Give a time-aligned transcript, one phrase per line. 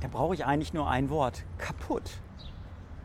[0.00, 1.44] da brauche ich eigentlich nur ein Wort.
[1.58, 2.10] Kaputt.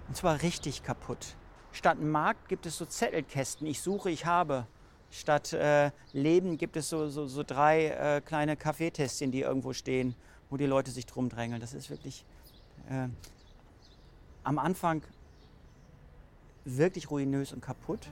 [0.07, 1.35] Und zwar richtig kaputt.
[1.71, 3.65] Statt Markt gibt es so Zettelkästen.
[3.65, 4.67] Ich suche, ich habe.
[5.09, 10.15] Statt äh, Leben gibt es so, so, so drei äh, kleine Kaffeetässchen, die irgendwo stehen,
[10.49, 11.59] wo die Leute sich drum drängeln.
[11.61, 12.25] Das ist wirklich
[12.89, 13.07] äh,
[14.43, 15.01] am Anfang
[16.65, 18.09] wirklich ruinös und kaputt.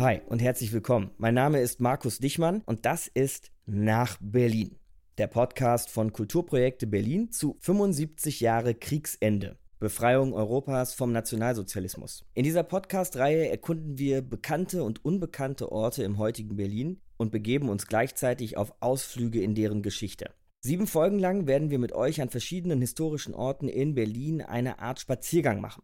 [0.00, 1.10] Hi und herzlich willkommen.
[1.18, 4.78] Mein Name ist Markus Dichmann und das ist Nach Berlin.
[5.18, 9.58] Der Podcast von Kulturprojekte Berlin zu 75 Jahre Kriegsende.
[9.78, 12.24] Befreiung Europas vom Nationalsozialismus.
[12.32, 17.86] In dieser Podcast-Reihe erkunden wir bekannte und unbekannte Orte im heutigen Berlin und begeben uns
[17.86, 20.30] gleichzeitig auf Ausflüge in deren Geschichte.
[20.62, 24.98] Sieben Folgen lang werden wir mit euch an verschiedenen historischen Orten in Berlin eine Art
[24.98, 25.82] Spaziergang machen.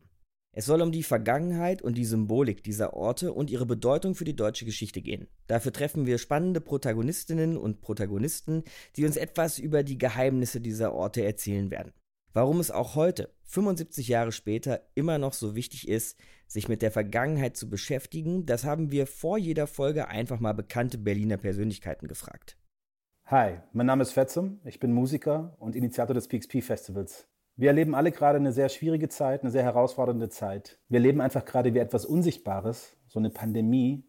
[0.59, 4.35] Es soll um die Vergangenheit und die Symbolik dieser Orte und ihre Bedeutung für die
[4.35, 5.29] deutsche Geschichte gehen.
[5.49, 8.65] Dafür treffen wir spannende Protagonistinnen und Protagonisten,
[8.97, 11.93] die uns etwas über die Geheimnisse dieser Orte erzählen werden.
[12.33, 16.91] Warum es auch heute, 75 Jahre später, immer noch so wichtig ist, sich mit der
[16.91, 22.57] Vergangenheit zu beschäftigen, das haben wir vor jeder Folge einfach mal bekannte Berliner Persönlichkeiten gefragt.
[23.27, 27.29] Hi, mein Name ist Fetzum, ich bin Musiker und Initiator des PXP Festivals.
[27.59, 30.79] Wir erleben alle gerade eine sehr schwierige Zeit, eine sehr herausfordernde Zeit.
[30.91, 34.05] Wir erleben einfach gerade, wie etwas Unsichtbares, so eine Pandemie,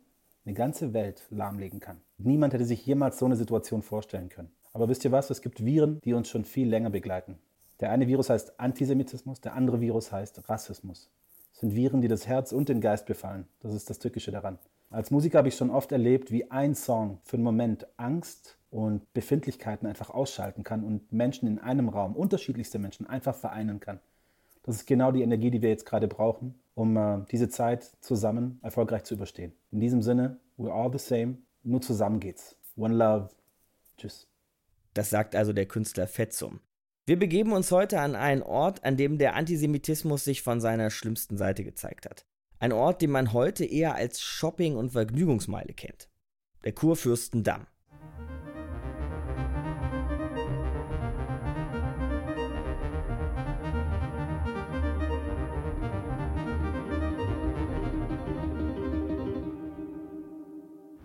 [0.46, 2.02] eine ganze Welt lahmlegen kann.
[2.18, 4.52] Niemand hätte sich jemals so eine Situation vorstellen können.
[4.74, 5.30] Aber wisst ihr was?
[5.30, 7.40] Es gibt Viren, die uns schon viel länger begleiten.
[7.80, 11.10] Der eine Virus heißt Antisemitismus, der andere Virus heißt Rassismus.
[11.52, 13.48] Das sind Viren, die das Herz und den Geist befallen.
[13.62, 14.60] Das ist das Tückische daran.
[14.90, 19.12] Als Musiker habe ich schon oft erlebt, wie ein Song für einen Moment Angst und
[19.14, 24.00] Befindlichkeiten einfach ausschalten kann und Menschen in einem Raum, unterschiedlichste Menschen, einfach vereinen kann.
[24.64, 28.60] Das ist genau die Energie, die wir jetzt gerade brauchen, um äh, diese Zeit zusammen
[28.62, 29.54] erfolgreich zu überstehen.
[29.72, 32.58] In diesem Sinne, we're all the same, nur zusammen geht's.
[32.76, 33.30] One love.
[33.98, 34.28] Tschüss.
[34.94, 36.60] Das sagt also der Künstler Fetzum.
[37.06, 41.38] Wir begeben uns heute an einen Ort, an dem der Antisemitismus sich von seiner schlimmsten
[41.38, 42.26] Seite gezeigt hat.
[42.60, 46.10] Ein Ort, den man heute eher als Shopping- und Vergnügungsmeile kennt.
[46.66, 47.68] Der Kurfürstendamm.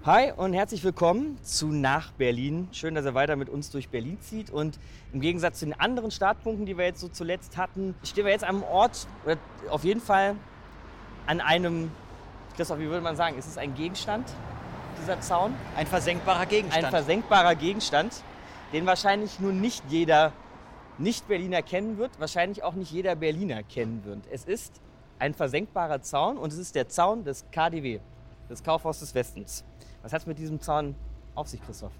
[0.05, 2.67] Hi und herzlich willkommen zu Nach Berlin.
[2.73, 4.51] Schön, dass ihr weiter mit uns durch Berlin zieht.
[4.51, 4.81] Und
[5.13, 8.43] im Gegensatz zu den anderen Startpunkten, die wir jetzt so zuletzt hatten, stehen wir jetzt
[8.43, 9.37] am Ort, oder
[9.71, 10.35] auf jeden Fall
[11.29, 11.93] an einem,
[12.57, 14.29] Christoph, wie würde man sagen, ist es ein Gegenstand,
[15.01, 15.55] dieser Zaun?
[15.77, 16.84] Ein versenkbarer Gegenstand.
[16.84, 18.25] Ein versenkbarer Gegenstand,
[18.73, 20.33] den wahrscheinlich nur nicht jeder
[20.99, 24.27] Nicht-Berliner kennen wird, wahrscheinlich auch nicht jeder Berliner kennen wird.
[24.33, 24.81] Es ist
[25.21, 28.01] ein versenkbarer Zaun und es ist der Zaun des KDW,
[28.51, 29.65] des Kaufhaus des Westens.
[30.03, 30.97] Was hat es mit diesem Zaun
[31.35, 31.93] auf sich, Christoph?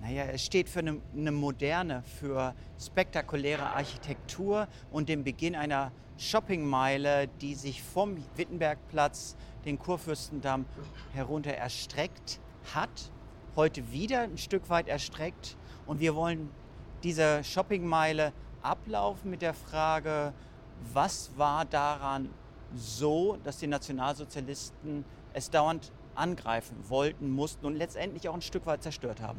[0.00, 7.28] Naja, es steht für eine, eine, moderne, für spektakuläre Architektur und den Beginn einer Shoppingmeile,
[7.40, 10.66] die sich vom Wittenbergplatz, den Kurfürstendamm
[11.12, 12.40] herunter erstreckt
[12.74, 13.12] hat,
[13.56, 15.56] heute wieder ein Stück weit erstreckt.
[15.86, 16.50] Und wir wollen
[17.02, 18.32] diese Shoppingmeile
[18.62, 20.34] ablaufen mit der Frage,
[20.92, 22.28] was war daran
[22.74, 28.82] so, dass die Nationalsozialisten es dauernd angreifen wollten, mussten und letztendlich auch ein Stück weit
[28.82, 29.38] zerstört haben.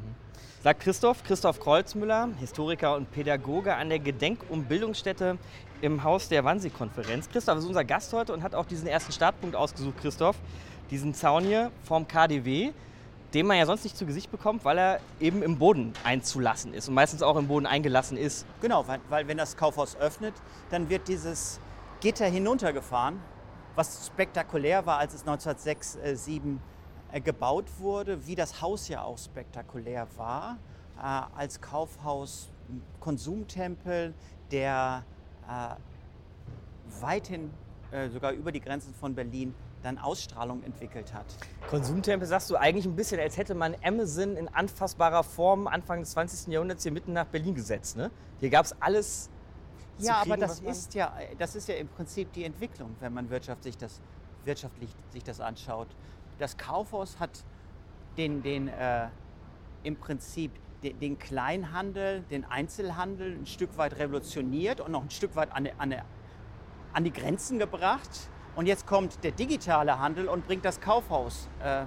[0.64, 5.38] Sagt Christoph, Christoph Kreuzmüller, Historiker und Pädagoge an der Gedenk- und Bildungsstätte
[5.82, 7.30] im Haus der Wannsee-Konferenz.
[7.30, 10.38] Christoph ist unser Gast heute und hat auch diesen ersten Startpunkt ausgesucht, Christoph.
[10.92, 12.72] Diesen Zaun hier vom KDW,
[13.34, 16.88] den man ja sonst nicht zu Gesicht bekommt, weil er eben im Boden einzulassen ist
[16.88, 18.46] und meistens auch im Boden eingelassen ist.
[18.62, 20.34] Genau, weil, weil wenn das Kaufhaus öffnet,
[20.70, 21.60] dann wird dieses
[22.02, 23.20] Gitter hinuntergefahren
[23.76, 26.62] was spektakulär war, als es 1906, 1907
[27.12, 30.58] äh, gebaut wurde, wie das Haus ja auch spektakulär war,
[30.98, 31.02] äh,
[31.38, 32.52] als Kaufhaus,
[33.00, 34.14] Konsumtempel,
[34.52, 35.04] der
[35.48, 35.76] äh,
[37.02, 37.52] weithin
[38.12, 41.26] sogar über die Grenzen von Berlin dann Ausstrahlung entwickelt hat.
[41.70, 46.12] Konsumtempel sagst du eigentlich ein bisschen, als hätte man Amazon in anfassbarer Form Anfang des
[46.12, 46.52] 20.
[46.52, 47.96] Jahrhunderts hier mitten nach Berlin gesetzt.
[47.96, 48.12] Ne?
[48.40, 49.30] Hier gab es alles
[50.00, 53.30] ja, kriegen, aber das ist ja, das ist ja im Prinzip die Entwicklung, wenn man
[53.30, 54.02] wirtschaftlich das,
[54.44, 55.88] wirtschaftlich sich das anschaut.
[56.40, 57.44] Das Kaufhaus hat
[58.18, 59.08] den, den, äh,
[59.84, 60.52] im Prinzip
[60.84, 65.70] den, den, Kleinhandel, den Einzelhandel ein Stück weit revolutioniert und noch ein Stück weit an,
[65.78, 65.96] an,
[66.94, 68.30] an die Grenzen gebracht.
[68.56, 71.86] Und jetzt kommt der digitale Handel und bringt das Kaufhaus, äh,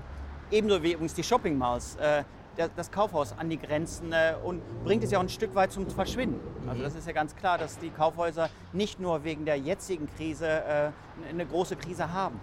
[0.50, 2.24] ebenso wie übrigens die Shopping Malls, äh,
[2.66, 5.88] das Kaufhaus an die Grenzen äh, und bringt es ja auch ein Stück weit zum
[5.88, 6.40] Verschwinden.
[6.68, 10.46] Also das ist ja ganz klar, dass die Kaufhäuser nicht nur wegen der jetzigen Krise
[10.48, 10.90] äh,
[11.30, 12.40] eine große Krise haben.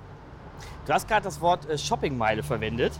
[0.85, 2.93] Du hast gerade das Wort äh, Shoppingmeile verwendet.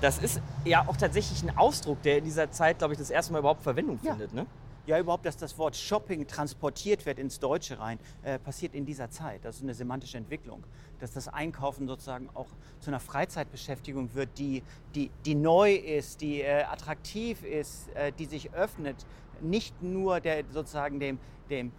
[0.00, 3.32] Das ist ja auch tatsächlich ein Ausdruck, der in dieser Zeit, glaube ich, das erste
[3.32, 4.12] Mal überhaupt Verwendung Ja.
[4.12, 4.32] findet.
[4.32, 4.46] Ne?
[4.84, 9.10] Ja, überhaupt, dass das Wort Shopping transportiert wird ins Deutsche rein, äh, passiert in dieser
[9.10, 9.44] Zeit.
[9.44, 10.64] Das ist eine semantische Entwicklung.
[10.98, 12.48] Dass das Einkaufen sozusagen auch
[12.80, 14.64] zu einer Freizeitbeschäftigung wird, die,
[14.96, 19.06] die, die neu ist, die äh, attraktiv ist, äh, die sich öffnet.
[19.40, 21.70] Nicht nur der, sozusagen dem, dem,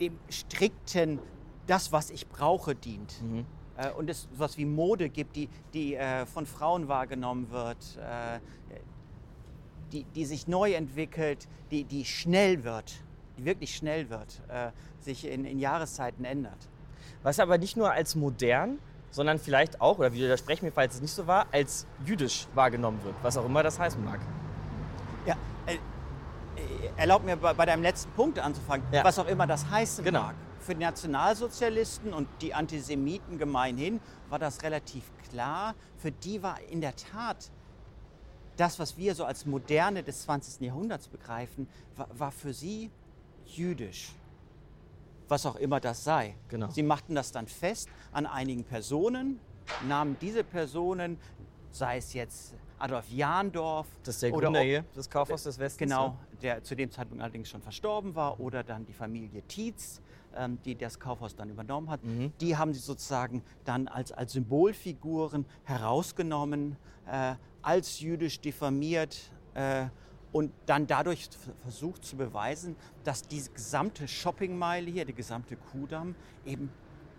[0.00, 1.20] dem strikten,
[1.68, 3.14] das, was ich brauche, dient.
[3.76, 8.40] Äh, und es sowas wie Mode gibt, die, die äh, von Frauen wahrgenommen wird, äh,
[9.92, 12.94] die, die sich neu entwickelt, die, die schnell wird,
[13.38, 14.70] die wirklich schnell wird, äh,
[15.00, 16.68] sich in, in Jahreszeiten ändert.
[17.22, 18.78] Was aber nicht nur als modern,
[19.10, 23.14] sondern vielleicht auch, oder widerspreche mir, falls es nicht so war, als jüdisch wahrgenommen wird,
[23.22, 24.20] was auch immer das heißen mag.
[25.26, 25.36] Ja,
[25.66, 25.78] äh, äh,
[26.96, 29.04] erlaub mir bei, bei deinem letzten Punkt anzufangen, Ja.
[29.04, 30.22] was auch immer das heißen Genau.
[30.22, 30.34] mag.
[30.60, 34.00] Für die Nationalsozialisten und die Antisemiten gemeinhin
[34.30, 35.74] war das relativ klar.
[35.98, 37.50] Für die war in der Tat
[38.56, 40.60] das, was wir so als Moderne des 20.
[40.60, 41.66] Jahrhunderts begreifen,
[41.96, 42.90] war, war für sie
[43.46, 44.12] jüdisch.
[45.28, 46.36] Was auch immer das sei.
[46.48, 46.70] Genau.
[46.70, 49.40] Sie machten das dann fest an einigen Personen,
[49.88, 51.18] nahmen diese Personen,
[51.70, 55.78] sei es jetzt Adolf Jahndorf Das ist der oder Gründer hier des Kaufhaus des Westens.
[55.78, 60.02] Genau, der zu dem Zeitpunkt allerdings schon verstorben war, oder dann die Familie Tietz,
[60.36, 62.00] ähm, die das Kaufhaus dann übernommen hat.
[62.40, 66.76] Die haben sie sozusagen dann als, als Symbolfiguren herausgenommen,
[67.10, 69.86] äh, als jüdisch diffamiert äh,
[70.32, 71.28] und dann dadurch
[71.62, 76.14] versucht zu beweisen, dass diese gesamte Shoppingmeile hier, der gesamte Kudamm,
[76.44, 76.70] eben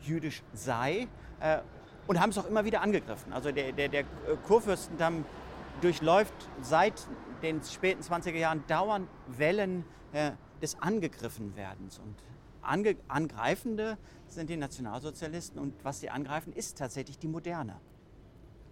[0.01, 1.07] jüdisch sei.
[1.39, 1.59] Äh,
[2.07, 3.33] und haben es auch immer wieder angegriffen.
[3.33, 4.03] Also der, der, der
[4.45, 5.25] Kurfürstendamm
[5.81, 7.07] durchläuft seit
[7.41, 10.31] den späten 20er Jahren dauernd Wellen äh,
[10.61, 11.99] des Angegriffenwerdens.
[11.99, 12.15] Und
[12.61, 13.97] ange Angreifende
[14.27, 17.79] sind die Nationalsozialisten und was sie angreifen, ist tatsächlich die Moderne.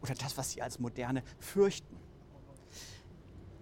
[0.03, 1.97] Oder das, was sie als Moderne fürchten.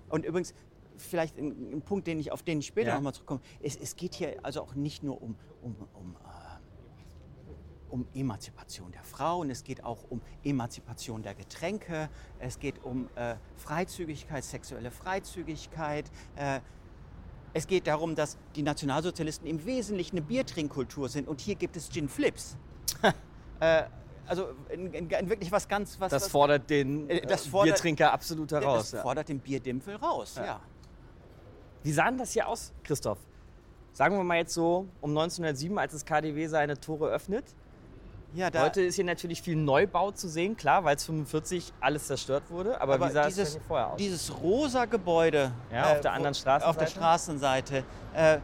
[0.10, 0.54] Und übrigens,
[0.98, 2.96] vielleicht ein, ein Punkt, den ich, auf den ich später Ja.
[2.96, 3.42] nochmal zurückkomme.
[3.62, 7.52] Es, es geht hier also auch nicht nur um, um, um, äh,
[7.90, 12.10] um Emanzipation der Frauen, es geht auch um Emanzipation der Getränke,
[12.40, 16.10] es geht um äh, Freizügigkeit, sexuelle Freizügigkeit.
[16.36, 16.60] Äh,
[17.54, 21.90] es geht darum, dass die Nationalsozialisten im Wesentlichen eine Biertrinkkultur sind und hier gibt es
[21.90, 22.58] Gin Flips.
[23.60, 23.84] äh,
[24.28, 26.00] also in, in, in wirklich was ganz...
[26.00, 28.80] Was, Das was, fordert den Äh, das äh, fordert- Biertrinker absolut heraus.
[28.80, 29.02] das Ja.
[29.02, 30.60] fordert den Bierdimpfel raus, ja.
[31.84, 33.18] Wie sah denn das hier aus, Christoph?
[33.94, 37.44] Sagen wir mal jetzt so um 1907, als das KDW seine Tore öffnet.
[38.34, 42.08] ja da, Heute ist hier natürlich viel Neubau zu sehen, klar, weil es 45 alles
[42.08, 42.80] zerstört wurde.
[42.80, 43.98] Aber, wie sah es denn dieses, vorher aus?
[43.98, 46.70] Dieses rosa Gebäude äh, Ja, auf der anderen Straßenseite?
[46.70, 47.84] Auf der Straßenseite.
[48.14, 48.38] Äh,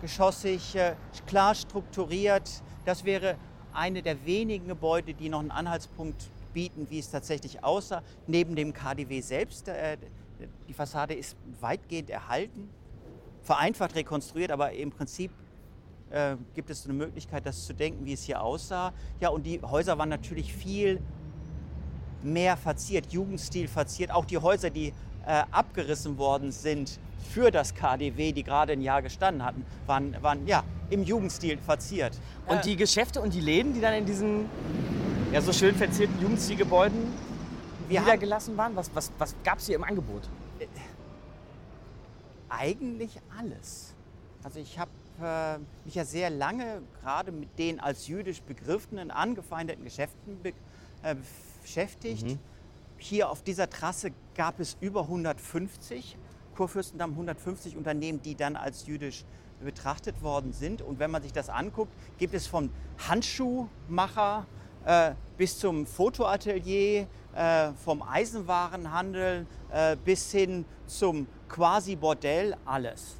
[0.00, 0.94] viergeschossig, äh,
[1.26, 2.48] klar strukturiert.
[2.84, 3.36] Das wäre
[3.74, 8.02] eine der wenigen Gebäude, die noch einen Anhaltspunkt bieten, wie es tatsächlich aussah.
[8.26, 9.68] Neben dem KDW selbst.
[9.68, 9.98] Äh,
[10.68, 12.68] die Fassade ist weitgehend erhalten,
[13.42, 15.30] vereinfacht rekonstruiert, aber im Prinzip
[16.10, 18.92] äh, gibt es eine Möglichkeit, das zu denken, wie es hier aussah.
[19.20, 21.00] Ja, und die Häuser waren natürlich viel
[22.22, 24.10] mehr verziert, Jugendstil verziert.
[24.10, 24.92] Auch die Häuser, die
[25.26, 26.98] äh, abgerissen worden sind
[27.32, 32.12] für das KDW, die gerade ein Jahr gestanden hatten, waren, waren ja, im Jugendstil verziert.
[32.46, 34.48] Und Äh, die Geschäfte und die Läden, die dann in diesen
[35.32, 37.12] ja, so schön verzierten Jugendstilgebäuden
[37.88, 40.22] niedergelassen waren, was, was, was gab es hier im Angebot?
[42.58, 43.94] eigentlich alles.
[44.42, 49.84] Also ich habe äh, mich ja sehr lange gerade mit den als jüdisch begriffenen, angefeindeten
[49.84, 50.52] Geschäften be
[51.02, 51.16] äh,
[51.62, 52.38] beschäftigt.
[53.06, 56.16] Hier auf dieser Trasse gab es über 150,
[56.56, 59.26] Kurfürstendamm 150 Unternehmen, die dann als jüdisch
[59.62, 60.80] betrachtet worden sind.
[60.80, 62.70] Und wenn man sich das anguckt, gibt es von
[63.06, 64.46] Handschuhmacher
[64.86, 73.16] äh, bis zum Fotoatelier, äh, vom Eisenwarenhandel äh, bis hin zum Quasi-Bordell alles.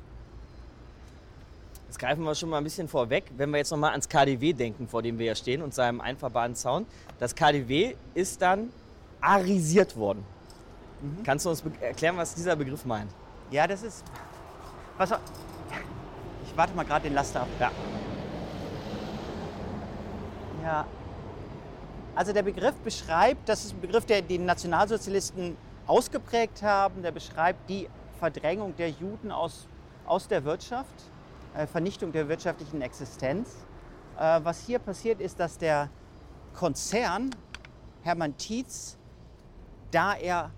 [1.88, 4.54] Jetzt greifen wir schon mal ein bisschen vorweg, wenn wir jetzt noch mal ans KDW
[4.54, 6.86] denken, vor dem wir ja stehen und seinem Einfahrbahnzaun.
[7.18, 8.70] Das KDW ist dann
[9.24, 10.24] arisiert worden.
[11.24, 13.10] Kannst du uns erklären, was dieser Begriff meint?
[13.50, 14.04] Ja, das ist.
[14.96, 15.10] Was,
[16.44, 17.48] ich warte mal gerade den Laster ab.
[17.58, 17.70] Ja.
[20.62, 20.86] Ja.
[22.14, 27.68] Also der Begriff beschreibt, das ist ein Begriff, der die Nationalsozialisten ausgeprägt haben, der beschreibt
[27.68, 27.88] die
[28.18, 29.66] Verdrängung der Juden aus,
[30.06, 30.94] aus der Wirtschaft,
[31.54, 33.50] äh, Vernichtung der wirtschaftlichen Existenz.
[34.16, 35.90] Äh, was hier passiert ist, dass der
[36.54, 37.30] Konzern
[38.02, 38.96] Hermann Tietz,
[39.94, 40.50] da er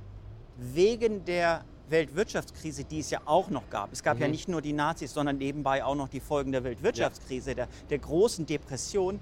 [0.56, 3.92] wegen der Weltwirtschaftskrise, die es ja auch noch gab.
[3.92, 4.22] Es gab mhm.
[4.22, 7.54] ja nicht nur die Nazis, sondern nebenbei auch noch die Folgen der Weltwirtschaftskrise, ja.
[7.54, 9.20] der, der, großen Depression.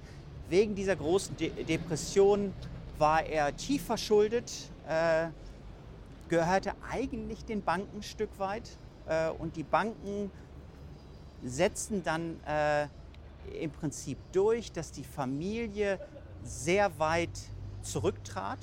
[0.49, 2.52] Wegen dieser großen De Depression
[2.99, 4.52] war er tief verschuldet,
[4.88, 5.28] äh,
[6.28, 8.78] gehörte eigentlich den Banken ein Stück weit.
[9.06, 10.30] Äh, und die Banken
[11.42, 12.87] setzten dann äh,
[13.61, 15.99] im Prinzip durch, dass die Familie
[16.42, 17.38] sehr weit
[17.83, 18.59] zurücktrat,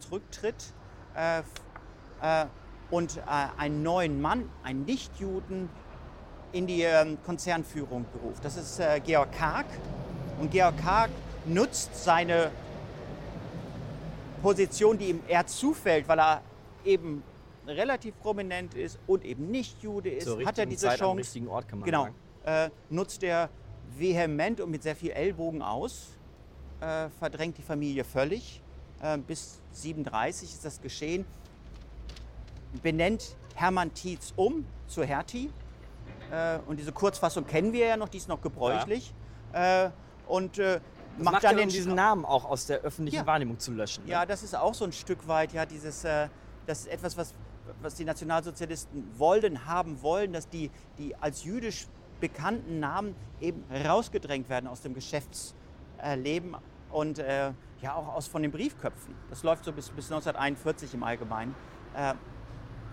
[0.00, 0.72] zurücktritt
[1.14, 1.40] äh,
[2.22, 2.46] äh,
[2.90, 3.20] und äh,
[3.56, 5.68] einen neuen Mann, einen Nichtjuden,
[6.52, 8.44] in die ähm, Konzernführung beruft.
[8.44, 9.66] Das ist äh, Georg Karg.
[10.38, 11.10] Und Georg Karg
[11.46, 12.50] nutzt seine
[14.42, 16.42] Position, die ihm eher zufällt, weil er
[16.84, 17.22] eben
[17.66, 21.10] relativ prominent ist und eben nicht Jude ist, hat er diese Zeit Chance.
[21.10, 22.08] Am richtigen Ort kann man genau.
[22.44, 23.50] Äh, nutzt er
[23.96, 26.18] vehement und mit sehr viel Ellbogen aus,
[26.80, 28.61] äh, verdrängt die Familie völlig.
[29.02, 31.26] Äh, bis 37 ist das geschehen.
[32.82, 35.50] Benennt Hermann Tietz um zu Hertie.
[36.30, 39.12] Äh, und diese Kurzfassung kennen wir ja noch, die ist noch gebräuchlich.
[39.52, 39.86] Ja.
[39.86, 39.90] Äh,
[40.28, 40.80] und äh,
[41.18, 43.26] das macht, macht dann ja, um diesen Namen auch aus der öffentlichen ja.
[43.26, 44.04] Wahrnehmung zu löschen.
[44.04, 44.12] Ne?
[44.12, 46.30] Ja, das ist auch so ein Stück weit, ja, dieses, das
[46.66, 47.34] ist etwas, was,
[47.82, 51.86] was die Nationalsozialisten wollen, haben wollen, dass die, die als jüdisch
[52.20, 56.56] bekannten Namen eben rausgedrängt werden aus dem Geschäftsleben
[56.92, 59.14] und äh, ja auch aus von den Briefköpfen.
[59.30, 61.54] Das läuft so bis, bis 1941 im Allgemeinen.
[61.94, 62.14] Äh,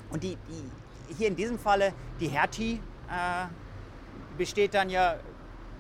[0.10, 3.46] und die, die, hier in diesem Falle, die Hertie äh,
[4.38, 5.20] besteht dann ja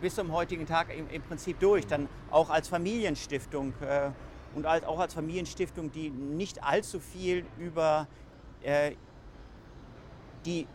[0.01, 4.11] bis zum heutigen Tag im, im Prinzip durch, dann auch als Familienstiftung äh,
[4.55, 8.07] und als, auch als Familienstiftung, die nicht allzu viel über
[8.63, 8.93] äh,
[10.45, 10.67] die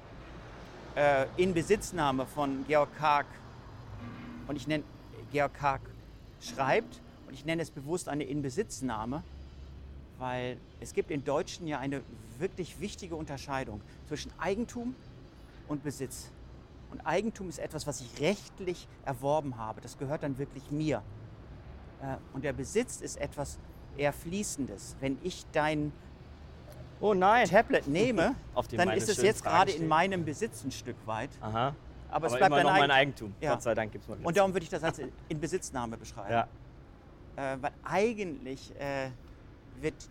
[0.95, 3.27] äh, Inbesitznahme von Georg Karg,
[4.47, 4.85] und ich nenne
[5.33, 5.81] Georg Karg
[6.41, 7.01] schreibt,
[7.35, 9.23] ich nenne es bewusst eine Inbesitznahme,
[10.19, 12.03] weil es gibt im Deutschen ja eine
[12.38, 14.95] wirklich wichtige Unterscheidung zwischen Eigentum
[15.69, 16.31] und Besitz.
[16.91, 19.81] Und Eigentum ist etwas, was ich rechtlich erworben habe.
[19.81, 21.03] Das gehört dann wirklich mir.
[22.00, 23.59] Äh, und der Besitz ist etwas
[23.97, 24.97] eher Fließendes.
[25.00, 25.93] Wenn ich dein
[27.00, 27.14] oh.
[27.14, 28.37] Tablet nehme,
[28.76, 31.31] dann ist es jetzt gerade in meinem Besitz ein Stück weit.
[31.41, 31.75] Aha.
[32.09, 33.35] Aber, Aber es bleibt immer noch Eigen mein Eigentum.
[33.41, 33.55] Ja.
[33.55, 36.31] Gott sei Dank gibt es mal Und darum würde ich das als Inbesitznahme beschreiben.
[36.31, 36.47] Ja.
[37.37, 39.11] Äh, weil eigentlich äh,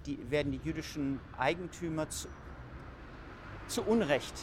[0.05, 2.27] die, werden die jüdischen Eigentümer zu,
[3.67, 4.33] zu Unrecht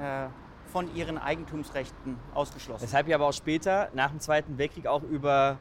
[0.00, 0.28] äh,
[0.66, 2.82] von ihren Eigentumsrechten ausgeschlossen.
[2.82, 5.58] Weshalb ja aber auch später, nach dem Zweiten Weltkrieg, auch über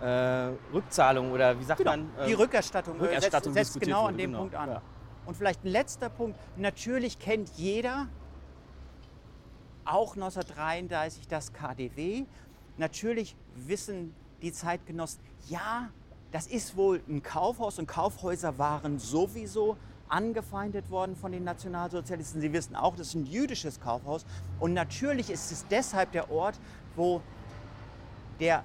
[0.00, 1.92] äh, Rückzahlung oder wie sagt genau.
[1.92, 2.10] man?
[2.26, 4.40] die Rückerstattung, äh, Rückerstattung setzt, setzt genau an dem genau.
[4.40, 4.70] Punkt an.
[4.70, 4.82] Ja.
[5.26, 6.38] Und vielleicht ein letzter Punkt.
[6.56, 8.08] Natürlich kennt jeder,
[9.84, 12.24] auch 1933, das KDW.
[12.76, 15.90] Natürlich wissen die Zeitgenossen, ja,
[16.32, 19.76] das ist wohl ein Kaufhaus und Kaufhäuser waren sowieso
[20.08, 22.40] angefeindet worden von den Nationalsozialisten.
[22.40, 24.24] Sie wissen auch, das ist ein jüdisches Kaufhaus.
[24.60, 26.58] Und natürlich ist es deshalb der Ort,
[26.96, 27.22] wo
[28.40, 28.64] der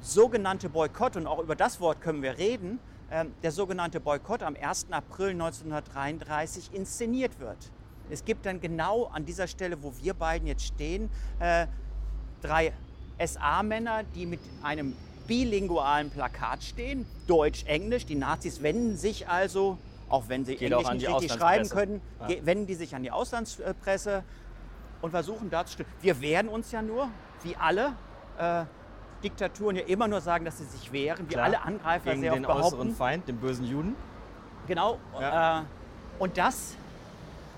[0.00, 2.78] sogenannte Boykott, und auch über das Wort können wir reden,
[3.10, 4.88] ähm, der sogenannte Boykott am 1.
[4.90, 7.70] April 1933 inszeniert wird.
[8.10, 11.66] Es gibt dann genau an dieser Stelle, wo wir beiden jetzt stehen, äh,
[12.42, 12.72] drei
[13.18, 14.94] SA-Männer, die mit einem
[15.26, 18.06] bilingualen Plakat stehen, Deutsch-Englisch.
[18.06, 19.78] Die Nazis wenden sich also,
[20.08, 22.46] auch wenn sie Geht Englisch nicht richtig schreiben können, ja.
[22.46, 24.22] wenden die sich an die Auslandspresse
[25.02, 27.08] und versuchen darzustellen, wir wehren uns ja nur,
[27.42, 27.92] wie alle.
[28.38, 28.64] Äh,
[29.22, 32.34] Diktaturen ja immer nur sagen, dass sie sich wehren, wie Klar, alle Angreifer gegen sehr
[32.34, 32.76] den oft behaupten.
[32.76, 33.96] äußeren Feind, den bösen Juden.
[34.66, 34.98] Genau.
[35.18, 35.60] Ja.
[35.60, 35.64] Äh,
[36.18, 36.74] und das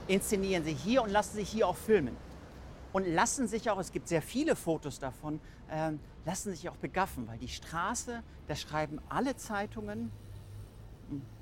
[0.07, 2.17] inszenieren sie hier und lassen sich hier auch filmen.
[2.93, 5.93] Und lassen sich auch, es gibt sehr viele Fotos davon, äh,
[6.27, 10.11] lassen sich auch begaffen, weil die Straße, da schreiben alle Zeitungen,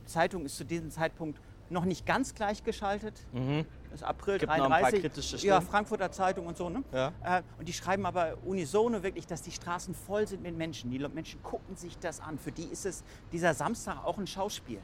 [0.05, 3.27] Zeitung ist zu diesem Zeitpunkt noch nicht ganz gleichgeschaltet.
[3.33, 3.65] Mhm.
[3.91, 4.69] Das ist April Gibt 33.
[4.69, 6.69] Noch ein paar kritische ja, Frankfurter Zeitung und so.
[6.69, 6.85] Ne?
[6.93, 7.13] Ja.
[7.25, 10.91] Äh, und die schreiben aber unisono wirklich, dass die Straßen voll sind mit Menschen.
[10.91, 12.39] Die Menschen gucken sich das an.
[12.39, 14.81] Für die ist es dieser Samstag auch ein Schauspiel.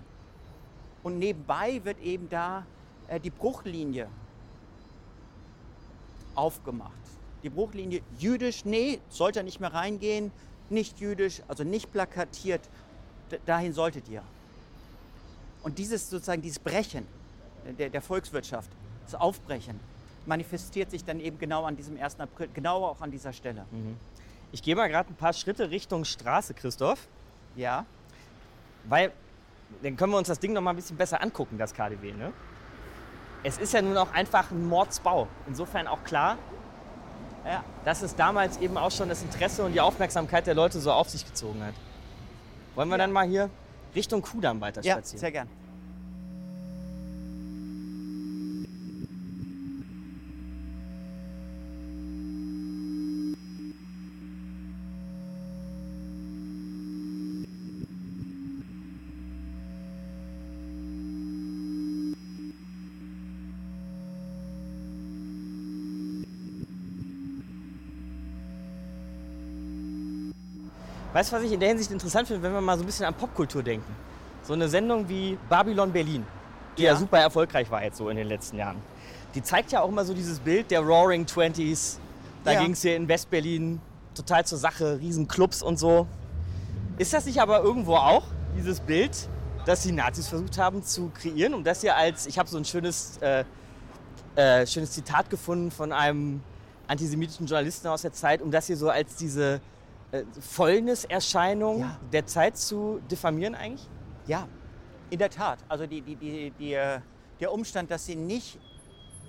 [1.03, 2.65] Und nebenbei wird eben da
[3.09, 4.09] äh, die Bruchlinie
[6.35, 6.93] aufgemacht.
[7.43, 10.31] Die Bruchlinie jüdisch, nee, sollte nicht mehr reingehen,
[10.69, 12.61] nicht jüdisch, also nicht plakatiert,
[13.47, 14.23] dahin solltet ihr.
[15.63, 17.07] Und dieses sozusagen, dieses Brechen
[17.79, 18.71] der, der Volkswirtschaft,
[19.05, 19.79] das Aufbrechen,
[20.27, 22.21] manifestiert sich dann eben genau an diesem 1.
[22.21, 23.65] April, genau auch an dieser Stelle.
[23.71, 23.97] Mhm.
[24.53, 27.07] Ich gehe mal gerade ein paar Schritte Richtung Straße, Christoph.
[27.57, 27.87] Ja.
[28.85, 29.13] Weil,
[29.83, 32.13] dann können wir uns das Ding noch mal ein bisschen besser angucken, das KDW.
[32.13, 32.33] Ne?
[33.43, 35.29] Es ist ja nun auch einfach ein Mordsbau.
[35.47, 36.37] Insofern auch klar,
[37.45, 40.93] ja, dass es damals eben auch schon das Interesse und die Aufmerksamkeit der Leute so
[40.93, 41.75] auf sich gezogen hat.
[42.75, 42.99] Wollen wir ja.
[42.99, 43.51] dann mal hier
[43.95, 45.21] Richtung Kudamm weiter ja, spazieren?
[45.21, 45.49] sehr gern.
[71.21, 73.05] Weißt du, was ich in der Hinsicht interessant finde, wenn wir mal so ein bisschen
[73.05, 73.95] an Popkultur denken?
[74.43, 76.25] So eine Sendung wie Babylon Berlin,
[76.79, 76.93] die ja.
[76.93, 78.79] ja super erfolgreich war jetzt so in den letzten Jahren.
[79.35, 82.01] Die zeigt ja auch immer so dieses Bild der Roaring Twenties.
[82.43, 82.63] Da ja.
[82.63, 83.83] ging es hier in Westberlin
[84.15, 86.07] total zur Sache, Riesenclubs und so.
[86.97, 88.25] Ist das nicht aber irgendwo auch
[88.57, 89.29] dieses Bild,
[89.67, 92.65] das die Nazis versucht haben zu kreieren, um das hier als, ich habe so ein
[92.65, 93.45] schönes, äh,
[94.37, 96.41] äh, schönes Zitat gefunden von einem
[96.87, 99.61] antisemitischen Journalisten aus der Zeit, um das hier so als diese
[100.13, 102.01] äh, Fäulniserscheinung ja.
[102.13, 103.89] der Zeit zu diffamieren eigentlich?
[104.27, 104.49] Ja,
[105.11, 105.59] in der Tat.
[105.69, 107.01] Also die, die, die, die, äh,
[107.41, 108.59] der Umstand, dass sie nicht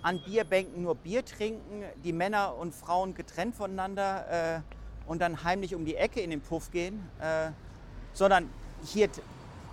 [0.01, 4.61] an Bierbänken nur Bier trinken, die Männer und Frauen getrennt voneinander äh,
[5.07, 7.51] und dann heimlich um die Ecke in den Puff gehen, äh,
[8.13, 8.49] sondern
[8.83, 9.09] hier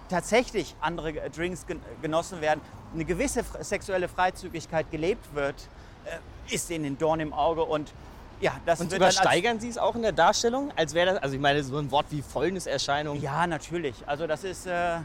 [0.08, 1.66] tatsächlich andere Drinks
[2.02, 2.60] genossen werden,
[2.94, 5.68] eine gewisse sexuelle Freizügigkeit gelebt wird,
[6.04, 7.92] äh, ist ihnen ein Dorn im Auge und
[8.40, 11.40] ja, das und übersteigern Sie es auch in der Darstellung, als wäre das, also ich
[11.40, 13.20] meine so ein Wort wie Fäulniserscheinung.
[13.20, 13.96] Ja, natürlich.
[14.06, 14.98] Also das ist, äh,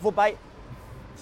[0.00, 0.36] wobei,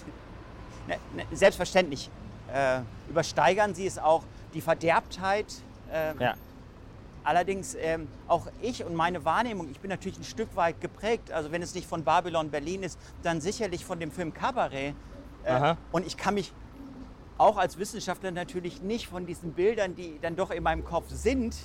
[0.87, 2.09] ne, ne, selbstverständlich
[2.53, 4.23] äh, übersteigern Sie es auch
[4.53, 5.47] die Verderbtheit.
[5.91, 6.35] Äh, ja.
[7.23, 11.31] Allerdings ähm, auch ich und meine Wahrnehmung, ich bin natürlich ein Stück weit geprägt.
[11.31, 14.93] Also wenn es nicht von Babylon Berlin ist, dann sicherlich von dem Film Cabaret.
[15.43, 16.53] Äh, und ich kann mich
[17.37, 21.55] auch als Wissenschaftler natürlich nicht von diesen Bildern, die dann doch in meinem Kopf sind,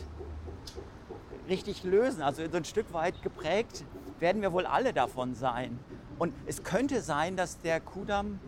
[1.48, 2.22] richtig lösen.
[2.22, 3.84] Also so ein Stück weit geprägt
[4.18, 5.78] werden wir wohl alle davon sein.
[6.18, 8.38] Und es könnte sein, dass der Kudamm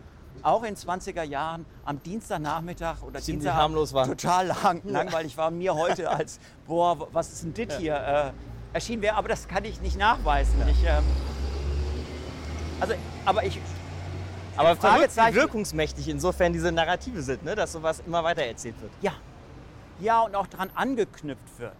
[0.41, 4.05] auch in 20er Jahren am Dienstagnachmittag oder Ziemlich harmlos war.
[4.05, 8.31] total lang, langweilig war mir heute als, boah, was ist denn das hier, äh,
[8.73, 9.15] erschienen wäre.
[9.15, 10.59] Aber das kann ich nicht nachweisen.
[10.59, 10.67] Ja.
[10.67, 11.01] Ich, äh,
[12.79, 12.93] also,
[13.25, 13.59] aber ich,
[14.57, 17.55] aber wie wirkungsmächtig insofern diese Narrative sind, ne?
[17.55, 18.91] dass sowas immer weiter erzählt wird.
[19.01, 19.13] Ja.
[19.99, 21.77] Ja, und auch daran angeknüpft wird.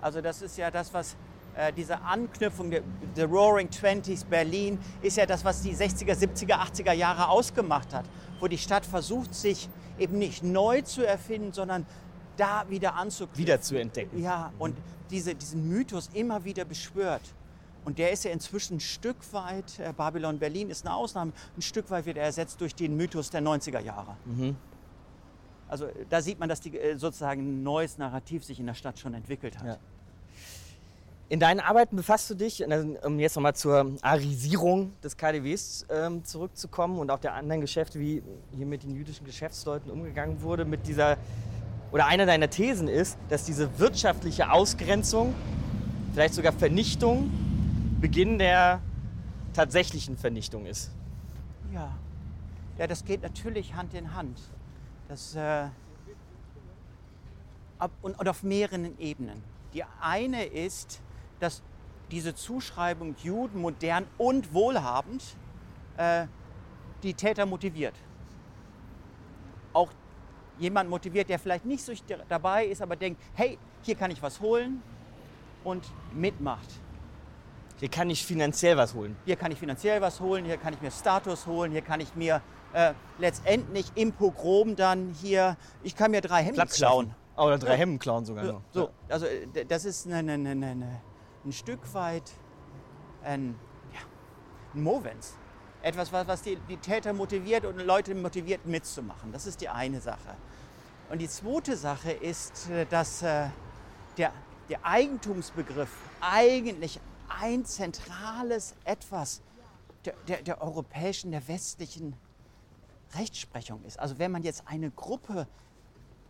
[0.00, 1.16] Also das ist ja das, was
[1.54, 2.82] äh, diese Anknüpfung der,
[3.16, 8.04] der Roaring Twenties Berlin ist ja das, was die 60er, 70er, 80er Jahre ausgemacht hat,
[8.40, 11.86] wo die Stadt versucht, sich eben nicht neu zu erfinden, sondern
[12.36, 13.42] da wieder anzuknüpfen.
[13.44, 14.22] Wieder zu entdecken.
[14.22, 14.76] Ja, und
[15.10, 17.22] diese, diesen Mythos immer wieder beschwört.
[17.84, 21.62] Und der ist ja inzwischen ein Stück weit, äh, Babylon Berlin ist eine Ausnahme, ein
[21.62, 24.16] Stück weit wird er ersetzt durch den Mythos der 90er Jahre.
[24.24, 24.56] Mhm.
[25.68, 28.98] Also da sieht man, dass die, äh, sozusagen ein neues Narrativ sich in der Stadt
[28.98, 29.66] schon entwickelt hat.
[29.66, 29.76] Ja.
[31.32, 36.98] In deinen Arbeiten befasst du dich, um jetzt nochmal zur Arisierung des KDWs ähm, zurückzukommen
[36.98, 38.22] und auch der anderen Geschäfte, wie
[38.54, 41.16] hier mit den jüdischen Geschäftsleuten umgegangen wurde, mit dieser,
[41.90, 45.34] oder einer deiner Thesen ist, dass diese wirtschaftliche Ausgrenzung,
[46.12, 47.30] vielleicht sogar Vernichtung,
[48.02, 48.80] Beginn der
[49.54, 50.90] tatsächlichen Vernichtung ist.
[51.72, 51.96] Ja,
[52.76, 54.40] ja das geht natürlich Hand in Hand.
[55.06, 55.68] Das, äh,
[57.78, 59.40] ab, und, und auf mehreren Ebenen.
[59.72, 61.00] Die eine ist,
[61.38, 61.62] dass
[62.10, 65.22] diese Zuschreibung Juden modern und wohlhabend
[65.96, 66.26] äh,
[67.04, 67.94] die Täter motiviert.
[69.72, 69.92] Auch
[70.58, 71.92] jemand motiviert, der vielleicht nicht so
[72.28, 74.82] dabei ist, aber denkt, hey, hier kann ich was holen
[75.62, 76.68] und mitmacht.
[77.82, 79.16] Hier kann ich finanziell was holen.
[79.24, 82.14] Hier kann ich finanziell was holen, hier kann ich mir Status holen, hier kann ich
[82.14, 82.40] mir
[82.74, 87.12] äh, letztendlich im Pogrom dann hier, ich kann mir drei Hemden klauen.
[87.36, 88.62] Oder drei Hemden klauen sogar so, noch.
[88.70, 89.26] So, also
[89.66, 91.00] das ist eine, eine, eine,
[91.44, 92.30] ein Stück weit
[93.24, 93.56] ein,
[93.92, 93.98] ja,
[94.76, 95.36] ein Movens.
[95.82, 99.32] Etwas, was die, die Täter motiviert und Leute motiviert mitzumachen.
[99.32, 100.36] Das ist die eine Sache.
[101.10, 103.48] Und die zweite Sache ist, äh, dass äh,
[104.18, 104.30] der,
[104.68, 105.90] der Eigentumsbegriff
[106.20, 107.00] eigentlich
[107.40, 109.42] ein zentrales Etwas
[110.04, 112.14] der, der, der, europäischen, der westlichen
[113.14, 113.98] Rechtsprechung ist.
[113.98, 115.46] Also wenn man jetzt eine Gruppe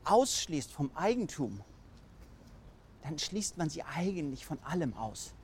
[0.04, 1.62] ausschließt vom Eigentum,
[3.02, 5.34] dann schließt man sie eigentlich von allem aus.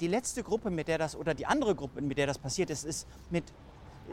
[0.00, 2.84] Die letzte Gruppe, mit der das, oder die andere Gruppe, mit der das passiert ist,
[2.84, 3.44] ist mit,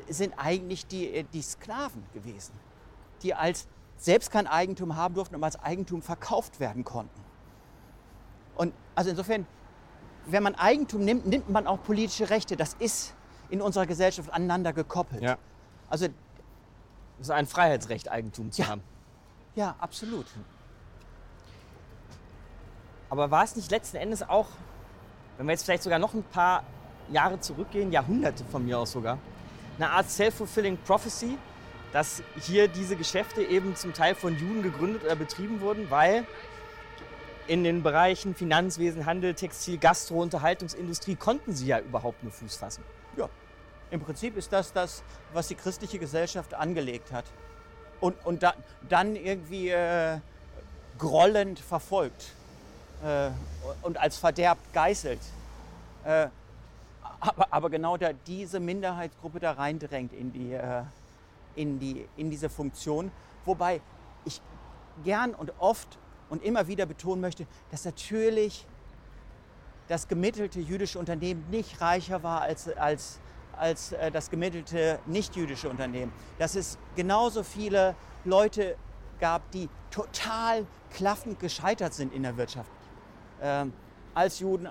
[0.09, 2.53] sind eigentlich die, äh, die Sklaven gewesen,
[3.23, 7.21] die als selbst kein Eigentum haben durften und als Eigentum verkauft werden konnten.
[8.55, 9.47] Und also insofern,
[10.25, 12.55] wenn man Eigentum nimmt, nimmt man auch politische Rechte.
[12.55, 13.13] Das ist
[13.49, 15.21] in unserer Gesellschaft aneinander gekoppelt.
[15.21, 15.37] Ja.
[15.89, 18.67] Also, es ist ein Freiheitsrecht, Eigentum zu ja.
[18.69, 18.81] haben.
[19.55, 20.25] Ja, absolut.
[23.09, 24.47] Aber war es nicht letzten Endes auch,
[25.37, 26.63] wenn wir jetzt vielleicht sogar noch ein paar
[27.11, 29.17] Jahre zurückgehen, Jahrhunderte von mir aus sogar,
[29.77, 31.37] eine Art self-fulfilling prophecy,
[31.93, 36.25] dass hier diese Geschäfte eben zum Teil von Juden gegründet oder betrieben wurden, weil
[37.47, 42.83] in den Bereichen Finanzwesen, Handel, Textil, Gastro, Unterhaltungsindustrie konnten sie ja überhaupt nur Fuß fassen.
[43.17, 43.29] Ja,
[43.91, 45.03] im Prinzip ist das das,
[45.33, 47.25] was die christliche Gesellschaft angelegt hat.
[47.99, 48.53] Und, und da,
[48.89, 50.19] dann irgendwie äh,
[50.97, 52.33] grollend verfolgt.
[53.03, 53.29] äh,
[53.81, 55.19] und als verderbt geißelt.
[56.03, 56.27] Äh,
[57.19, 60.83] aber, aber, genau da diese Minderheitsgruppe da reindrängt in, die, äh,
[61.55, 63.11] in, die, in diese Funktion.
[63.45, 63.81] Wobei
[64.25, 64.41] ich
[65.03, 65.97] gern und oft
[66.29, 68.65] und immer wieder betonen möchte, dass natürlich
[69.87, 73.19] das gemittelte jüdische Unternehmen nicht reicher war als, als,
[73.55, 76.11] als äh, das gemittelte nicht-jüdische Unternehmen.
[76.39, 78.75] Dass es genauso viele Leute
[79.19, 82.71] gab, die total klaffend gescheitert sind in der Wirtschaft.
[83.41, 83.73] Ähm,
[84.13, 84.69] als Juden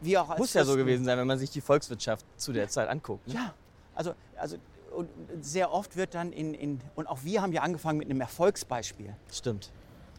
[0.00, 0.58] wie auch als Muss Christen.
[0.58, 3.26] ja so gewesen sein, wenn man sich die Volkswirtschaft zu der Zeit anguckt.
[3.26, 3.34] Ne?
[3.34, 3.54] Ja,
[3.94, 4.56] also, also
[4.94, 8.20] und sehr oft wird dann in, in, und auch wir haben ja angefangen mit einem
[8.20, 9.14] Erfolgsbeispiel.
[9.30, 9.70] Stimmt.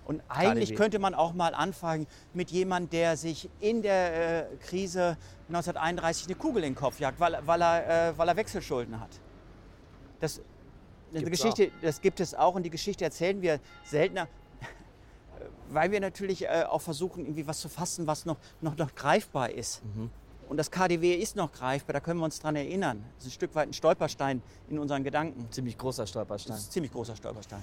[0.08, 5.18] Und eigentlich könnte man auch mal anfangen mit jemandem, der sich in der äh, Krise
[5.50, 9.10] 1931 eine Kugel in den Kopf jagt, weil, weil, er, äh, weil er Wechselschulden hat.
[10.22, 10.40] Das,
[11.12, 14.30] Geschichte, das gibt es auch und die Geschichte erzählen wir seltener,
[15.72, 19.50] weil wir natürlich äh, auch versuchen, irgendwie was zu fassen, was noch, noch, noch greifbar
[19.50, 19.84] ist.
[19.84, 20.10] Mhm.
[20.48, 23.04] Und das KDW ist noch greifbar, da können wir uns dran erinnern.
[23.18, 25.52] Das ist ein Stück weit ein Stolperstein in unseren Gedanken.
[25.52, 26.56] Ziemlich großer Stolperstein.
[26.56, 27.62] Ein ziemlich großer Stolperstein.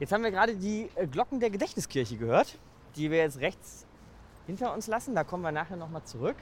[0.00, 2.58] Jetzt haben wir gerade die äh, Glocken der Gedächtniskirche gehört,
[2.96, 3.86] die wir jetzt rechts
[4.46, 5.14] hinter uns lassen.
[5.14, 6.36] Da kommen wir nachher nochmal zurück.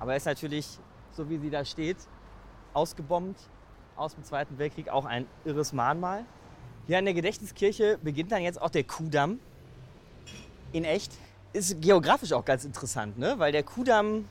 [0.00, 0.78] Aber ist natürlich,
[1.12, 1.96] so wie sie da steht,
[2.74, 3.38] ausgebombt
[3.94, 6.24] aus dem Zweiten Weltkrieg, auch ein irres Mahnmal.
[6.86, 9.38] Hier an der Gedächtniskirche beginnt dann jetzt auch der Kudamm.
[10.72, 11.12] In echt?
[11.52, 13.38] Ist geografisch auch ganz interessant, ne?
[13.38, 14.28] weil der Kudamm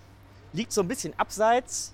[0.54, 1.94] liegt so ein bisschen abseits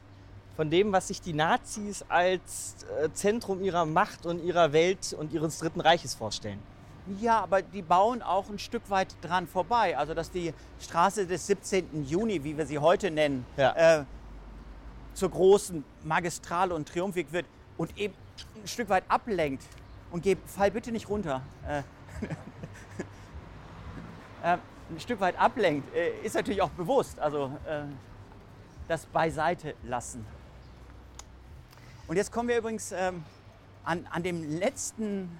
[0.55, 5.33] von dem, was sich die Nazis als äh, Zentrum ihrer Macht und ihrer Welt und
[5.33, 6.59] ihres Dritten Reiches vorstellen.
[7.19, 9.97] Ja, aber die bauen auch ein Stück weit dran vorbei.
[9.97, 12.05] Also, dass die Straße des 17.
[12.05, 13.99] Juni, wie wir sie heute nennen, ja.
[13.99, 14.05] äh,
[15.13, 17.45] zur großen Magistrale und Triumphweg wird
[17.77, 18.13] und eben
[18.55, 19.63] ein Stück weit ablenkt.
[20.11, 21.41] Und geh, fall bitte nicht runter.
[21.67, 21.79] Äh,
[24.53, 24.57] äh,
[24.89, 27.19] ein Stück weit ablenkt, äh, ist natürlich auch bewusst.
[27.19, 27.83] Also, äh,
[28.87, 30.25] das beiseite lassen.
[32.07, 33.23] Und jetzt kommen wir übrigens ähm,
[33.85, 35.39] an, an dem letzten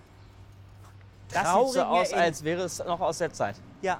[1.31, 3.55] Das sieht so aus, als wäre es noch aus der Zeit.
[3.81, 3.99] Ja,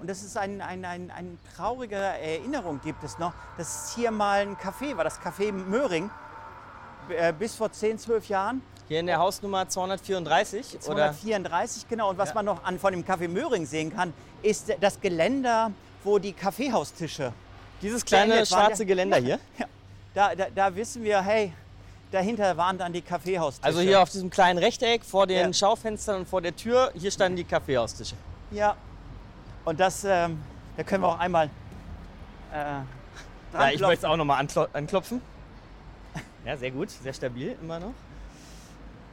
[0.00, 4.10] und das ist ein, ein, ein, eine traurige Erinnerung gibt es noch, dass es hier
[4.10, 6.10] mal ein Café war, das Café Möhring,
[7.08, 8.62] äh, bis vor 10, 12 Jahren.
[8.86, 10.78] Hier in der Hausnummer 234?
[10.80, 11.88] 234, oder?
[11.88, 12.10] genau.
[12.10, 12.34] Und was ja.
[12.34, 15.70] man noch an, von dem Café Möhring sehen kann, ist das Geländer,
[16.04, 17.32] wo die Kaffeehaustische.
[17.80, 19.38] Dieses kleine schwarze Geländer hier?
[19.58, 19.66] Ja,
[20.12, 21.52] da, da, da wissen wir, hey,
[22.10, 23.66] dahinter waren dann die Kaffeehaustische.
[23.66, 25.52] Also hier auf diesem kleinen Rechteck vor den ja.
[25.52, 28.14] Schaufenstern und vor der Tür, hier standen die Kaffeehaustische.
[28.50, 28.76] Ja.
[29.64, 30.42] Und das, ähm,
[30.76, 31.50] da können wir auch einmal
[32.52, 32.56] äh,
[33.52, 35.20] Ja, ich möchte es auch nochmal anklopfen.
[36.44, 37.94] Ja, sehr gut, sehr stabil immer noch.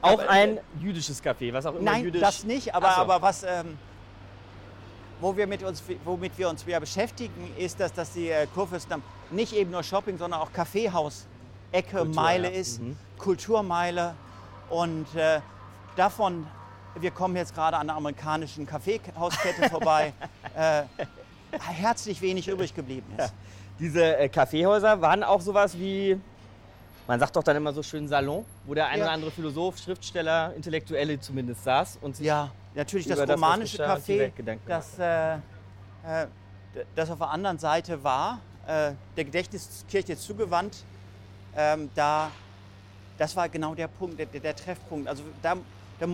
[0.02, 2.20] Auch aber, ein jüdisches Café, was auch immer nein, jüdisch...
[2.20, 3.00] Nein, das nicht, aber, so.
[3.00, 3.42] aber was...
[3.42, 3.78] Ähm,
[5.22, 9.02] wo wir mit uns, womit wir uns wieder beschäftigen, ist, dass, dass die äh, Kurfürstendamm
[9.30, 11.26] nicht eben nur Shopping, sondern auch Kaffeehaus
[11.72, 12.60] Ecke, Kultur, Meile ja.
[12.60, 12.96] ist, mhm.
[13.18, 14.14] Kulturmeile.
[14.70, 15.40] Und äh,
[15.96, 16.46] davon,
[16.98, 20.12] wir kommen jetzt gerade an der amerikanischen Kaffeehauskette vorbei,
[20.56, 20.82] äh,
[21.58, 23.28] herzlich wenig übrig geblieben ist.
[23.28, 23.32] Ja.
[23.78, 26.18] Diese äh, Kaffeehäuser waren auch sowas wie,
[27.06, 29.04] man sagt doch dann immer so schön Salon, wo der ein ja.
[29.06, 34.30] oder andere Philosoph, Schriftsteller, Intellektuelle zumindest saß und sich Ja, natürlich das romanische das, Café,
[34.66, 36.26] das, äh, äh,
[36.94, 40.84] das auf der anderen Seite war, äh, der Gedächtniskirche zugewandt
[41.56, 42.30] ähm, da,
[43.18, 45.08] das war genau der Punkt, der, der Treffpunkt.
[45.08, 45.56] Also da,
[45.98, 46.06] da,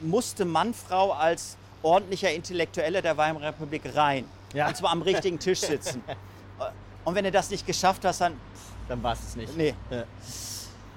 [0.00, 4.24] musste Mann, Frau als ordentlicher Intellektueller der Weimarer Republik rein.
[4.54, 4.68] Ja.
[4.68, 6.02] Und zwar am richtigen Tisch sitzen.
[7.04, 8.34] Und wenn du das nicht geschafft hast, dann...
[8.88, 9.56] Dann war es nicht.
[9.56, 9.74] Nee.
[9.90, 10.04] Ja.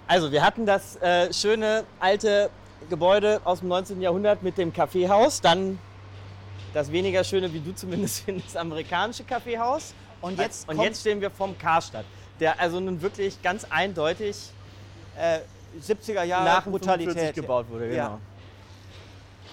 [0.08, 2.50] Also wir hatten das äh, schöne alte
[2.90, 4.02] Gebäude aus dem 19.
[4.02, 5.80] Jahrhundert mit dem Kaffeehaus, dann
[6.74, 9.94] das weniger schöne, wie du zumindest findest, amerikanische Kaffeehaus.
[10.22, 12.06] Und jetzt, und jetzt stehen wir vom Karstadt
[12.40, 14.52] der also nun wirklich ganz eindeutig
[15.18, 15.40] äh,
[15.82, 17.90] 70er Jahre nach Brutalität gebaut wurde.
[17.90, 17.96] Genau.
[17.98, 18.20] Ja.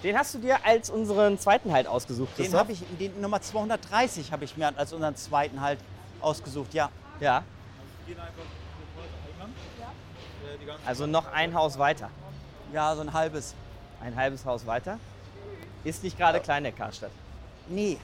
[0.03, 4.31] Den hast du dir als unseren zweiten Halt ausgesucht, Den habe ich, den Nummer 230
[4.31, 5.79] habe ich mir als unseren zweiten Halt
[6.21, 6.89] ausgesucht, ja.
[7.19, 7.43] Ja.
[10.85, 12.09] Also noch ein Haus weiter.
[12.73, 13.53] Ja, so ein halbes.
[14.01, 14.97] Ein halbes Haus weiter.
[15.83, 17.11] Ist nicht gerade klein der Karstadt.
[17.67, 17.97] Nee,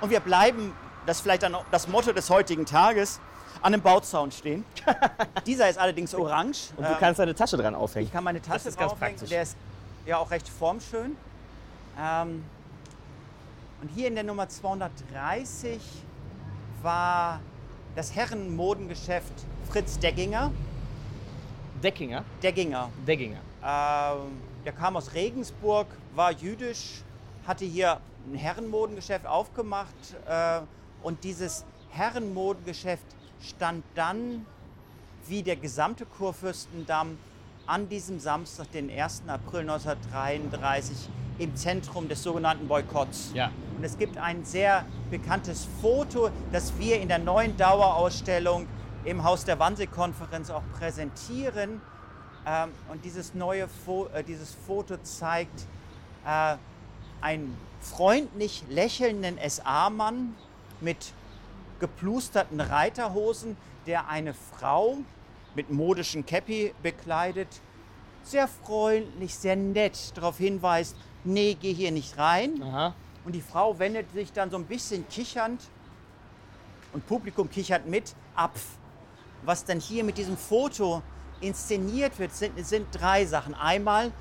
[0.00, 0.72] Und wir bleiben,
[1.06, 3.20] das ist vielleicht dann das Motto des heutigen Tages,
[3.62, 4.64] an einem Bauzaun stehen.
[5.46, 6.70] Dieser ist allerdings orange.
[6.76, 8.06] Und du kannst deine Tasche dran aufhängen.
[8.06, 9.28] Ich kann meine Tasche das ist ganz praktisch.
[9.28, 9.56] Der ist
[10.06, 11.16] ja auch recht formschön.
[11.98, 12.44] Ähm,
[13.82, 15.80] und hier in der Nummer 230
[16.82, 17.40] war
[17.96, 19.32] das Herrenmodengeschäft
[19.70, 20.50] Fritz Degginger.
[21.82, 22.24] Deckinger?
[22.42, 22.90] Degginger.
[23.06, 23.40] Degginger.
[23.62, 27.02] Ähm, der kam aus Regensburg, war jüdisch,
[27.46, 29.94] hatte hier ein Herrenmodengeschäft aufgemacht
[30.26, 30.60] äh,
[31.02, 33.06] und dieses Herrenmodengeschäft
[33.40, 34.46] stand dann
[35.26, 37.18] wie der gesamte Kurfürstendamm
[37.66, 39.22] an diesem Samstag, den 1.
[39.28, 43.30] April 1933, im Zentrum des sogenannten Boykotts.
[43.34, 43.50] Ja.
[43.76, 48.66] Und es gibt ein sehr bekanntes Foto, das wir in der neuen Dauerausstellung
[49.04, 51.80] im Haus der Wannsee-Konferenz auch präsentieren.
[52.46, 55.66] Ähm, und dieses neue Fo äh, dieses Foto zeigt
[56.26, 56.56] äh,
[57.20, 60.34] einen freundlich lächelnden SA-Mann
[60.80, 61.12] mit
[61.78, 64.98] geplusterten Reiterhosen, der eine Frau
[65.54, 67.48] mit modischen Käppi bekleidet,
[68.22, 72.62] sehr freundlich, sehr nett darauf hinweist, nee, geh hier nicht rein.
[72.62, 72.94] Aha.
[73.24, 75.62] Und die Frau wendet sich dann so ein bisschen kichernd
[76.92, 78.54] und Publikum kichert mit ab.
[79.42, 81.02] Was dann hier mit diesem Foto
[81.40, 83.54] inszeniert wird, sind, sind drei Sachen.
[83.54, 84.12] Einmal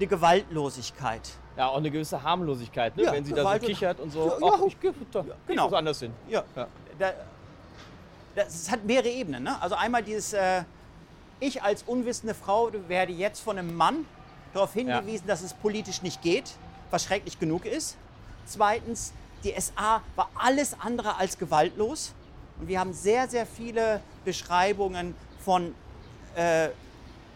[0.00, 1.22] die Gewaltlosigkeit.
[1.58, 3.02] Ja, auch eine gewisse Harmlosigkeit, ne?
[3.02, 4.28] Ja, wenn sie da so kichert und so.
[4.28, 4.52] Ja, ja.
[4.54, 5.68] Ach, ich gehe da, Ja, genau.
[5.68, 6.12] woanders hin.
[6.28, 6.68] Ja, Ja.
[7.00, 7.12] Da,
[8.36, 9.42] das hat mehrere Ebenen.
[9.42, 9.60] Ne?
[9.60, 10.62] Also einmal dieses, äh,
[11.40, 14.06] ich als unwissende Frau werde jetzt von einem Mann
[14.54, 16.52] darauf hingewiesen, dass es politisch nicht geht,
[16.92, 17.96] was schrecklich genug ist.
[18.46, 22.14] Zweitens, die SA war alles andere als gewaltlos.
[22.60, 25.74] Und wir haben sehr, sehr viele Beschreibungen von
[26.36, 26.68] äh,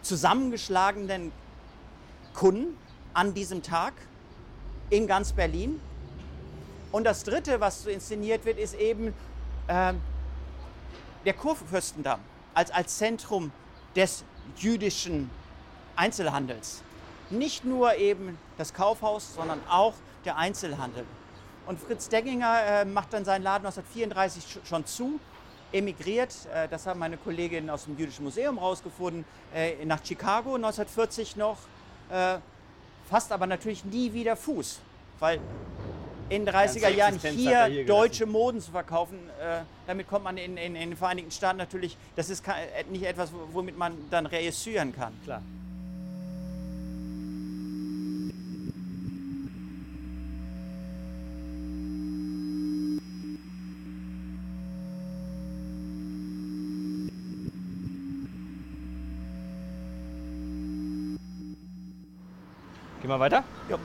[0.01, 1.33] zusammengeschlagenen
[2.33, 2.77] Kunden
[3.13, 3.93] an diesem Tag
[4.93, 5.81] in ganz Berlin.
[6.91, 9.13] Und das Dritte, was so inszeniert wird, ist eben
[9.67, 9.99] ähm,
[11.25, 12.19] der Kurfürstendamm
[12.53, 13.51] als, als Zentrum
[13.95, 14.23] des
[14.57, 15.31] jüdischen
[15.95, 16.83] Einzelhandels.
[17.31, 21.05] Nicht nur eben das Kaufhaus, sondern auch der Einzelhandel.
[21.65, 25.19] Und Fritz Degginger äh, macht dann seinen Laden 1934 sch- schon zu,
[25.71, 29.25] emigriert, äh, das haben meine Kolleginnen aus dem Jüdischen Museum rausgefunden,
[29.55, 31.57] äh, nach Chicago 1940 noch,
[32.11, 32.37] äh,
[33.13, 34.79] fasst aber natürlich nie wieder Fuß,
[35.19, 35.39] weil
[36.29, 40.35] in den 30er Jahren er hier hier deutsche Moden zu verkaufen, äh, damit kommt man
[40.37, 44.25] in, in, in den Vereinigten Staaten natürlich, das ist äh, nicht etwas, womit man dann
[44.25, 45.13] reüssieren kann.
[45.25, 45.43] Klar.
[63.13, 63.43] Wir weiter?
[63.69, 63.77] Ja.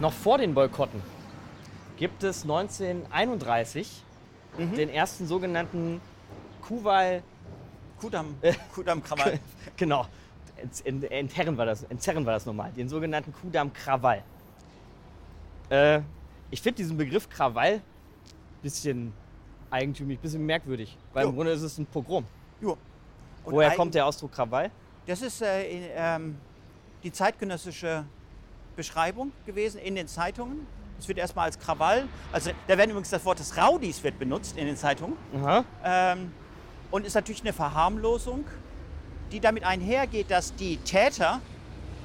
[0.00, 1.02] Noch vor den Boykotten
[1.98, 4.02] gibt es 1931
[4.58, 4.74] Mhm.
[4.74, 6.00] den ersten sogenannten
[6.60, 7.22] Kuwal
[8.00, 8.34] Kudam,
[8.74, 9.38] Kudam Krawall.
[9.76, 10.06] genau.
[10.84, 12.70] Ent- Enterren war das, entzerren war das normal.
[12.72, 14.22] Den sogenannten Kudamm Krawall.
[15.70, 16.00] Äh,
[16.50, 17.80] ich finde diesen Begriff Krawall
[18.62, 19.12] bisschen
[19.70, 20.96] eigentümlich, bisschen merkwürdig.
[21.12, 21.30] Weil Jo.
[21.30, 22.24] im Grunde ist es ein Pogrom.
[22.60, 22.76] Jo.
[23.44, 24.70] Und Woher kommt der Ausdruck Krawall?
[25.06, 26.38] Das ist äh, in, ähm,
[27.02, 28.04] die zeitgenössische
[28.76, 30.66] Beschreibung gewesen in den Zeitungen.
[30.98, 34.56] Es wird erstmal als Krawall, also da werden übrigens das Wort des Raudis wird benutzt
[34.56, 35.16] in den Zeitungen.
[35.84, 36.32] Ähm,
[36.90, 38.44] und ist natürlich eine Verharmlosung,
[39.32, 41.40] die damit einhergeht, dass die Täter,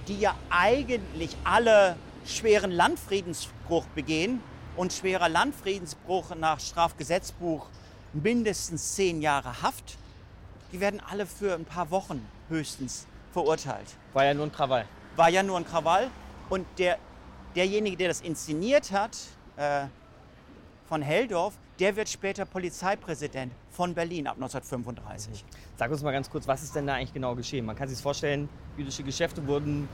[0.08, 4.42] die ja eigentlich alle schweren Landfriedensbruch begehen
[4.76, 7.68] und schwerer Landfriedensbruch nach Strafgesetzbuch
[8.14, 9.98] mindestens zehn Jahre Haft,
[10.72, 13.06] die werden alle für ein paar Wochen höchstens
[13.38, 13.96] verurteilt.
[14.14, 14.86] War ja nur ein Krawall.
[15.16, 16.10] War ja nur ein Krawall
[16.50, 16.98] und der,
[17.56, 19.16] derjenige, der das inszeniert hat,
[19.58, 19.86] äh,
[20.90, 25.46] von Heldorf, der wird später Polizeipräsident von Berlin ab 1935.
[25.76, 27.64] Sag uns mal ganz kurz, was ist denn da eigentlich genau geschehen?
[27.64, 29.88] Man kann sich vorstellen, jüdische Geschäfte wurden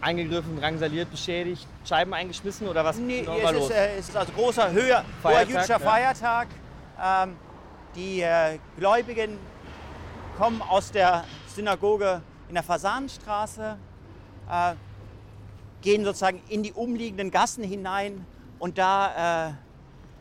[0.00, 3.70] eingegriffen, drangsaliert, beschädigt, Scheiben eingeschmissen oder was Nee, genau es, war ist, los?
[3.70, 5.78] äh, es ist also großer, höher, hoher Feiertag, jüdischer ja.
[5.78, 6.48] Feiertag.
[7.00, 7.36] Ähm,
[7.94, 9.38] die äh, Gläubigen
[10.36, 13.76] kommen aus der Synagoge in der Fasanenstraße,
[14.50, 14.74] äh,
[15.82, 18.24] gehen sozusagen in die umliegenden Gassen hinein
[18.58, 19.52] und da äh,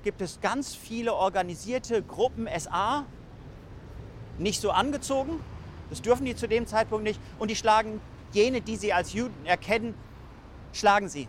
[0.03, 3.05] gibt es ganz viele organisierte Gruppen SA,
[4.37, 5.39] nicht so angezogen,
[5.89, 7.99] das dürfen die zu dem Zeitpunkt nicht, und die schlagen
[8.33, 9.95] jene, die sie als Juden erkennen,
[10.73, 11.27] schlagen sie.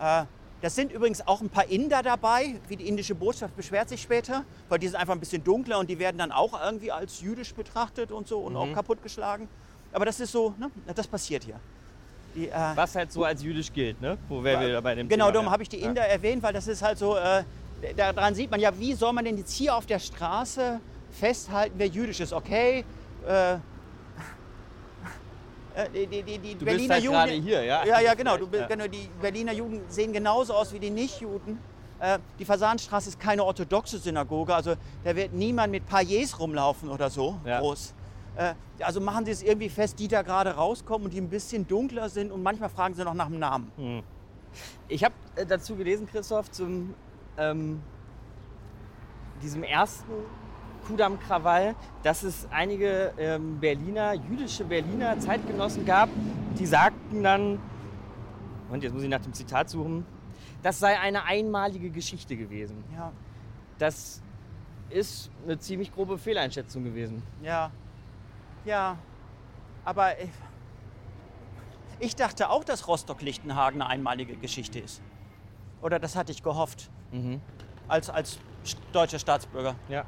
[0.00, 0.24] Äh,
[0.60, 4.44] Das sind übrigens auch ein paar Inder dabei, wie die indische Botschaft beschwert sich später,
[4.68, 7.54] weil die sind einfach ein bisschen dunkler und die werden dann auch irgendwie als jüdisch
[7.54, 9.48] betrachtet und so und auch kaputtgeschlagen.
[9.92, 10.70] Aber das ist so, ne?
[10.94, 11.58] das passiert hier.
[12.34, 14.18] Die, äh, Was halt so als jüdisch gilt, ne?
[14.28, 15.32] Wo wären wir bei dem Genau, Thema?
[15.32, 15.52] darum ja.
[15.52, 17.42] habe ich die Inder erwähnt, weil das ist halt so, äh,
[17.96, 20.78] daran sieht man ja, wie soll man denn jetzt hier auf der Straße
[21.10, 22.32] festhalten, wer jüdisch ist.
[22.34, 22.84] Okay,
[23.26, 23.58] äh, äh,
[25.94, 27.16] die, die, die, Du bist Berliner halt Juden.
[27.16, 27.84] gerade hier, ja?
[27.86, 28.36] Ja, ja, genau.
[28.36, 28.66] Du, bist- Ja.
[28.68, 28.86] genau.
[28.88, 31.58] Die Berliner Juden sehen genauso aus wie die Nicht-Juden.
[32.00, 37.10] Äh, die Fasanstraße ist keine orthodoxe Synagoge, also da wird niemand mit Pailletts rumlaufen oder
[37.10, 37.58] so Ja.
[37.60, 37.92] groß.
[38.38, 41.66] Äh, also machen Sie es irgendwie fest, die da gerade rauskommen und die ein bisschen
[41.66, 43.72] dunkler sind und manchmal fragen sie noch nach dem Namen.
[43.76, 44.02] Hm.
[44.86, 46.94] Ich habe äh, dazu gelesen, Christoph, zum
[47.36, 47.82] ähm,
[49.42, 50.12] diesem ersten
[50.86, 51.74] Kudamm-Krawall,
[52.04, 56.08] dass es einige ähm, Berliner, jüdische Berliner Zeitgenossen gab,
[56.58, 57.58] die sagten dann,
[58.70, 60.06] und jetzt muss ich nach dem Zitat suchen,
[60.62, 62.84] das sei eine einmalige Geschichte gewesen.
[62.96, 63.10] Ja,
[63.78, 64.22] Das
[64.90, 67.22] ist eine ziemlich grobe Fehleinschätzung gewesen.
[67.42, 67.72] ja,
[68.64, 68.96] ja.
[69.84, 70.30] Aber ich,
[72.00, 75.00] ich dachte auch, dass Rostock-Lichtenhagen eine einmalige Geschichte ist.
[75.82, 77.40] Oder das hatte ich gehofft, Mhm.
[77.88, 78.38] als, als
[78.92, 79.74] deutscher Staatsbürger.
[79.88, 80.04] Ja.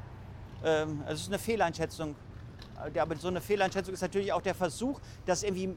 [0.62, 2.14] Ähm, es ist eine Fehleinschätzung.
[2.94, 5.74] Äh, Aber so eine Fehleinschätzung ist natürlich auch der Versuch, das irgendwie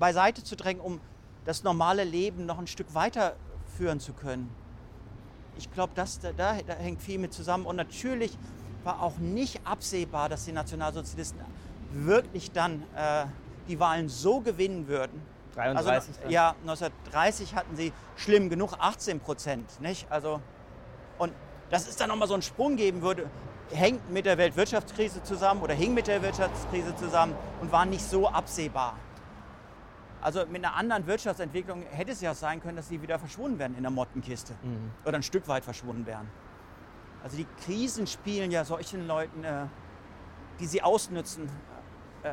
[0.00, 1.00] beiseite zu drängen, um
[1.44, 4.50] das normale Leben noch ein Stück weiterführen zu können.
[5.56, 7.66] Ich glaube, das da, da hängt viel mit zusammen.
[7.66, 8.36] Und natürlich
[8.82, 11.38] war auch nicht absehbar, dass die Nationalsozialisten
[11.94, 13.26] wirklich dann äh,
[13.68, 15.22] die Wahlen so gewinnen würden.
[15.54, 16.30] 33 Also, dann.
[16.30, 20.10] ja, 1930 hatten sie schlimm genug 18 Prozent, nicht?
[20.10, 20.40] Also
[21.18, 21.32] und
[21.70, 23.30] dass es dann nochmal so einen Sprung geben würde,
[23.72, 28.28] hängt mit der Weltwirtschaftskrise zusammen oder hing mit der Wirtschaftskrise zusammen und war nicht so
[28.28, 28.96] absehbar.
[30.20, 33.74] Also mit einer anderen Wirtschaftsentwicklung hätte es ja sein können, dass sie wieder verschwunden wären
[33.76, 34.90] in der Mottenkiste Mhm.
[35.04, 36.28] oder ein Stück weit verschwunden wären.
[37.22, 39.66] Also die Krisen spielen ja solchen Leuten, äh,
[40.60, 41.48] die sie ausnützen,
[42.24, 42.32] äh,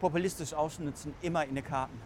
[0.00, 1.98] populistisch ausnützen, immer in die Karten.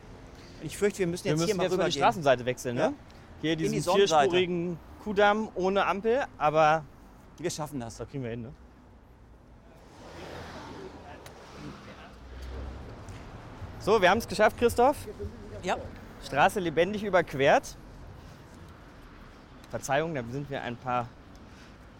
[0.61, 1.93] Und ich fürchte, wir müssen Wir jetzt müssen hier mal jetzt über die.
[1.93, 2.91] Straßenseite wechseln, Ja.
[2.91, 2.97] ne?
[3.43, 6.85] Hier diesen die vierspurigen Kudamm ohne Ampel, aber
[7.39, 7.97] Wir schaffen das.
[7.99, 8.53] da kriegen wir hin, ne?
[13.81, 14.97] So, wir haben es geschafft, Christoph.
[15.63, 15.77] Ja.
[16.25, 17.77] Straße lebendig überquert.
[19.71, 21.09] Verzeihung, da sind wir ein paar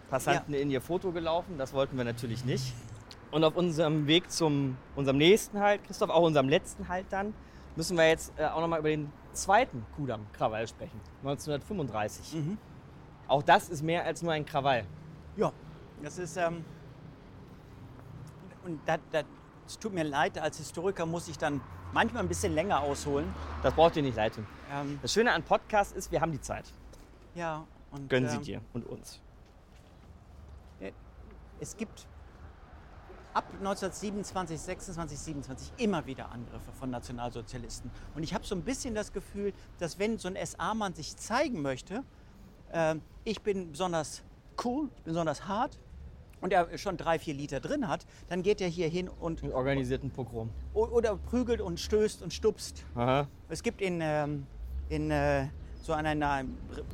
[0.09, 1.57] Passanten in ihr Foto gelaufen.
[1.57, 2.73] Das wollten wir natürlich nicht.
[3.31, 7.33] Und auf unserem Weg zum unserem nächsten Halt, Christoph, auch unserem letzten Halt dann,
[7.75, 10.99] müssen wir jetzt äh, auch nochmal über den zweiten Kudamm-Krawall sprechen.
[11.23, 12.33] 1935.
[12.35, 12.57] Mhm.
[13.27, 14.85] Auch das ist mehr als nur ein Krawall.
[15.35, 15.51] Ja,
[16.01, 16.37] das ist.
[16.37, 16.63] Ähm,
[18.63, 18.79] und
[19.65, 21.61] es tut mir leid, als Historiker muss ich dann
[21.93, 23.33] manchmal ein bisschen länger ausholen.
[23.63, 24.45] Das braucht ihr nicht leid tun.
[24.73, 26.65] Ähm, Das Schöne an Podcast ist, wir haben die Zeit.
[27.35, 29.21] ja, und, Gönnen Sie ähm, dir und uns.
[31.59, 32.05] Es gibt
[33.37, 37.91] ab 1927, 26, 27 immer wieder Angriffe von Nationalsozialisten.
[38.15, 41.61] Und ich habe so ein bisschen das Gefühl, dass wenn so ein SA-Mann sich zeigen
[41.61, 42.03] möchte,
[42.73, 44.23] ähm, ich bin besonders
[44.65, 45.77] cool, ich bin besonders hart
[46.41, 49.53] und er schon drei, vier Liter drin hat, dann geht er hier hin und Einen
[49.53, 50.49] organisierten Pogrom.
[50.73, 52.85] oder prügelt und stößt und stupst.
[52.95, 53.27] Aha.
[53.49, 54.47] Es gibt in, ähm,
[54.89, 55.45] in äh,
[55.83, 56.43] so einer, einer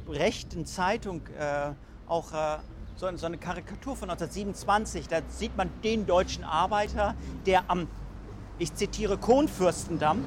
[0.10, 1.72] rechten Zeitung äh,
[2.06, 2.58] auch äh,
[2.96, 5.08] so, so eine Karikatur von 1927.
[5.08, 7.88] Da sieht man den deutschen Arbeiter, der am,
[8.60, 10.24] ich zitiere, Kohnfürstendamm,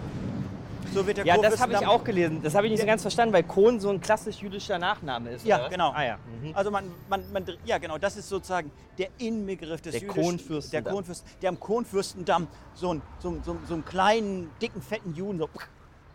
[0.92, 2.40] so wird der Ja, das habe ich auch gelesen.
[2.42, 5.44] Das habe ich nicht so ganz verstanden, weil Kohn so ein klassisch jüdischer Nachname ist.
[5.44, 5.92] Ja, genau.
[5.92, 6.18] Ah, ja.
[6.42, 6.54] Mhm.
[6.54, 10.84] Also man, man, man, ja genau, das ist sozusagen der Inbegriff des Der jüdischen, Kronfürstendamm.
[10.84, 15.38] der Kronfürsten, der am Kronfürstendamm so, ein, so, so, so einen kleinen, dicken, fetten Juden
[15.38, 15.48] so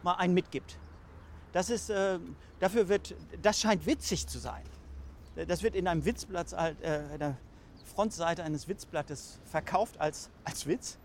[0.03, 0.77] mal einen mitgibt.
[1.51, 2.17] Das ist, äh,
[2.59, 4.63] dafür wird, das scheint witzig zu sein.
[5.35, 7.37] Das wird in einem Witzblatt, äh, der
[7.93, 10.97] Frontseite eines Witzblattes verkauft als, als Witz.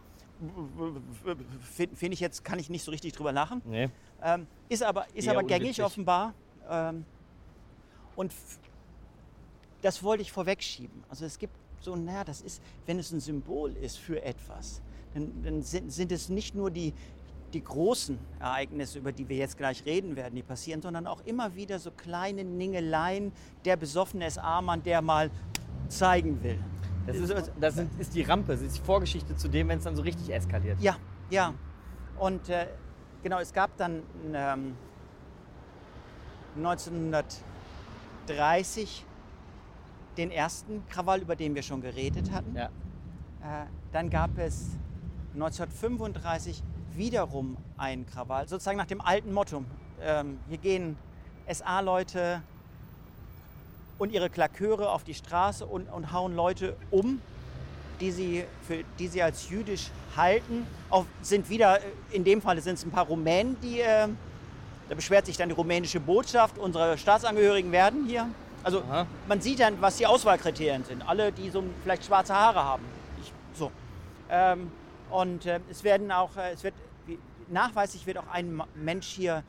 [1.63, 3.63] Finde find ich jetzt, kann ich nicht so richtig drüber lachen.
[3.65, 3.89] Nee.
[4.23, 5.85] Ähm, ist aber, ist Eher aber gängig unwitzig.
[5.85, 6.35] offenbar.
[6.69, 7.05] Ähm,
[8.17, 8.33] und
[9.83, 11.05] das wollte ich vorwegschieben.
[11.09, 14.83] Also es gibt so, naja, das ist, wenn es ein Symbol ist für etwas,
[15.15, 16.93] dann, dann sind, sind es nicht nur die,
[17.57, 21.55] die großen Ereignisse, über die wir jetzt gleich reden werden, die passieren, sondern auch immer
[21.55, 23.33] wieder so kleine Ningeleien,
[23.65, 25.31] der besoffene SA-Mann, der mal
[25.89, 26.59] zeigen will.
[27.07, 29.97] Das, ist, das ist die Rampe, das ist die Vorgeschichte zu dem, wenn es dann
[29.97, 30.79] so richtig eskaliert.
[30.83, 30.97] Ja,
[31.31, 31.55] ja.
[32.19, 32.67] Und äh,
[33.23, 34.03] genau, es gab dann
[34.35, 34.77] ähm,
[36.57, 39.07] 1930
[40.19, 42.55] den ersten Krawall, über den wir schon geredet hatten.
[42.55, 42.67] Ja.
[42.67, 42.69] Äh,
[43.93, 44.77] dann gab es
[45.33, 46.63] 1935
[46.97, 49.65] wiederum einen Krawall, sozusagen nach dem alten Motto.
[50.03, 50.97] Ähm, hier gehen
[51.51, 52.43] SA-Leute
[53.99, 57.21] und ihre Klaköre auf die Straße und, und hauen Leute um,
[58.01, 60.67] die sie, für, die sie als jüdisch halten.
[60.91, 64.09] Auch sind wieder, äh, in dem Fall sind es ein paar Rumänen, die, äh,
[64.89, 68.29] da beschwert sich dann die rumänische Botschaft, unsere Staatsangehörigen werden hier.
[68.63, 69.07] Also Aha.
[69.29, 71.07] man sieht dann, was die Auswahlkriterien sind.
[71.09, 72.85] Alle, die so vielleicht schwarze Haare haben.
[73.23, 73.71] Ich, so.
[74.29, 74.71] Ähm,
[75.11, 76.75] und äh, es werden auch, äh, es wird,
[77.49, 79.43] nachweislich wird auch ein Mensch hier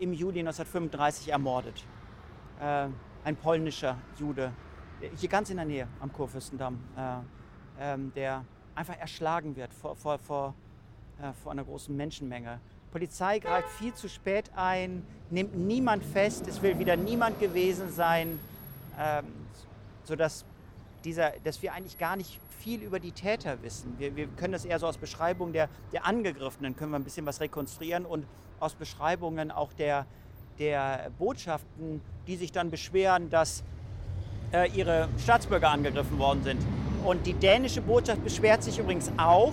[0.00, 1.84] im Juli 1935 ermordet.
[2.60, 2.88] Äh,
[3.24, 4.52] ein polnischer Jude,
[5.00, 7.18] äh, hier ganz in der Nähe am Kurfürstendamm, äh,
[7.80, 8.44] ähm, der
[8.74, 10.54] einfach erschlagen wird vor, vor, vor,
[11.20, 12.60] äh, vor einer großen Menschenmenge.
[12.90, 18.40] Polizei greift viel zu spät ein, nimmt niemand fest, es will wieder niemand gewesen sein,
[18.98, 19.24] ähm,
[20.04, 20.44] sodass
[21.04, 23.94] dieser, dass wir eigentlich gar nicht viel über die Täter wissen.
[23.98, 27.26] Wir, wir können das eher so aus Beschreibungen der, der Angegriffenen, können wir ein bisschen
[27.26, 28.26] was rekonstruieren und
[28.60, 30.06] aus Beschreibungen auch der,
[30.58, 33.62] der Botschaften, die sich dann beschweren, dass
[34.52, 36.60] äh, ihre Staatsbürger angegriffen worden sind.
[37.04, 39.52] Und die dänische Botschaft beschwert sich übrigens auch,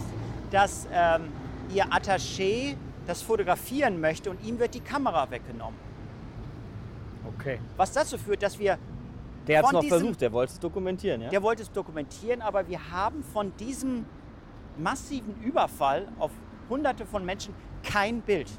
[0.52, 1.32] dass ähm,
[1.74, 2.76] ihr Attaché
[3.06, 5.80] das fotografieren möchte und ihm wird die Kamera weggenommen.
[7.38, 7.60] Okay.
[7.78, 8.80] Was dazu führt, dass wir
[9.48, 11.30] Der hat es noch diesem- versucht, der wollte es dokumentieren, ja?
[11.30, 14.06] Der wollte es dokumentieren, aber wir haben von diesem
[14.78, 16.32] massiven Überfall auf
[16.70, 18.50] Hunderte von Menschen kein Bild.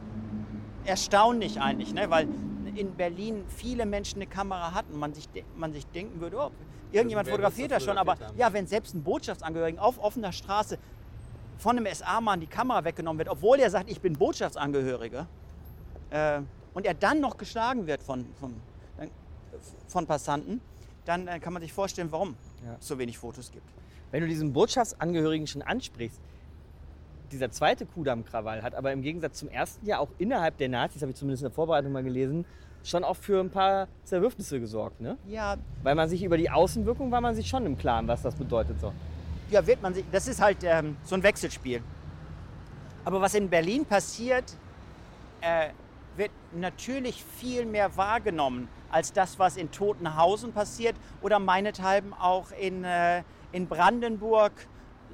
[0.85, 2.09] Erstaunlich eigentlich, ne?
[2.09, 2.29] weil
[2.77, 6.51] in Berlin viele Menschen eine Kamera hatten man sich, man sich denken würde, oh,
[6.93, 10.79] irgendjemand Irgendwer fotografiert das schon, aber ja, wenn selbst ein Botschaftsangehörigen auf offener Straße
[11.59, 15.27] von einem SA-Mann die Kamera weggenommen wird, obwohl er sagt, ich bin Botschaftsangehöriger,
[16.11, 16.41] äh,
[16.75, 18.55] und er dann noch geschlagen wird von, von,
[19.89, 20.61] von Passanten,
[21.07, 22.77] dann äh, kann man sich vorstellen, warum Ja.
[22.79, 23.67] es so wenig Fotos gibt.
[24.11, 26.21] Wenn du diesen Botschaftsangehörigen schon ansprichst,
[27.33, 31.11] dieser zweite Kudamm-Krawall hat aber im Gegensatz zum ersten ja auch innerhalb der Nazis, habe
[31.11, 32.45] ich zumindest in der Vorbereitung mal gelesen,
[32.85, 35.01] schon auch für ein paar Zerwürfnisse gesorgt.
[35.01, 35.19] Ne?
[35.27, 38.37] Ja, Weil man sich über die Außenwirkung war man sich schon im Klaren, was das
[38.37, 38.81] bedeutet.
[38.81, 38.93] So.
[39.51, 40.05] ja, wird man sich.
[40.13, 41.83] Das ist halt ähm, so ein Wechselspiel.
[43.05, 44.57] Aber was in Berlin passiert,
[45.41, 45.71] äh,
[46.17, 52.85] wird natürlich viel mehr wahrgenommen als das, was in Totenhausen passiert oder meinethalben auch in,
[52.85, 53.23] äh,
[53.53, 54.53] in Brandenburg,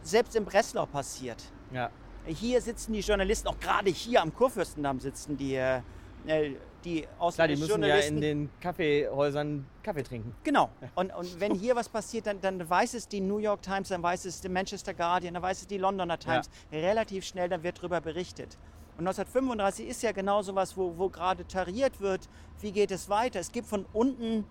[0.02, 1.42] selbst in Breslau passiert.
[1.72, 1.90] Ja.
[2.26, 5.80] Hier sitzen die Journalisten, auch gerade hier am Kurfürstendamm sitzen die, äh,
[6.24, 10.34] die Klar, die ausländischen müssen ja in den Kaffeehäusern Kaffee trinken.
[10.44, 10.70] Genau.
[10.94, 14.02] Und, und wenn hier was passiert, dann, dann weiß es die New York Times, dann
[14.02, 16.48] weiß es die Manchester Guardian, dann weiß es die Londoner Times.
[16.70, 18.56] Relativ schnell, dann wird darüber berichtet.
[19.02, 22.28] Und 1935 ist ja genau so was, wo, wo gerade tariert wird,
[22.60, 23.40] wie geht es weiter.
[23.40, 24.44] Es gibt von unten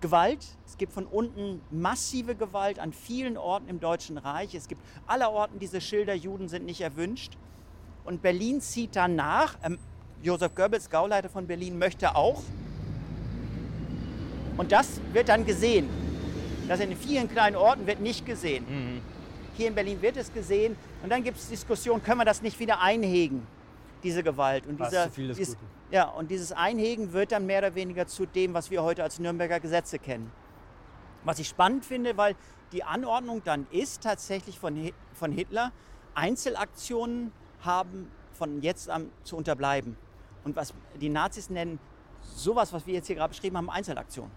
[0.00, 4.56] Gewalt, es gibt von unten massive Gewalt an vielen Orten im Deutschen Reich.
[4.56, 7.38] Es gibt allerorten diese Schilder, Juden sind nicht erwünscht.
[8.04, 9.56] Und Berlin zieht danach.
[9.62, 9.78] Ähm,
[10.20, 12.42] Josef Goebbels, Gauleiter von Berlin, möchte auch.
[14.56, 15.88] Und das wird dann gesehen.
[16.66, 19.00] Das in vielen kleinen Orten wird nicht gesehen.
[19.56, 20.74] Hier in Berlin wird es gesehen.
[21.04, 23.46] Und dann gibt es Diskussionen, können wir das nicht wieder einhegen,
[24.02, 24.66] diese Gewalt.
[24.66, 25.06] Und, dieser,
[25.38, 25.56] dies-
[25.90, 29.18] ja, und dieses Einhegen wird dann mehr oder weniger zu dem, was wir heute als
[29.18, 30.30] Nürnberger Gesetze kennen.
[31.24, 32.34] Was ich spannend finde, weil
[32.72, 35.72] die Anordnung dann ist tatsächlich von, von Hitler,
[36.14, 39.96] Einzelaktionen haben von jetzt an zu unterbleiben.
[40.44, 41.78] Und was die Nazis nennen,
[42.22, 44.32] sowas, was wir jetzt hier gerade beschrieben haben, Einzelaktionen.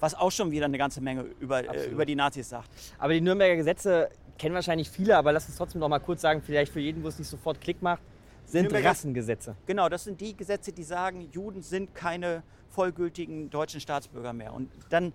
[0.00, 2.68] Was auch schon wieder eine ganze Menge über, äh, über die Nazis sagt.
[2.98, 6.40] Aber die Nürnberger Gesetze kennen wahrscheinlich viele, aber lass uns trotzdem noch mal kurz sagen,
[6.40, 8.02] vielleicht für jeden, wo es nicht sofort Klick macht,
[8.50, 9.56] sind Nürnberger- Rassengesetze.
[9.66, 14.52] Genau, das sind die Gesetze, die sagen, Juden sind keine vollgültigen deutschen Staatsbürger mehr.
[14.52, 15.12] Und dann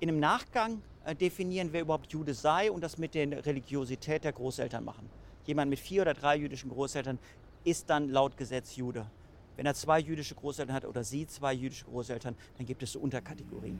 [0.00, 4.32] in einem Nachgang äh, definieren, wer überhaupt Jude sei und das mit der Religiosität der
[4.32, 5.08] Großeltern machen.
[5.46, 7.18] Jemand mit vier oder drei jüdischen Großeltern
[7.64, 9.06] ist dann laut Gesetz Jude.
[9.56, 12.98] Wenn er zwei jüdische Großeltern hat oder sie zwei jüdische Großeltern, dann gibt es so
[12.98, 13.78] Unterkategorien.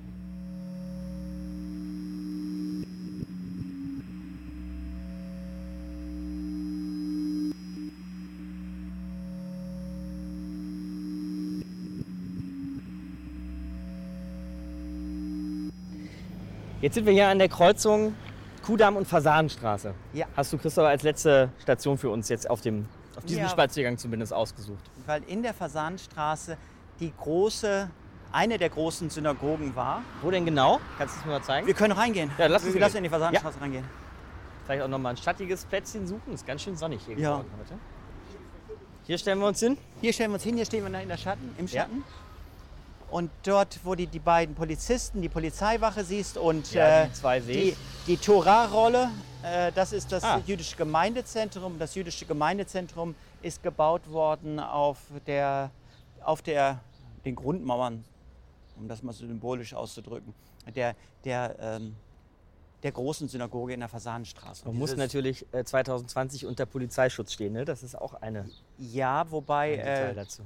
[16.85, 18.15] Jetzt sind wir hier an der Kreuzung
[18.63, 19.95] Kudamm und Fasanenstraße.
[20.13, 20.27] Ja.
[20.37, 23.49] Hast du, Christoph, als letzte Station für uns jetzt auf, dem, auf diesem Ja.
[23.49, 24.85] Spaziergang zumindest ausgesucht?
[25.07, 26.59] Weil in der Fasanenstraße
[27.01, 27.89] die große,
[28.33, 30.03] eine der großen Synagogen war.
[30.21, 30.79] Wo denn genau?
[30.99, 31.67] Kannst du es mir mal zeigen?
[31.67, 32.31] Wir können reingehen.
[32.37, 32.81] Ja, lass uns wir gehen.
[32.83, 33.87] lassen in die Fasanenstraße reingehen.
[34.67, 36.35] Vielleicht auch noch mal ein schattiges Plätzchen suchen.
[36.35, 37.31] Ist ganz schön sonnig hier Ja.
[37.31, 37.79] geworden heute.
[39.05, 39.79] Hier stellen wir uns hin.
[40.03, 41.87] Hier stellen wir uns hin, hier stehen wir in der Schatten, im Ja.
[43.15, 47.41] Und dort, wo du die beiden Polizisten, die Polizeiwache siehst und Ja, äh, die zwei
[47.41, 47.77] sehe die,
[48.09, 49.09] die Torah-Rolle,
[49.45, 50.43] äh, das ist das Ah.
[50.45, 51.79] jüdische Gemeindezentrum.
[51.79, 54.99] Das jüdische Gemeindezentrum ist gebaut worden auf,
[55.29, 55.71] der,
[56.25, 56.81] auf der,
[57.25, 58.05] den Grundmauern,
[58.77, 60.35] um das mal so symbolisch auszudrücken,
[60.75, 61.95] der, der, ähm,
[62.83, 64.67] der großen Synagoge in der Fasanenstraße.
[64.67, 67.53] Man muss natürlich äh, 2020 unter Polizeischutz stehen.
[67.53, 67.65] Ne?
[67.65, 70.43] Das ist auch eine, Ja, wobei ein Detail äh, dazu.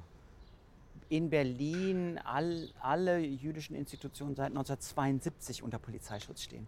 [1.08, 6.66] In Berlin all, alle jüdischen Institutionen seit 1972 unter Polizeischutz stehen.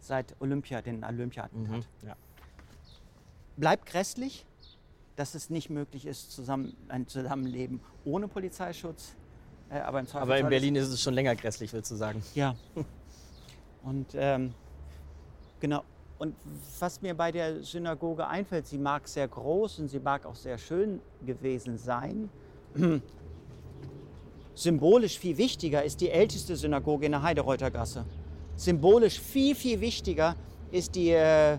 [0.00, 1.76] Seit Olympia, den Olympia-Attentat.
[1.76, 2.06] Mhm.
[2.06, 2.16] Ja.
[3.56, 4.46] Bleibt grässlich,
[5.16, 9.14] dass es nicht möglich ist, zusammen, ein Zusammenleben ohne Polizeischutz.
[9.68, 12.22] Äh, aber, im Aber in Berlin ist es schon länger grässlich, willst du sagen.
[12.34, 12.54] Ja.
[13.82, 14.54] Und ähm,
[15.58, 15.82] genau.
[16.18, 16.36] und
[16.78, 20.56] was mir bei der Synagoge einfällt, sie mag sehr groß und sie mag auch sehr
[20.56, 22.30] schön gewesen sein.
[24.54, 28.04] Symbolisch viel wichtiger ist die älteste Synagoge in der Heidereutergasse.
[28.56, 30.36] Symbolisch viel, viel wichtiger
[30.70, 31.58] ist die, äh,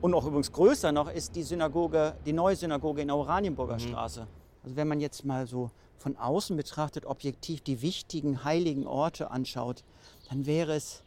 [0.00, 3.80] und auch übrigens größer noch, ist die Synagoge, die neue Synagoge in der Oranienburger mhm.
[3.80, 4.26] Straße.
[4.64, 9.84] Also wenn man jetzt mal so von außen betrachtet, objektiv die wichtigen heiligen Orte anschaut,
[10.28, 11.04] dann wäre es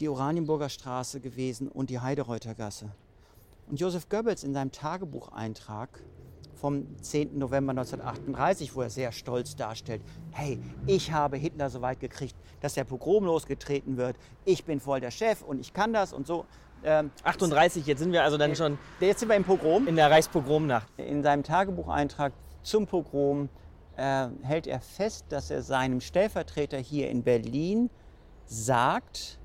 [0.00, 2.90] die Oranienburger Straße gewesen und die Heidereutergasse.
[3.68, 6.00] Und Josef Goebbels in seinem Tagebucheintrag
[6.64, 7.36] vom 10.
[7.36, 10.00] November 1938, wo er sehr stolz darstellt,
[10.32, 14.98] hey, ich habe Hitler so weit gekriegt, dass der Pogrom losgetreten wird, ich bin voll
[14.98, 16.46] der Chef und ich kann das und so.
[16.82, 18.78] Ähm, 38, jetzt sind wir also dann äh, schon.
[18.98, 19.86] Jetzt sind wir im Pogrom.
[19.86, 20.88] In der Reichspogromnacht.
[20.96, 23.50] In seinem Tagebucheintrag zum Pogrom
[23.98, 27.90] äh, hält er fest, dass er seinem Stellvertreter hier in Berlin
[28.46, 29.38] sagt,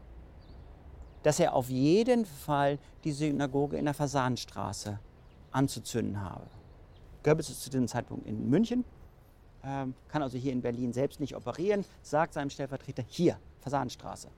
[1.23, 5.01] dass er auf jeden Fall die Synagoge in der Fasanstraße
[5.51, 6.47] anzuzünden habe.
[7.23, 8.85] Goebbels ist zu diesem Zeitpunkt in München,
[9.63, 14.29] ähm, kann also hier in Berlin selbst nicht operieren, sagt seinem Stellvertreter hier, Fasanstraße.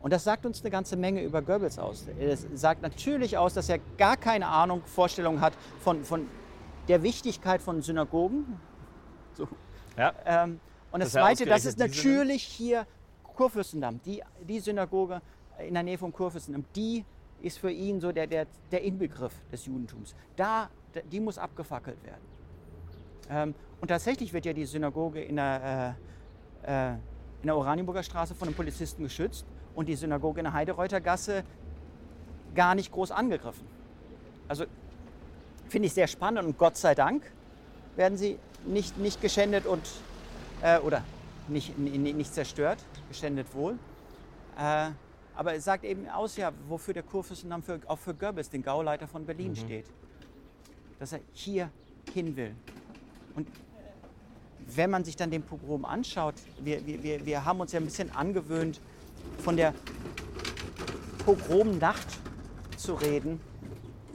[0.00, 2.06] Und das sagt uns eine ganze Menge über Goebbels aus.
[2.18, 6.28] Es sagt natürlich aus, dass er gar keine Ahnung, Vorstellung hat von, von
[6.88, 8.60] der Wichtigkeit von Synagogen.
[9.32, 9.48] So.
[9.96, 10.12] Ja.
[10.26, 10.60] Ähm,
[10.92, 12.86] und das, das Zweite, das ist natürlich hier
[13.22, 15.22] Kurfürstendamm, die, die Synagoge
[15.58, 17.04] in der Nähe vom Kurfürstendamm, die
[17.44, 20.14] ist für ihn so der, der, der Inbegriff des Judentums.
[20.36, 20.70] Da,
[21.12, 22.22] die muss abgefackelt werden.
[23.30, 25.96] Ähm, und tatsächlich wird ja die Synagoge in der,
[26.64, 26.92] äh, äh,
[27.42, 31.44] in der Oranienburger Straße von den Polizisten geschützt und die Synagoge in der Heidereuter Gasse
[32.54, 33.66] gar nicht groß angegriffen.
[34.48, 34.64] Also
[35.68, 37.22] finde ich sehr spannend und Gott sei Dank
[37.96, 39.86] werden sie nicht, nicht geschändet und,
[40.62, 41.02] äh, oder
[41.48, 42.78] nicht, nicht zerstört,
[43.08, 43.78] geschändet wohl.
[44.58, 44.90] Äh,
[45.36, 49.08] aber es sagt eben aus, ja, wofür der Kurfürstendamm für, auch für Goebbels, den Gauleiter
[49.08, 49.56] von Berlin, mhm.
[49.56, 49.86] steht.
[50.98, 51.70] Dass er hier
[52.12, 52.54] hin will.
[53.34, 53.48] Und
[54.66, 58.14] wenn man sich dann den Pogrom anschaut, wir, wir, wir haben uns ja ein bisschen
[58.14, 58.80] angewöhnt,
[59.38, 59.74] von der
[61.24, 62.06] Pogromnacht
[62.76, 63.40] zu reden.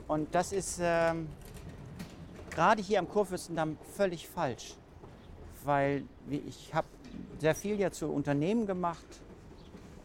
[0.08, 1.28] Und das ist ähm,
[2.50, 4.74] gerade hier am Kurfürstendamm völlig falsch.
[5.64, 6.86] Weil ich habe
[7.38, 9.04] sehr viel ja zu Unternehmen gemacht,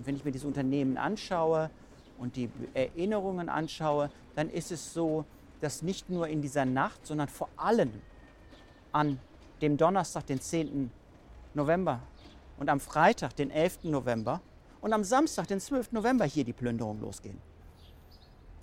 [0.06, 1.70] wenn ich mir diese Unternehmen anschaue
[2.18, 5.26] und die Erinnerungen anschaue, dann ist es so,
[5.62, 7.91] dass nicht nur in dieser Nacht, sondern vor allem
[8.91, 9.20] an
[9.62, 10.91] dem Donnerstag, den 10.
[11.53, 12.01] November
[12.58, 13.86] und am Freitag, den 11.
[13.86, 14.41] November
[14.82, 15.93] und am Samstag, den 12.
[15.93, 17.38] November hier die Plünderungen losgehen.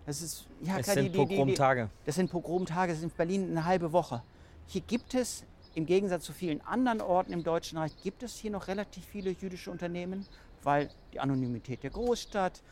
[0.06, 1.88] Das, ist, ja, das sind Pogromtage.
[2.04, 4.22] Das sind Pogromtage, das ist in Berlin eine halbe Woche.
[4.66, 8.50] Hier gibt es, im Gegensatz zu vielen anderen Orten im Deutschen Reich, gibt es hier
[8.50, 10.26] noch relativ viele jüdische Unternehmen
[10.62, 12.62] weil die Anonymität der Großstadt,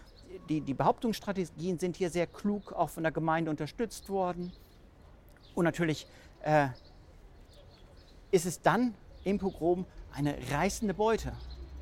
[0.48, 4.52] die, die Behauptungsstrategien sind hier sehr klug auch von der Gemeinde unterstützt worden.
[5.54, 6.06] Und natürlich
[6.42, 6.68] äh,
[8.30, 11.32] ist es dann im Pogrom eine reißende Beute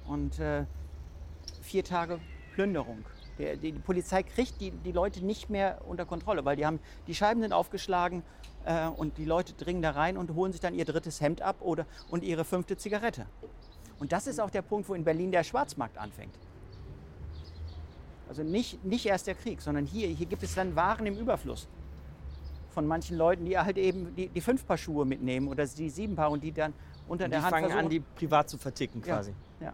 [0.07, 0.65] und äh,
[1.63, 2.21] vier Tage
[2.55, 3.05] Plünderung.
[3.39, 6.81] Die, die, die Polizei kriegt die, die Leute nicht mehr unter Kontrolle, weil die, haben,
[7.07, 8.23] die Scheiben sind aufgeschlagen
[8.65, 11.57] äh, und die Leute dringen da rein und holen sich dann ihr drittes Hemd ab
[11.61, 13.27] oder, und ihre fünfte Zigarette.
[14.01, 16.35] Und das ist auch der Punkt, wo in Berlin der Schwarzmarkt anfängt.
[18.29, 21.69] Also nicht, nicht erst der Krieg, sondern hier, hier gibt es dann Waren im Überfluss
[22.71, 26.15] von manchen Leuten, die halt eben die, die fünf Paar Schuhe mitnehmen oder die sieben
[26.15, 26.73] Paar und die dann
[27.09, 27.85] unter und der Hand fangen versuchen.
[27.87, 29.33] an, die privat zu verticken quasi.
[29.61, 29.73] Ja, ja.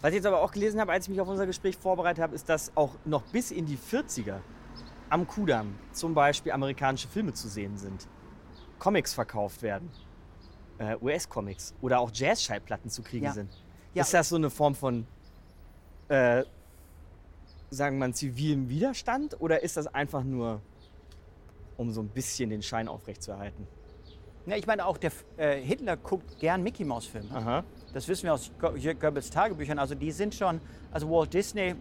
[0.00, 2.34] Was ich jetzt aber auch gelesen habe, als ich mich auf unser Gespräch vorbereitet habe,
[2.34, 4.38] ist, dass auch noch bis in die 40er
[5.10, 8.08] am Kudamm zum Beispiel amerikanische Filme zu sehen sind.
[8.78, 9.90] Comics verkauft werden
[10.80, 13.32] äh, US-Comics oder auch Jazz-Schallplatten zu kriegen ja.
[13.32, 13.50] sind.
[13.94, 15.06] Ist das so eine Form von,
[16.08, 16.44] äh,
[17.70, 20.60] sagen wir mal, zivilem Widerstand oder ist das einfach nur,
[21.76, 23.66] um so ein bisschen den Schein aufrechtzuerhalten?
[24.46, 27.28] Ja, ich meine, auch der äh, Hitler guckt gern Mickey Mouse Filme.
[27.92, 29.78] Das wissen wir aus Goebbels Tagebüchern.
[29.78, 30.60] Also die sind schon,
[30.90, 31.74] also Walt Disney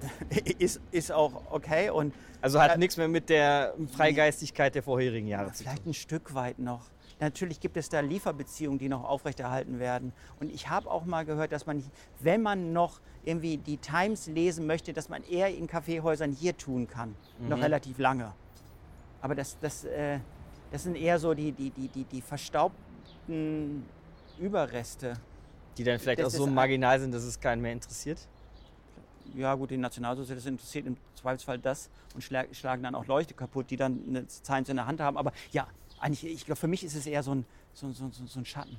[0.58, 1.90] ist, ist auch okay.
[1.90, 5.52] Und, also hat äh, nichts mehr mit der Freigeistigkeit der vorherigen Jahre.
[5.52, 6.90] Vielleicht ein Stück weit noch.
[7.20, 10.12] Natürlich gibt es da Lieferbeziehungen, die noch aufrechterhalten werden.
[10.40, 11.84] Und ich habe auch mal gehört, dass man,
[12.18, 16.88] wenn man noch irgendwie die Times lesen möchte, dass man eher in Kaffeehäusern hier tun
[16.88, 17.14] kann.
[17.38, 17.48] Mhm.
[17.48, 18.32] Noch relativ lange.
[19.20, 20.18] Aber das, das, äh,
[20.72, 23.84] das sind eher so die, die, die, die, die verstaubten
[24.38, 25.14] Überreste.
[25.76, 28.26] Die dann vielleicht das auch so marginal sind, dass es keinen mehr interessiert?
[29.34, 33.76] ja gut, den Nationalsozialisten interessiert im Zweifelsfall das und schlagen dann auch Leuchte kaputt, die
[33.76, 35.16] dann eine Science in der Hand haben.
[35.16, 35.66] Aber ja,
[36.00, 37.44] eigentlich, ich glaube, für mich ist es eher so ein,
[37.74, 38.76] so, so, so, ein Schatten.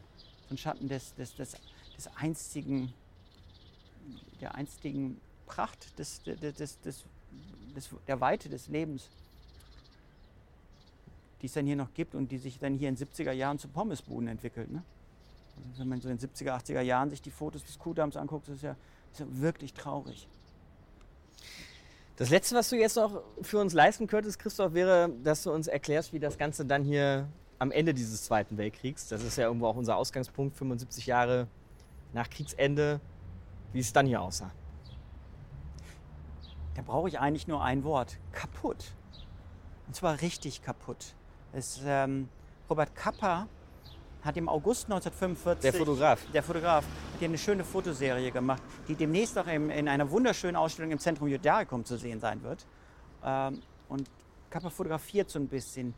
[0.49, 1.55] So ein Schatten des, des, des,
[1.95, 2.93] des einstigen,
[4.41, 7.05] der einstigen Pracht des, des, des, des,
[8.07, 9.09] der Weite des Lebens,
[11.41, 13.67] die es dann hier noch gibt und die sich dann hier in 70er Jahren zu
[13.67, 14.71] Pommesbuden entwickelt.
[14.71, 14.83] Ne?
[15.69, 18.47] Also wenn man so in den 70er, 80er Jahren sich die Fotos des Kuhdamms anguckt,
[18.49, 18.75] ist ja,
[19.11, 20.27] ist ja wirklich traurig.
[22.21, 25.65] Das Letzte, was du jetzt noch für uns leisten könntest, Christoph, wäre, dass du uns
[25.65, 29.65] erklärst, wie das Ganze dann hier am Ende dieses Zweiten Weltkriegs, das ist ja irgendwo
[29.65, 31.47] auch unser Ausgangspunkt, 75 Jahre
[32.13, 33.01] nach Kriegsende,
[33.73, 34.51] wie es dann hier aussah.
[36.75, 38.19] Da brauche ich eigentlich nur ein Wort.
[38.33, 38.91] Kaputt.
[39.87, 41.15] Und zwar richtig kaputt.
[41.53, 42.29] Es, ähm,
[42.69, 43.47] Robert Kappa
[44.23, 45.61] hat im August 1945...
[45.61, 46.25] Der Fotograf.
[46.31, 46.85] Der Fotograf.
[46.85, 50.99] Hat hier eine schöne Fotoserie gemacht, die demnächst auch im, in einer wunderschönen Ausstellung im
[50.99, 52.65] Zentrum Judaicum zu sehen sein wird.
[53.23, 54.09] Ähm, und
[54.49, 55.93] Kappa fotografiert so ein bisschen.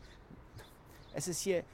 [1.12, 1.64] Es ist hier,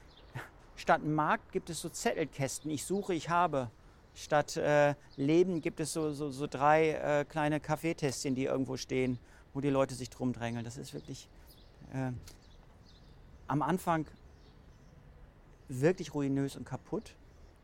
[0.75, 2.69] statt Markt gibt es so Zettelkästen.
[2.71, 3.69] Ich suche, ich habe.
[4.13, 9.19] Statt äh, Leben gibt es so, so, so drei äh, kleine Kaffeetässchen, die irgendwo stehen,
[9.53, 10.65] wo die Leute sich drum drängeln.
[10.65, 11.29] Das ist wirklich
[11.93, 12.11] äh,
[13.47, 14.05] am Anfang
[15.79, 17.15] wirklich ruinös und kaputt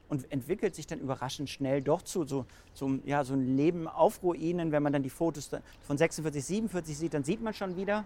[0.10, 4.24] und entwickelt sich dann überraschend schnell doch zu so, so, ja, so ein Leben auf
[4.24, 4.72] Ruinen.
[4.72, 5.50] Wenn man dann die Fotos
[5.82, 8.06] von 46, 47 sieht, dann sieht man schon wieder.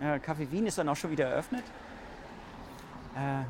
[0.00, 1.64] Äh, Café Wien ist dann auch schon wieder eröffnet.
[3.14, 3.44] Äh,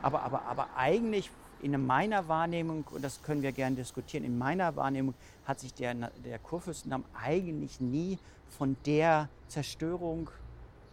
[0.00, 4.74] aber, aber, aber eigentlich in meiner Wahrnehmung, und das können wir gerne diskutieren, in meiner
[4.74, 5.14] Wahrnehmung
[5.44, 8.18] hat sich der, der Kurfürstendamm eigentlich nie
[8.48, 10.30] von der Zerstörung,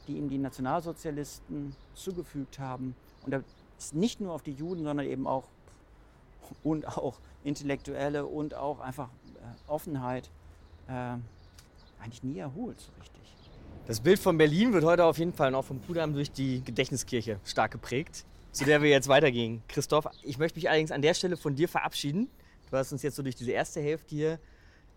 [0.07, 3.41] die ihm die Nationalsozialisten zugefügt haben, und da
[3.93, 5.47] nicht nur auf die Juden, sondern eben auch
[6.63, 10.29] und auch Intellektuelle und auch einfach äh, Offenheit
[10.87, 11.15] äh,
[11.99, 13.19] eigentlich nie erholt so richtig.
[13.87, 17.39] Das Bild von Berlin wird heute auf jeden Fall noch vom Kudamm durch die Gedächtniskirche
[17.43, 19.63] stark geprägt, zu der wir jetzt weitergehen.
[19.67, 22.29] Christoph, ich möchte mich allerdings an der Stelle von dir verabschieden.
[22.69, 24.39] Du hast uns jetzt so durch diese erste Hälfte hier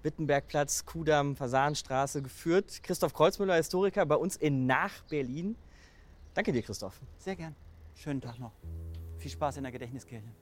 [0.03, 2.83] Wittenbergplatz, Kudamm, Fasanenstraße geführt.
[2.83, 5.57] Christoph Kreuzmüller, Historiker, bei uns in Nach Berlin.
[6.35, 7.01] Danke dir, Christoph.
[7.18, 7.55] Sehr gern.
[7.95, 8.53] Schönen Tag noch.
[9.18, 10.32] Viel Spaß in der Gedächtniskirche.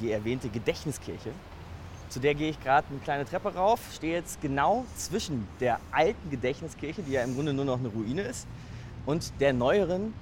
[0.00, 1.30] Die erwähnte Gedächtniskirche.
[2.08, 6.30] Zu der gehe ich gerade eine kleine Treppe rauf, stehe jetzt genau zwischen der alten
[6.30, 8.46] Gedächtniskirche, die ja im Grunde nur noch eine Ruine ist,
[9.04, 10.14] und der neueren,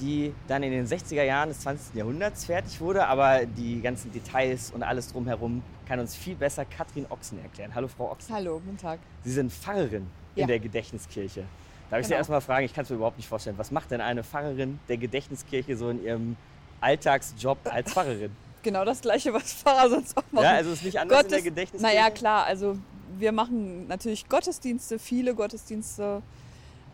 [0.00, 1.94] die dann in den 60er Jahren des 20.
[1.94, 3.06] Jahrhunderts fertig wurde.
[3.06, 7.74] Aber die ganzen Details und alles drumherum kann uns viel besser Katrin Ochsen erklären.
[7.74, 8.34] Hallo Frau Ochsen.
[8.34, 8.98] Hallo, guten Tag.
[9.22, 10.42] Sie sind Pfarrerin ja.
[10.42, 11.44] in der Gedächtniskirche.
[11.90, 12.08] Darf ich genau.
[12.08, 14.24] Sie erst mal fragen, ich kann es mir überhaupt nicht vorstellen, was macht denn eine
[14.24, 16.36] Pfarrerin der Gedächtniskirche so in ihrem
[16.80, 18.32] Alltagsjob als Pfarrerin?
[18.64, 20.44] Genau das Gleiche, was Pfarrer sonst auch machen.
[20.44, 21.96] Ja, also es ist nicht anders Gottes, in der Gedächtniskirche?
[21.96, 22.76] Naja, klar, also
[23.18, 26.22] wir machen natürlich Gottesdienste, viele Gottesdienste,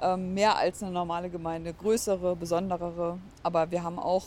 [0.02, 3.18] ähm, mehr als eine normale Gemeinde, größere, besonderere.
[3.42, 4.26] Aber wir haben auch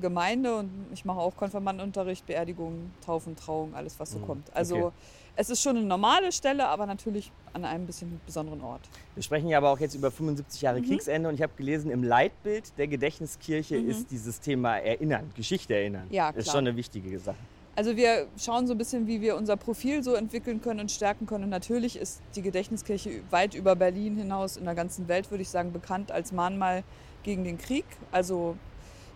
[0.00, 4.26] Gemeinde und ich mache auch Konfirmandenunterricht, Beerdigungen, Taufen, Trauung, alles was so mhm.
[4.26, 4.50] kommt.
[4.54, 4.92] Also okay.
[5.36, 8.82] Es ist schon eine normale Stelle, aber natürlich an einem bisschen besonderen Ort.
[9.14, 10.86] Wir sprechen ja aber auch jetzt über 75 Jahre mhm.
[10.86, 13.90] Kriegsende und ich habe gelesen, im Leitbild der Gedächtniskirche mhm.
[13.90, 16.06] ist dieses Thema Erinnern, Geschichte erinnern.
[16.10, 16.32] Ja, klar.
[16.32, 17.38] Das ist schon eine wichtige Sache.
[17.74, 21.24] Also wir schauen so ein bisschen, wie wir unser Profil so entwickeln können und stärken
[21.24, 21.44] können.
[21.44, 25.48] Und natürlich ist die Gedächtniskirche weit über Berlin hinaus in der ganzen Welt, würde ich
[25.48, 26.84] sagen, bekannt als Mahnmal
[27.22, 27.86] gegen den Krieg.
[28.10, 28.56] Also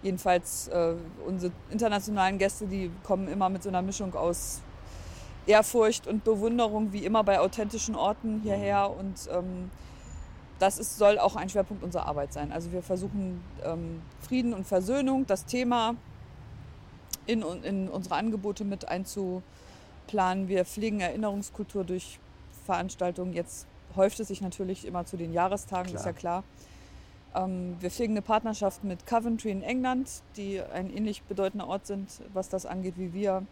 [0.02, 0.94] jedenfalls äh,
[1.26, 4.62] unsere internationalen Gäste, die kommen immer mit so einer Mischung aus
[5.46, 8.90] Ehrfurcht und Bewunderung, wie immer bei authentischen Orten hierher.
[8.90, 9.70] Und ähm,
[10.58, 12.52] das ist, soll auch ein Schwerpunkt unserer Arbeit sein.
[12.52, 15.94] Also wir versuchen ähm, Frieden und Versöhnung, das Thema
[17.26, 20.48] in, in unsere Angebote mit einzuplanen.
[20.48, 22.18] Wir pflegen Erinnerungskultur durch
[22.64, 23.32] Veranstaltungen.
[23.32, 26.00] Jetzt häuft es sich natürlich immer zu den Jahrestagen, klar.
[26.00, 26.44] ist ja klar.
[27.34, 32.08] Ähm, wir pflegen eine Partnerschaft mit Coventry in England, die ein ähnlich bedeutender Ort sind,
[32.32, 33.46] was das angeht wie wir.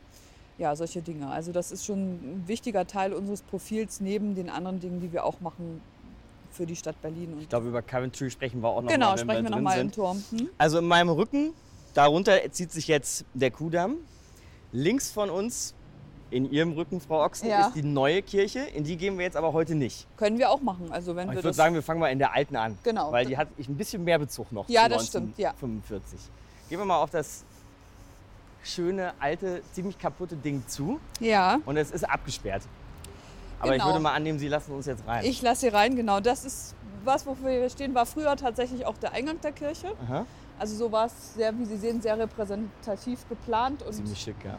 [0.58, 1.28] Ja, solche Dinge.
[1.28, 5.24] Also das ist schon ein wichtiger Teil unseres Profils neben den anderen Dingen, die wir
[5.24, 5.80] auch machen
[6.52, 7.32] für die Stadt Berlin.
[7.32, 9.62] Und ich glaube, über Coventry sprechen wir auch noch genau, mal, sprechen wir, wir noch
[9.62, 10.22] mal im Turm.
[10.30, 10.48] Hm?
[10.56, 11.52] Also in meinem Rücken,
[11.94, 13.96] darunter zieht sich jetzt der Kudamm.
[14.70, 15.74] Links von uns
[16.30, 17.66] in Ihrem Rücken, Frau Ochsen, ja.
[17.66, 18.60] ist die neue Kirche.
[18.60, 20.06] In die gehen wir jetzt aber heute nicht.
[20.16, 20.90] Können wir auch machen.
[20.90, 22.78] Also wenn ich wir würde sagen, wir fangen mal in der alten an.
[22.82, 23.12] Genau.
[23.12, 25.54] Weil die hat ein bisschen mehr Bezug noch ja, zu das stimmt, ja.
[25.60, 27.44] Gehen wir mal auf das
[28.64, 31.00] schöne, alte, ziemlich kaputte Ding zu.
[31.20, 31.58] Ja.
[31.64, 32.62] Und es ist abgesperrt.
[33.60, 33.84] Aber genau.
[33.84, 35.24] ich würde mal annehmen, Sie lassen uns jetzt rein.
[35.24, 36.20] Ich lasse Sie rein, genau.
[36.20, 39.92] Das ist was, wofür wir stehen, war früher tatsächlich auch der Eingang der Kirche.
[40.06, 40.26] Aha.
[40.58, 43.82] Also so war es sehr, wie Sie sehen, sehr repräsentativ geplant.
[43.82, 44.56] Und, Ziemlich schick, ja.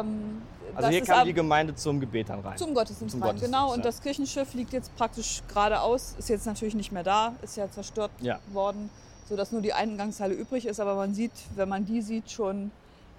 [0.00, 0.42] ähm,
[0.74, 2.56] Also hier kam die Gemeinde zum Gebet dann rein.
[2.56, 3.72] Zum Gottesdienst Zum rein, Gottesdienst, genau.
[3.72, 3.84] Und ja.
[3.84, 8.10] das Kirchenschiff liegt jetzt praktisch geradeaus, ist jetzt natürlich nicht mehr da, ist ja zerstört
[8.20, 8.40] Ja.
[8.52, 8.90] worden,
[9.28, 10.80] sodass nur die Eingangshalle übrig ist.
[10.80, 12.70] Aber man sieht, wenn man die sieht, schon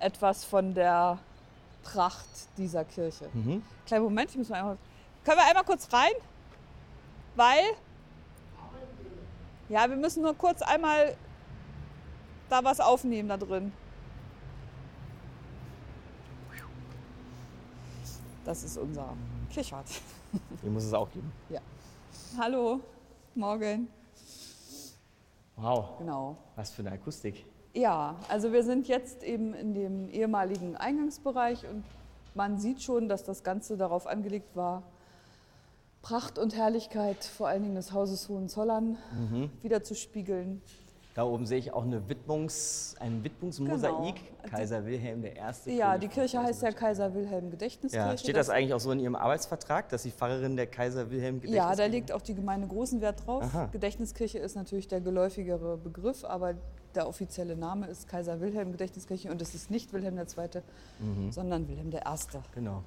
[0.03, 1.17] etwas von der
[1.83, 2.27] Pracht
[2.57, 3.29] dieser Kirche.
[3.33, 3.63] Mhm.
[3.85, 4.77] Kleinen Moment, ich muss mal einmal.
[5.23, 6.11] Können wir einmal kurz rein?
[7.35, 7.63] Weil.
[9.69, 11.15] Ja, wir müssen nur kurz einmal
[12.49, 13.71] da was aufnehmen da drin.
[18.45, 19.13] Das ist unser
[19.51, 19.87] Kirchwart.
[20.61, 21.31] Hier muss es auch geben.
[22.37, 22.81] Hallo,
[23.35, 23.87] morgen.
[25.55, 26.35] Wow, Genau.
[26.55, 27.45] was für eine Akustik.
[27.74, 31.84] Ja, also wir sind jetzt eben in dem ehemaligen Eingangsbereich und
[32.36, 34.84] man sieht schon, dass das Ganze darauf angelegt war,
[36.03, 39.49] Pracht und Herrlichkeit vor allen Dingen des Hauses Hohenzollern Mhm.
[39.61, 40.61] wiederzuspiegeln.
[41.15, 43.91] Da oben sehe ich auch eine Widmungs, ein Widmungsmosaik.
[44.15, 44.49] Genau.
[44.49, 45.71] Kaiser Wilhelm I.
[45.78, 46.71] Ja, die Kirche heißt ja.
[46.71, 48.07] Kaiser Wilhelm Gedächtniskirche.
[48.09, 51.36] Ja, steht das eigentlich auch so in Ihrem Arbeitsvertrag, dass Sie Pfarrerin der Kaiser Wilhelm
[51.43, 53.43] Ja, da Gedächtniskirche legt auch die Gemeinde großen Wert drauf.
[53.43, 53.65] Aha.
[53.71, 56.55] Gedächtniskirche ist natürlich der geläufigere Begriff, aber
[56.95, 60.61] der offizielle Name ist Kaiser Wilhelm Gedächtniskirche und es ist nicht Wilhelm II.,
[60.99, 61.31] Mhm.
[61.31, 61.99] sondern Wilhelm I.
[62.53, 62.83] Genau.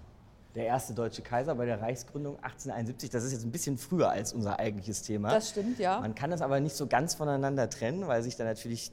[0.55, 3.11] Der erste deutsche Kaiser bei der Reichsgründung 1871.
[3.11, 5.31] Das ist jetzt ein bisschen früher als unser eigentliches Thema.
[5.31, 6.01] Das stimmt, ja.
[6.01, 8.91] Man kann das aber nicht so ganz voneinander trennen, weil sich da natürlich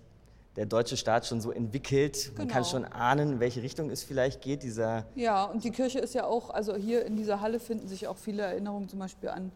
[0.57, 2.32] der deutsche Staat schon so entwickelt.
[2.38, 2.70] Man kann Genau.
[2.70, 4.61] schon ahnen, in welche Richtung es vielleicht geht.
[4.61, 8.07] Dieser Ja, und die Kirche ist ja auch, also hier in dieser Halle finden sich
[8.07, 9.51] auch viele Erinnerungen zum Beispiel an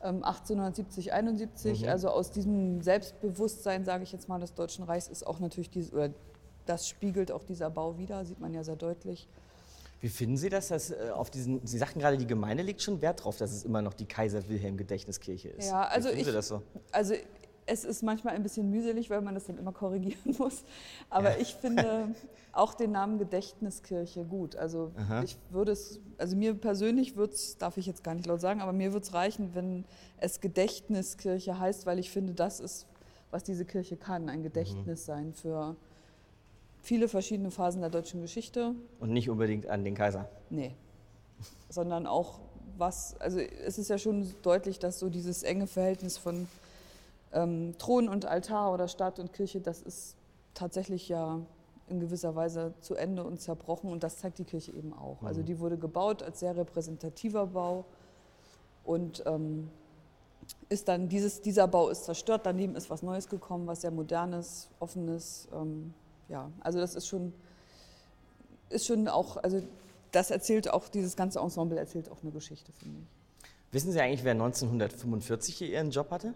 [0.00, 1.82] 1870, 71.
[1.82, 1.88] Mhm.
[1.88, 5.92] Also aus diesem Selbstbewusstsein, sage ich jetzt mal, des Deutschen Reichs ist auch natürlich dieses,
[5.92, 6.10] oder
[6.66, 9.28] das spiegelt auch dieser Bau wieder, sieht man ja sehr deutlich.
[10.00, 13.00] Wie finden Sie das, dass äh, auf diesen, Sie sagten gerade, die Gemeinde legt schon
[13.02, 15.68] Wert darauf, dass es immer noch die Kaiser-Wilhelm-Gedächtniskirche ist.
[15.70, 16.62] Ja, also ich- das so?
[16.92, 17.14] Also
[17.68, 20.64] es ist manchmal ein bisschen mühselig, weil man das dann immer korrigieren muss.
[21.10, 22.14] Aber ich finde
[22.52, 24.56] auch den Namen Gedächtniskirche gut.
[24.56, 25.22] Also Aha.
[25.22, 28.60] ich würde es, also mir persönlich würde es, darf ich jetzt gar nicht laut sagen,
[28.60, 29.84] aber mir würde es reichen, wenn
[30.18, 32.86] es Gedächtniskirche heißt, weil ich finde, das ist,
[33.30, 35.76] was diese Kirche kann, ein Gedächtnis sein für
[36.80, 38.74] viele verschiedene Phasen der deutschen Geschichte.
[38.98, 40.28] Und nicht unbedingt an den Kaiser.
[40.48, 40.74] Nee.
[41.68, 42.40] Sondern auch
[42.78, 46.46] was, also es ist ja schon deutlich, dass so dieses enge Verhältnis von
[47.32, 50.16] ähm, Thron und Altar oder Staat und Kirche, das ist
[50.54, 51.40] tatsächlich ja
[51.88, 55.22] in gewisser Weise zu Ende und zerbrochen und das zeigt die Kirche eben auch.
[55.22, 57.84] Also die wurde gebaut als sehr repräsentativer Bau
[58.84, 59.70] und ähm,
[60.68, 64.68] ist dann, dieses, dieser Bau ist zerstört, daneben ist was Neues gekommen, was sehr modernes,
[64.80, 65.94] offenes, ähm,
[66.28, 67.32] ja, also das ist schon,
[68.70, 69.62] ist schon auch, also
[70.12, 73.08] das erzählt auch, dieses ganze Ensemble erzählt auch eine Geschichte, finde ich.
[73.72, 76.32] Wissen Sie eigentlich, wer 1945 hier Ihren Job hatte?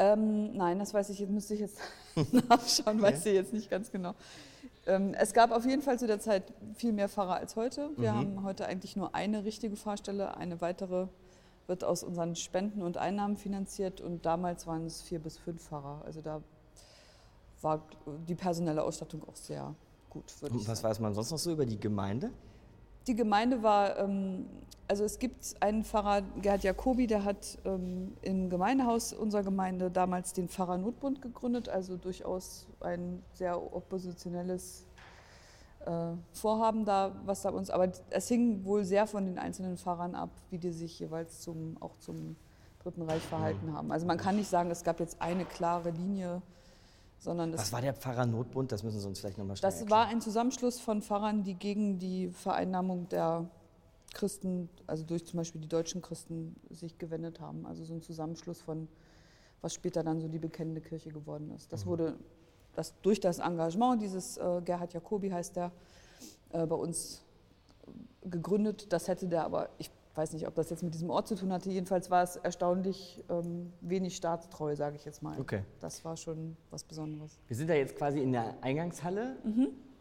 [0.00, 1.78] Ähm, nein, das weiß ich jetzt, müsste ich jetzt
[2.48, 4.14] nachschauen, weiß ich jetzt nicht ganz genau.
[4.86, 6.42] Ähm, es gab auf jeden Fall zu der Zeit
[6.74, 7.90] viel mehr Pfarrer als heute.
[7.98, 8.16] Wir Mhm.
[8.16, 11.06] haben heute eigentlich nur eine richtige Fahrstelle, eine weitere
[11.66, 16.02] wird aus unseren Spenden und Einnahmen finanziert und damals waren es vier bis fünf Pfarrer.
[16.06, 16.40] Also da
[17.60, 17.82] war
[18.26, 19.74] die personelle Ausstattung auch sehr
[20.08, 22.30] gut, Und was weiß man sonst noch so über die Gemeinde?
[23.06, 24.46] Die Gemeinde war, ähm,
[24.88, 30.32] also es gibt einen Pfarrer, Gerhard Jacobi, der hat ähm, im Gemeindehaus unserer Gemeinde damals
[30.32, 34.86] den Pfarrernotbund gegründet, also durchaus ein sehr oppositionelles
[35.86, 40.14] äh, Vorhaben da, was da uns, aber es hing wohl sehr von den einzelnen Pfarrern
[40.14, 42.36] ab, wie die sich jeweils zum, auch zum
[42.82, 43.92] Dritten Reich verhalten haben.
[43.92, 46.42] Also man kann nicht sagen, es gab jetzt eine klare Linie,
[47.20, 48.72] sondern es Was war der Pfarrer Notbund?
[48.72, 50.18] Das müssen Sie uns vielleicht nochmal schnell das war erklären.
[50.18, 53.48] ein Zusammenschluss von Pfarrern, die gegen die Vereinnahmung der
[54.14, 57.66] Christen, also durch zum Beispiel die deutschen Christen, sich gewendet haben.
[57.66, 58.88] Also so ein Zusammenschluss von,
[59.60, 61.72] was später dann so die bekennende Kirche geworden ist.
[61.72, 62.16] Das wurde
[62.74, 65.70] das, durch das Engagement dieses äh, Gerhard Jacobi heißt der,
[66.50, 67.22] äh, bei uns
[68.22, 68.92] gegründet.
[68.92, 71.52] Das hätte der aber, ich weiß nicht, ob das jetzt mit diesem Ort zu tun
[71.52, 71.70] hatte.
[71.70, 75.38] Jedenfalls war es erstaunlich ähm, wenig staatstreu, sage ich jetzt mal.
[75.40, 75.62] Okay.
[75.80, 77.38] Das war schon was Besonderes.
[77.46, 79.36] Wir sind da jetzt quasi in der Eingangshalle.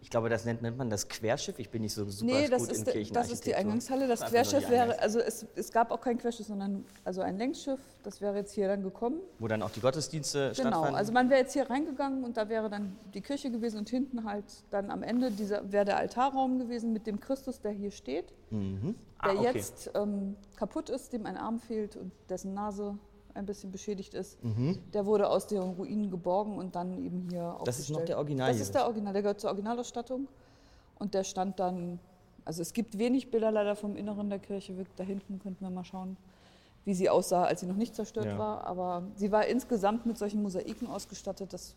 [0.01, 1.59] Ich glaube, das nennt, nennt man das Querschiff.
[1.59, 2.33] Ich bin nicht so super.
[2.33, 3.55] Nee, das gut in ist, de- das ist die.
[3.55, 4.07] Eingangshalle.
[4.07, 7.79] Das Querschiff wäre, also es, es gab auch kein Querschiff, sondern also ein Längsschiff.
[8.03, 9.19] Das wäre jetzt hier dann gekommen.
[9.39, 10.95] Wo dann auch die Gottesdienste Genau, stattfanden.
[10.95, 14.23] also man wäre jetzt hier reingegangen und da wäre dann die Kirche gewesen und hinten
[14.23, 18.33] halt dann am Ende dieser wäre der Altarraum gewesen mit dem Christus, der hier steht,
[18.51, 18.95] mhm.
[19.23, 19.51] der ah, okay.
[19.53, 22.97] jetzt ähm, kaputt ist, dem ein Arm fehlt und dessen Nase
[23.39, 24.43] ein bisschen beschädigt ist.
[24.43, 24.77] Mhm.
[24.93, 27.67] Der wurde aus den Ruinen geborgen und dann eben hier aufgestellt.
[27.67, 30.27] Das ist noch der Original Das ist der Original, der gehört zur Originalausstattung.
[30.99, 31.99] Und der stand dann,
[32.45, 35.83] also es gibt wenig Bilder leider vom Inneren der Kirche, da hinten könnten wir mal
[35.85, 36.17] schauen.
[36.85, 38.39] wie sie aussah, als sie noch nicht zerstört Ja.
[38.39, 38.63] war.
[38.65, 41.51] Aber sie war insgesamt mit solchen Mosaiken ausgestattet.
[41.53, 41.75] Das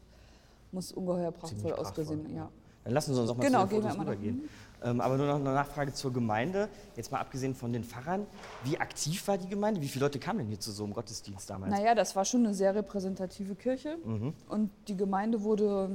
[0.70, 2.34] muss ungeheuer prachtvoll ausgesehen.
[2.34, 2.48] Ja.
[2.84, 4.48] Dann lassen Sie uns auch mal Genau, zu den Fotos rübergehen.
[4.84, 6.68] Ähm, aber nur noch eine Nachfrage zur Gemeinde.
[6.96, 8.26] Jetzt mal abgesehen von den Pfarrern.
[8.64, 9.80] Wie aktiv war die Gemeinde?
[9.80, 11.72] Wie viele Leute kamen denn hier zu so einem Gottesdienst damals?
[11.72, 13.96] Naja, das war schon eine sehr repräsentative Kirche.
[14.04, 14.34] Mhm.
[14.48, 15.90] Und die Gemeinde wurde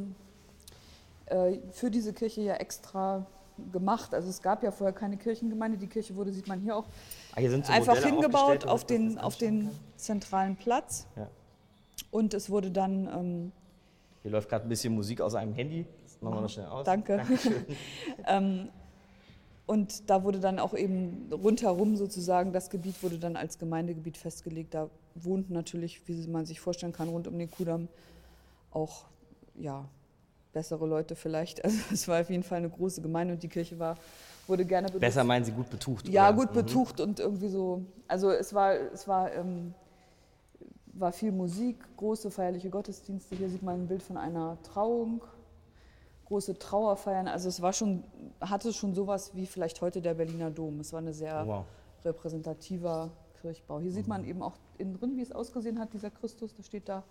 [1.25, 3.25] äh, für diese Kirche ja extra
[3.71, 4.13] gemacht.
[4.13, 5.77] Also es gab ja vorher keine Kirchengemeinde.
[5.77, 6.85] Die Kirche wurde, sieht man hier auch,
[7.35, 11.07] Ah, hier so einfach hingebaut auf den, auf den zentralen Platz.
[11.15, 11.27] Ja.
[12.11, 13.51] Und es wurde dann, ähm,
[14.21, 15.85] Hier läuft gerade ein bisschen Musik aus einem Handy.
[16.19, 16.85] Das machen wir noch schnell aus.
[16.85, 17.21] danke,
[18.27, 18.69] ähm,
[19.67, 24.73] und da wurde dann auch eben rundherum sozusagen, das Gebiet wurde dann als Gemeindegebiet festgelegt.
[24.73, 27.89] Da wohnten natürlich, wie man sich vorstellen kann, rund um den Kudamm
[28.71, 29.05] auch
[29.55, 29.85] ja,
[30.53, 31.63] bessere Leute vielleicht.
[31.65, 33.97] Also es war auf jeden Fall eine große Gemeinde und die Kirche war,
[34.47, 35.01] wurde gerne benutzt.
[35.01, 36.07] Besser meinen Sie gut betucht?
[36.07, 36.37] Ja, oder?
[36.37, 37.83] gut betucht und irgendwie so.
[38.07, 39.73] Also es war, es war, ähm,
[40.93, 43.35] war viel Musik, große feierliche Gottesdienste.
[43.35, 45.21] Hier sieht man ein Bild von einer Trauung,
[46.27, 47.27] große Trauerfeiern.
[47.27, 48.03] Also es war schon,
[48.41, 50.79] hatte schon sowas wie vielleicht heute der Berliner Dom.
[50.79, 51.65] Es war eine sehr Wow.
[52.03, 53.09] repräsentativer
[53.41, 53.79] Kirchbau.
[53.79, 56.89] Hier sieht man eben auch innen drin, wie es ausgesehen hat, dieser Christus, der steht
[56.89, 57.03] da.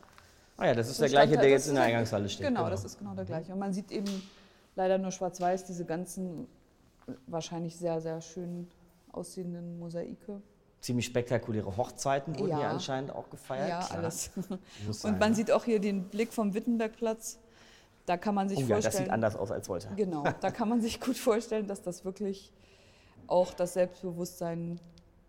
[0.59, 2.47] Ah ja, das ist der gleiche, der jetzt in der Eingangshalle steht.
[2.47, 3.53] Genau, das ist genau der gleiche.
[3.53, 4.07] Und man sieht eben
[4.75, 6.47] leider nur schwarz-weiß diese ganzen
[7.27, 8.69] wahrscheinlich sehr, sehr schön
[9.13, 10.41] aussehenden Mosaike.
[10.81, 12.59] Ziemlich spektakuläre Hochzeiten wurden Ja.
[12.59, 13.69] hier anscheinend auch gefeiert.
[13.69, 13.99] Ja, Klar.
[13.99, 14.31] alles.
[15.05, 15.35] Und man ne?
[15.37, 17.39] sieht auch hier den Blick vom Wittenbergplatz.
[18.07, 18.93] Da kann man sich Oh ja, vorstellen.
[18.93, 19.89] das sieht anders aus als heute.
[19.97, 22.53] Genau, da kann man sich gut vorstellen, dass das wirklich
[23.27, 24.81] auch das Selbstbewusstsein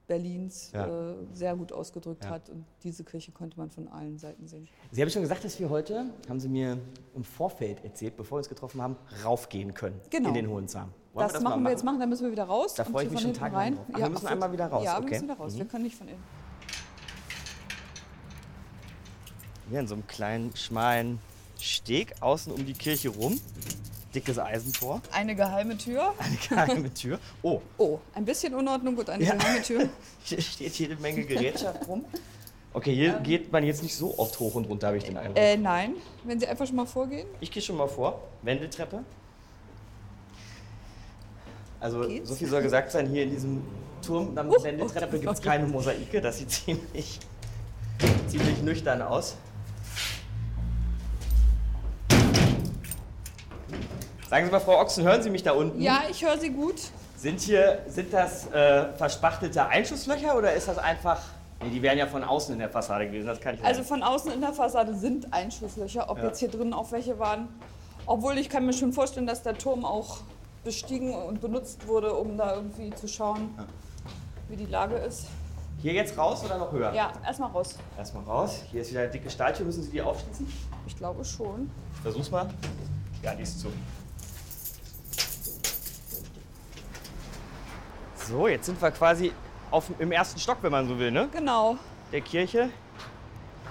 [0.06, 0.86] Berlins Ja.
[1.12, 2.30] äh, sehr gut ausgedrückt Ja.
[2.30, 2.50] hat.
[2.50, 4.68] Und diese Kirche konnte man von allen Seiten sehen.
[4.92, 6.78] Sie haben schon gesagt, dass wir heute, haben Sie mir
[7.16, 10.30] im Vorfeld erzählt, bevor wir uns getroffen haben, raufgehen können Genau.
[10.30, 10.50] in den.
[10.50, 12.76] Wollen das, mal machen wir jetzt machen, dann müssen wir wieder raus.
[12.76, 13.80] Da freue ich mich schon tagelang rein.
[13.92, 15.10] Ach, wir müssen einmal wieder raus, Ja, wir okay.
[15.16, 15.54] müssen wieder raus.
[15.56, 15.58] Mhm.
[15.58, 16.24] Wir können nicht von innen.
[19.70, 21.20] Hier in so einem kleinen, schmalen
[21.60, 23.40] Steg außen um die Kirche rum.
[24.16, 26.14] Dickes Eisentor, Eine geheime Tür.
[26.18, 27.20] eine geheime Tür.
[27.44, 29.36] Oh, Oh, ein bisschen Unordnung und eine Ja.
[29.36, 29.90] geheime Tür.
[30.24, 32.06] hier steht jede Menge Gerätschaft rum.
[32.74, 35.38] Okay, hier geht man jetzt nicht so oft hoch und runter, habe ich den Eindruck.
[35.38, 37.28] Äh, nein, wenn Sie einfach schon mal vorgehen.
[37.42, 38.22] Ich gehe schon mal vor.
[38.44, 39.04] Wendeltreppe.
[41.80, 42.30] Also Geht's?
[42.30, 43.62] so viel soll gesagt sein, hier in diesem
[44.06, 46.22] Turm am Huch, Wendeltreppe oh, gibt es keine Mosaike.
[46.22, 47.20] Das sieht ziemlich,
[48.28, 49.36] ziemlich nüchtern aus.
[54.30, 55.82] Sagen Sie mal, Frau Ochsen, hören Sie mich da unten?
[55.82, 56.76] Ja, ich höre Sie gut.
[57.16, 61.20] Sind hier, sind das äh, verspachtelte Einschusslöcher oder ist das einfach...
[61.64, 63.88] Nee, die wären ja von außen in der Fassade gewesen, das kann ich Also sagen.
[63.88, 66.08] von außen in der Fassade sind Einschusslöcher.
[66.10, 66.26] Ob Ja.
[66.26, 67.48] jetzt hier drin auch welche waren.
[68.06, 70.20] Obwohl ich kann mir schon vorstellen, dass der Turm auch
[70.64, 73.58] bestiegen und benutzt wurde, um da irgendwie zu schauen,
[74.50, 75.26] wie die Lage ist.
[75.82, 76.94] Hier jetzt raus oder noch höher?
[76.94, 77.76] Ja, erstmal raus.
[77.98, 78.62] Erstmal raus.
[78.72, 80.52] Hier ist wieder eine dicke Stahltür, müssen Sie die aufschließen?
[80.86, 81.72] Ich glaube schon.
[81.96, 82.48] Ich versuch's mal.
[83.24, 83.68] Ja, die ist zu.
[88.28, 89.32] So, jetzt sind wir quasi
[89.72, 91.30] auf, im ersten Stock, wenn man so will, ne?
[91.32, 91.78] Genau.
[92.12, 92.70] Der Kirche.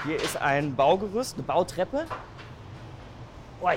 [0.05, 2.07] Hier ist ein Baugerüst, eine Bautreppe.
[3.63, 3.77] Ui.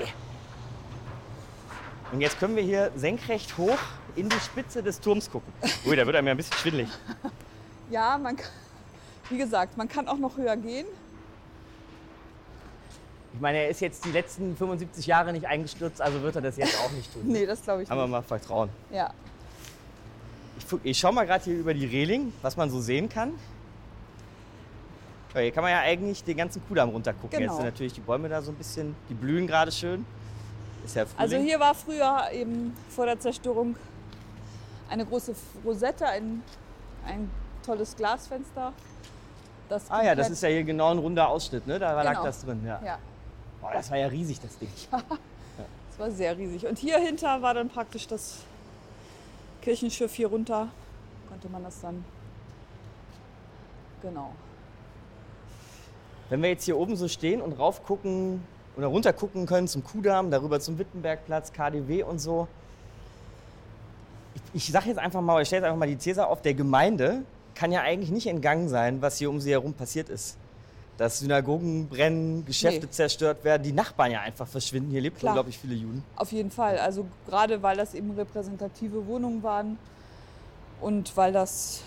[2.12, 3.78] Und jetzt können wir hier senkrecht hoch
[4.16, 5.52] in die Spitze des Turms gucken.
[5.86, 6.88] Ui, da wird einem ja ein bisschen schwindelig.
[7.90, 8.46] Ja, man kann,
[9.30, 10.86] wie gesagt, man kann auch noch höher gehen.
[13.34, 16.56] Ich meine, er ist jetzt die letzten 75 Jahre nicht eingestürzt, also wird er das
[16.56, 17.22] jetzt auch nicht tun.
[17.26, 18.12] Nee, das glaube ich Haben wir nicht.
[18.12, 18.68] mal Vertrauen.
[18.92, 19.12] Ja.
[20.82, 23.32] Ich, schaue mal gerade hier über die Reling, was man so sehen kann.
[25.34, 27.30] Ja, hier kann man ja eigentlich den ganzen Kudamm runtergucken.
[27.30, 27.52] Genau.
[27.52, 30.04] Jetzt sind natürlich die Bäume da so ein bisschen, die blühen gerade schön.
[30.84, 31.20] Ist ja Frühling.
[31.20, 33.76] Also hier war früher eben vor der Zerstörung
[34.88, 36.42] eine große Rosette, ein,
[37.06, 37.30] ein
[37.64, 38.72] tolles Glasfenster.
[39.68, 41.78] Das ah ja, das ist ja hier genau ein runder Ausschnitt, ne?
[41.78, 42.24] Da lag Genau.
[42.24, 42.60] das drin.
[42.66, 42.80] Ja.
[42.84, 42.98] Ja,
[43.60, 44.70] Boah, das war ja riesig, das Ding.
[44.90, 46.66] das war sehr riesig.
[46.66, 48.38] Und hier hinter war dann praktisch das
[49.60, 50.68] Kirchenschiff hier runter.
[51.28, 52.04] Konnte man das dann.
[54.02, 54.32] Genau.
[56.28, 58.42] Wenn wir jetzt hier oben so stehen und rauf gucken
[58.76, 62.48] oder runter gucken können zum Kudamm, darüber zum Wittenbergplatz, KDW und so.
[64.54, 67.24] Ich, sage jetzt einfach mal, ich stelle jetzt einfach mal die These auf, der Gemeinde
[67.54, 70.38] kann ja eigentlich nicht entgangen sein, was hier um sie herum passiert ist.
[71.00, 72.90] Dass Synagogen brennen, Geschäfte Nee.
[72.90, 74.90] zerstört werden, die Nachbarn ja einfach verschwinden.
[74.90, 76.04] Hier leben unglaublich viele Juden.
[76.14, 76.76] Auf jeden Fall.
[76.76, 79.78] Also gerade weil das eben repräsentative Wohnungen waren
[80.78, 81.80] und weil das,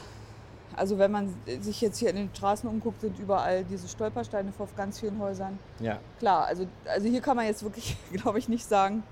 [0.75, 4.67] also wenn man sich jetzt hier in den Straßen umguckt, sind überall diese Stolpersteine vor
[4.75, 5.59] ganz vielen Häusern.
[5.79, 5.99] Ja.
[6.17, 9.03] Klar, also, also hier kann man jetzt wirklich, glaube ich, nicht sagen,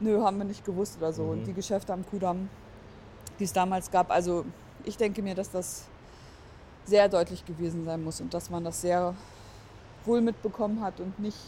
[0.00, 1.24] nö, haben wir nicht gewusst oder so.
[1.24, 1.30] Mhm.
[1.30, 2.48] Und die Geschäfte am Kudamm,
[3.38, 4.46] die es damals gab, also
[4.84, 5.82] ich denke mir, dass das
[6.86, 9.14] sehr deutlich gewesen sein muss und dass man das sehr
[10.04, 11.38] wohl mitbekommen hat und nicht,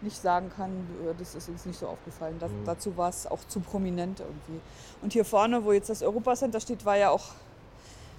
[0.00, 2.36] nicht sagen kann, äh, das ist uns nicht so aufgefallen.
[2.40, 2.64] Das, Mhm.
[2.64, 4.60] Dazu war es auch zu prominent irgendwie.
[5.02, 7.24] Und hier vorne, wo jetzt das Europacenter steht, war ja auch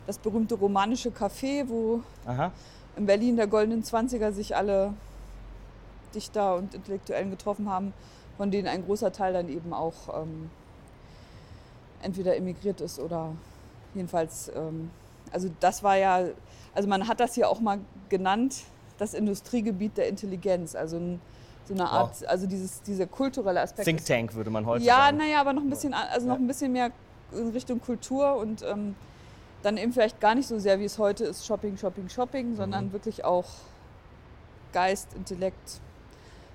[0.06, 2.52] das berühmte romanische Café, wo Aha.
[2.96, 4.94] in Berlin der goldenen 20er sich alle
[6.16, 7.94] Dichter und Intellektuellen getroffen haben,
[8.38, 10.50] von denen ein großer Teil dann eben auch ähm,
[12.02, 13.34] entweder emigriert ist oder
[13.96, 14.92] jedenfalls, ähm,
[15.34, 16.26] also das war ja,
[16.74, 18.56] also man hat das hier auch mal genannt,
[18.98, 21.22] das Industriegebiet der Intelligenz, also ein,
[21.66, 23.86] so eine Art, also dieses, dieser kulturelle Aspekt.
[23.86, 25.18] Think Tank würde man heute ja, sagen.
[25.18, 26.42] naja, aber noch ein bisschen, also noch Ja.
[26.42, 26.92] ein bisschen mehr
[27.32, 28.96] in Richtung Kultur und ähm,
[29.64, 32.86] dann eben vielleicht gar nicht so sehr, wie es heute ist, Shopping, Shopping, Shopping, sondern
[32.88, 32.94] Mhm.
[32.94, 33.46] wirklich auch
[34.72, 35.82] Geist, Intellekt,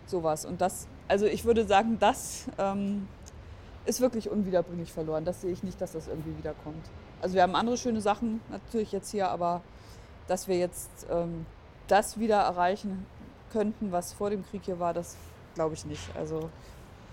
[0.07, 0.45] sowas.
[0.45, 3.07] Und das, also ich würde sagen, das ähm,
[3.85, 5.25] ist wirklich unwiederbringlich verloren.
[5.25, 6.85] Das sehe ich nicht, dass das irgendwie wiederkommt.
[7.23, 9.63] Also wir haben andere schöne Sachen natürlich jetzt hier, aber
[10.27, 11.47] dass wir jetzt ähm,
[11.87, 13.07] das wieder erreichen
[13.53, 15.17] könnten, was vor dem Krieg hier war, das
[15.55, 16.03] glaube ich nicht.
[16.17, 16.51] Also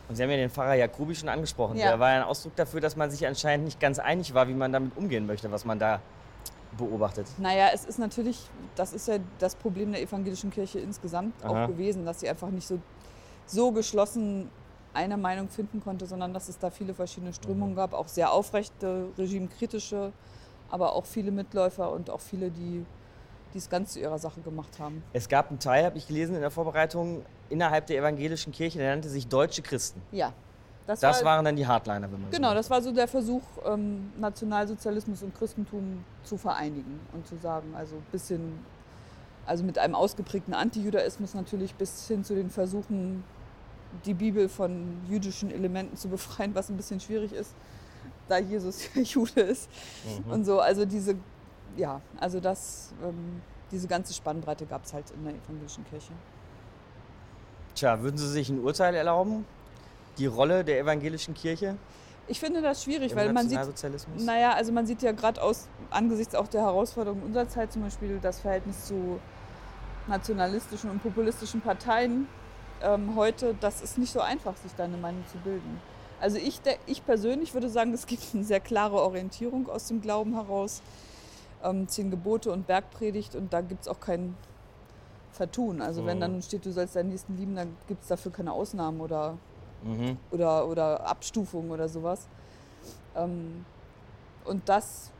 [0.07, 1.78] Und Sie haben ja den Pfarrer Jacobi schon angesprochen.
[1.78, 1.89] Ja.
[1.89, 4.53] Der war ja ein Ausdruck dafür, dass man sich anscheinend nicht ganz einig war, wie
[4.53, 6.01] man damit umgehen möchte, was man da
[6.78, 7.28] beobachtet.
[7.38, 8.39] Naja, es ist natürlich,
[8.76, 11.66] das ist ja das Problem der evangelischen Kirche insgesamt Aha.
[11.66, 12.80] auch gewesen, dass sie einfach nicht so,
[13.45, 14.49] so geschlossen
[14.93, 19.07] eine Meinung finden konnte, sondern dass es da viele verschiedene Strömungen gab, auch sehr aufrechte,
[19.17, 20.11] regimekritische,
[20.69, 22.85] aber auch viele Mitläufer und auch viele, die
[23.53, 25.03] es ganz zu ihrer Sache gemacht haben.
[25.13, 28.91] Es gab einen Teil, habe ich gelesen in der Vorbereitung, innerhalb der evangelischen Kirche, der
[28.91, 30.01] nannte sich Deutsche Christen.
[30.11, 30.33] Ja,
[30.85, 33.07] das, Das war, waren dann die Hardliner, wenn man genau, so das war so der
[33.07, 38.59] Versuch, ähm, Nationalsozialismus und Christentum zu vereinigen und zu sagen, also bisschen,
[39.45, 43.23] also mit einem ausgeprägten Antijudaismus natürlich bis hin zu den Versuchen,
[44.05, 47.53] die Bibel von jüdischen Elementen zu befreien, was ein bisschen schwierig ist,
[48.27, 49.69] da Jesus Jude ist
[50.25, 50.31] Mhm.
[50.31, 50.59] und so.
[50.59, 51.15] Also diese,
[51.75, 56.11] ja, also das, ähm, diese ganze Spannbreite gab es halt in der evangelischen Kirche.
[57.75, 59.45] Tja, würden Sie sich ein Urteil erlauben?
[60.17, 61.77] Die Rolle der evangelischen Kirche
[62.27, 63.57] Ich finde das schwierig, im weil man sieht?
[64.25, 68.19] Naja, also man sieht ja gerade aus angesichts auch der Herausforderungen unserer Zeit zum Beispiel
[68.21, 69.19] das Verhältnis zu
[70.07, 72.27] nationalistischen und populistischen Parteien
[72.82, 75.80] ähm, heute, das ist nicht so einfach, sich da eine Meinung zu bilden.
[76.21, 80.01] Also ich, der, ich persönlich würde sagen, es gibt eine sehr klare Orientierung aus dem
[80.01, 80.82] Glauben heraus.
[81.63, 84.36] Ähm, zehn Gebote und Bergpredigt und da gibt es auch kein
[85.34, 85.82] Vertun.
[85.82, 86.21] Also wenn Mhm.
[86.21, 89.38] dann steht, du sollst deinen Nächsten lieben, dann gibt es dafür keine Ausnahmen oder
[89.84, 90.17] Mhm.
[90.32, 92.27] oder, oder Abstufung oder sowas.
[93.15, 93.65] Ähm,
[94.45, 95.11] und das,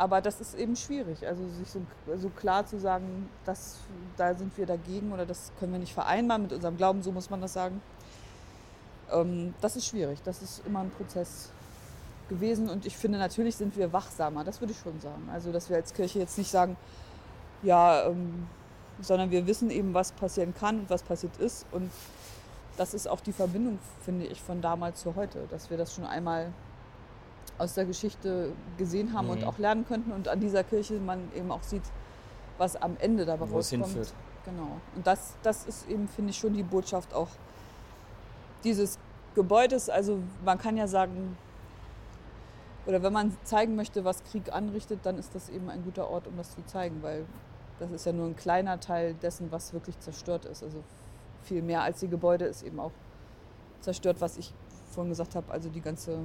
[0.00, 1.82] aber das ist eben schwierig, also sich so,
[2.16, 3.76] so klar zu sagen, das,
[4.16, 7.28] da sind wir dagegen oder das können wir nicht vereinbaren mit unserem Glauben, so muss
[7.28, 7.82] man das sagen.
[9.12, 11.50] Ähm, das ist schwierig, das ist immer ein Prozess
[12.30, 12.70] gewesen.
[12.70, 15.28] Und ich finde, natürlich sind wir wachsamer, das würde ich schon sagen.
[15.30, 16.78] Also, dass wir als Kirche jetzt nicht sagen,
[17.62, 18.46] ja, ähm,
[19.02, 21.66] sondern wir wissen eben, was passieren kann und was passiert ist.
[21.72, 21.90] Und
[22.78, 26.06] das ist auch die Verbindung, finde ich, von damals zu heute, dass wir das schon
[26.06, 26.54] einmal
[27.58, 29.46] aus der Geschichte gesehen haben und Mhm.
[29.48, 31.82] auch lernen könnten und an dieser Kirche man eben auch sieht,
[32.58, 33.84] was am Ende dabei Wo es rauskommt.
[33.86, 34.14] hinführt.
[34.44, 34.80] Genau.
[34.96, 37.28] Und das, das ist eben, finde ich, schon die Botschaft auch
[38.64, 38.98] dieses
[39.34, 39.90] Gebäudes.
[39.90, 41.36] Also man kann ja sagen,
[42.86, 46.26] oder wenn man zeigen möchte, was Krieg anrichtet, dann ist das eben ein guter Ort,
[46.26, 47.26] um das zu zeigen, weil
[47.78, 50.62] das ist ja nur ein kleiner Teil dessen, was wirklich zerstört ist.
[50.62, 50.82] Also
[51.42, 52.92] viel mehr als die Gebäude ist eben auch
[53.80, 54.52] zerstört, was ich
[54.90, 56.18] vorhin gesagt habe, also die ganze,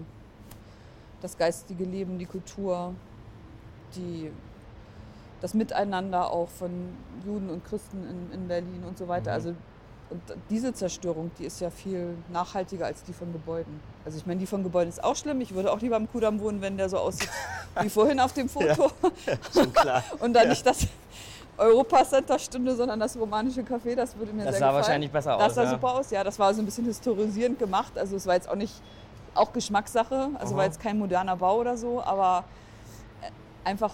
[1.25, 2.93] das geistige Leben, die Kultur,
[3.95, 4.31] die,
[5.41, 6.71] das Miteinander auch von
[7.25, 9.31] Juden und Christen in, in Berlin und so weiter.
[9.31, 9.35] Mhm.
[9.35, 9.55] Also
[10.11, 10.21] und
[10.51, 13.79] diese Zerstörung, die ist ja viel nachhaltiger als die von Gebäuden.
[14.05, 15.41] Also ich meine, die von Gebäuden ist auch schlimm.
[15.41, 17.29] Ich würde auch lieber am Kudamm wohnen, wenn der so aussieht
[17.81, 18.91] wie vorhin auf dem Foto.
[19.51, 20.03] Schon klar.
[20.19, 20.85] Und dann nicht das
[21.57, 24.75] Europacenter stünde, sondern das romanische Café, das würde mir Das sehr sah gefallen.
[24.75, 25.55] wahrscheinlich besser Das aus.
[25.55, 25.69] sah ja.
[25.71, 26.23] super aus, ja.
[26.23, 27.97] Das war so ein bisschen historisierend gemacht.
[27.97, 28.75] Also es war jetzt auch nicht,
[29.35, 30.29] auch Geschmackssache.
[30.39, 30.57] Also Aha.
[30.57, 32.43] war jetzt kein moderner Bau oder so, aber
[33.21, 33.29] äh,
[33.69, 33.93] einfach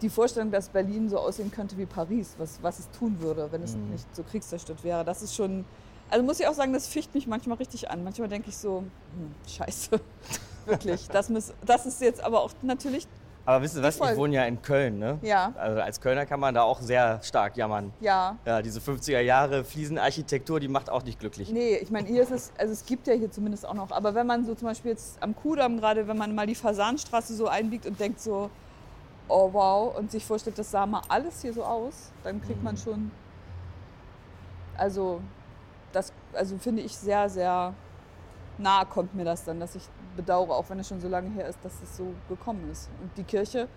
[0.00, 3.62] die Vorstellung, dass Berlin so aussehen könnte wie Paris, was, was es tun würde, wenn
[3.62, 3.90] es Mhm.
[3.90, 5.04] nicht so kriegszerstört wäre.
[5.04, 5.64] Das ist schon,
[6.10, 8.04] also muss ich auch sagen, das ficht mich manchmal richtig an.
[8.04, 10.00] Manchmal denke ich so, hm, scheiße,
[10.66, 11.08] wirklich.
[11.08, 13.06] Das, muss, das ist jetzt aber auch natürlich,
[13.48, 14.18] Aber wisst ihr was, ich Folge.
[14.18, 15.18] wohne ja in Köln, ne?
[15.22, 17.94] ja, Also als Kölner kann man da auch sehr stark jammern.
[17.98, 21.48] ja, Ja, diese 50er Jahre Fliesenarchitektur, die macht auch nicht glücklich.
[21.50, 24.14] Nee, ich meine, hier ist es, also es gibt ja hier zumindest auch noch, aber
[24.14, 27.48] wenn man so zum Beispiel jetzt am Kudamm gerade, wenn man mal die Fasanstraße so
[27.48, 28.50] einbiegt und denkt so,
[29.28, 32.74] oh wow, und sich vorstellt, das sah mal alles hier so aus, dann kriegt man
[32.74, 32.78] Mhm.
[32.78, 33.10] schon,
[34.76, 35.22] also
[35.92, 37.72] das, also finde ich sehr, sehr
[38.58, 39.84] nahe kommt mir das dann, dass ich
[40.18, 42.90] bedauere, auch wenn es schon so lange her ist, dass es so gekommen ist.
[43.00, 43.68] Und die Kirche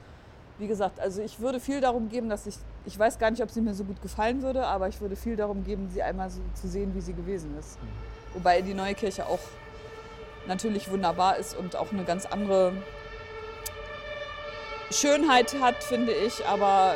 [0.57, 3.49] wie gesagt, also ich würde viel darum geben, dass ich, ich weiß gar nicht, ob
[3.49, 6.39] sie mir so gut gefallen würde, aber ich würde viel darum geben, sie einmal so
[6.53, 7.79] zu sehen, wie sie gewesen ist.
[8.35, 9.39] Wobei die neue Kirche auch
[10.47, 12.73] natürlich wunderbar ist und auch eine ganz andere
[14.91, 16.45] Schönheit hat, finde ich.
[16.45, 16.93] Aber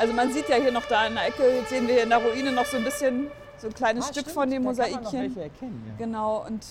[0.00, 2.10] also man sieht ja hier noch da in der Ecke, jetzt sehen wir hier in
[2.10, 3.28] der Ruine noch so ein bisschen
[3.58, 5.36] so ein kleines Ah, Stück stimmt, von dem da kann man noch Mosaikchen.
[5.36, 6.04] welche erkennen, ja.
[6.04, 6.64] Genau, und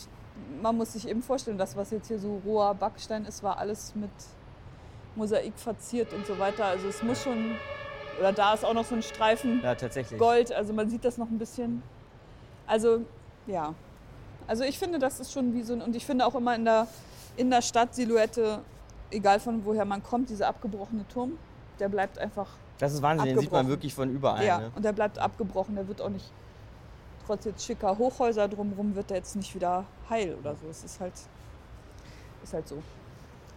[0.61, 3.93] man muss sich eben vorstellen, das, was jetzt hier so roher Backstein ist, war alles
[3.95, 4.09] mit
[5.15, 6.65] Mosaik verziert und so weiter.
[6.65, 7.55] Also es muss schon,
[8.19, 10.19] oder da ist auch noch so ein Streifen Ja, tatsächlich.
[10.19, 11.81] Gold, also man sieht das noch ein bisschen.
[12.67, 13.01] Also
[13.47, 13.73] ja,
[14.47, 16.65] also ich finde, das ist schon wie so ein, und ich finde auch immer in
[16.65, 16.87] der,
[17.37, 18.59] in der Stadt Silhouette,
[19.11, 21.37] egal von woher man kommt, dieser abgebrochene Turm,
[21.79, 22.47] der bleibt einfach
[22.79, 24.45] Das ist Wahnsinn, den sieht man wirklich von überall.
[24.45, 24.71] ja, Ne?
[24.75, 25.75] und der bleibt abgebrochen.
[25.75, 26.29] Der wird auch nicht,
[27.25, 30.67] trotz jetzt schicker Hochhäuser drumherum, wird der jetzt nicht wieder heil oder so.
[30.69, 31.13] Es ist halt,
[32.43, 32.81] ist halt so.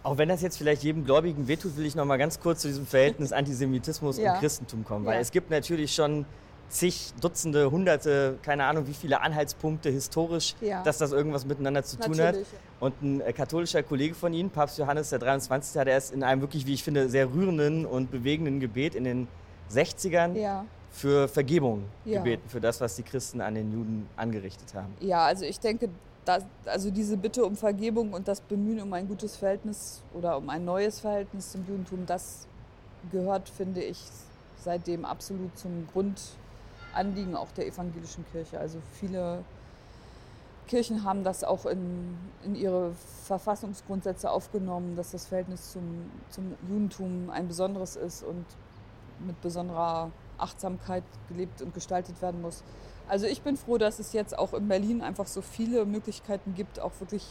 [0.03, 2.67] Auch wenn das jetzt vielleicht jedem Gläubigen wehtut, will ich noch mal ganz kurz zu
[2.69, 4.33] diesem Verhältnis Antisemitismus Ja.
[4.33, 5.05] und Christentum kommen.
[5.05, 5.19] Weil Ja.
[5.19, 6.25] es gibt natürlich schon
[6.69, 10.83] zig, Dutzende, Hunderte, keine Ahnung wie viele Anhaltspunkte historisch, Ja.
[10.83, 12.35] dass das irgendwas miteinander zu tun hat.
[12.35, 12.47] Natürlich.
[12.79, 16.41] Und ein äh, katholischer Kollege von Ihnen, Papst Johannes der 23., hat erst in einem
[16.41, 19.27] wirklich, wie ich finde, sehr rührenden und bewegenden Gebet in den
[19.69, 20.65] 60ern Ja.
[20.91, 22.17] Für Vergebung Ja.
[22.17, 24.93] gebeten, für das, was die Christen an den Juden angerichtet haben.
[24.99, 25.89] Ja, also ich denke,
[26.25, 30.49] dass, also diese Bitte um Vergebung und das Bemühen um ein gutes Verhältnis oder um
[30.49, 32.47] ein neues Verhältnis zum Judentum, das
[33.11, 33.99] gehört, finde ich,
[34.57, 38.59] seitdem absolut zum Grundanliegen auch der evangelischen Kirche.
[38.59, 39.39] Also viele
[40.67, 42.91] Kirchen haben das auch in, in ihre
[43.25, 45.83] Verfassungsgrundsätze aufgenommen, dass das Verhältnis zum,
[46.29, 48.45] zum Judentum ein besonderes ist und
[49.25, 52.63] mit besonderer Achtsamkeit gelebt und gestaltet werden muss.
[53.07, 56.79] Also ich bin froh, dass es jetzt auch in Berlin einfach so viele Möglichkeiten gibt,
[56.79, 57.25] auch wirklich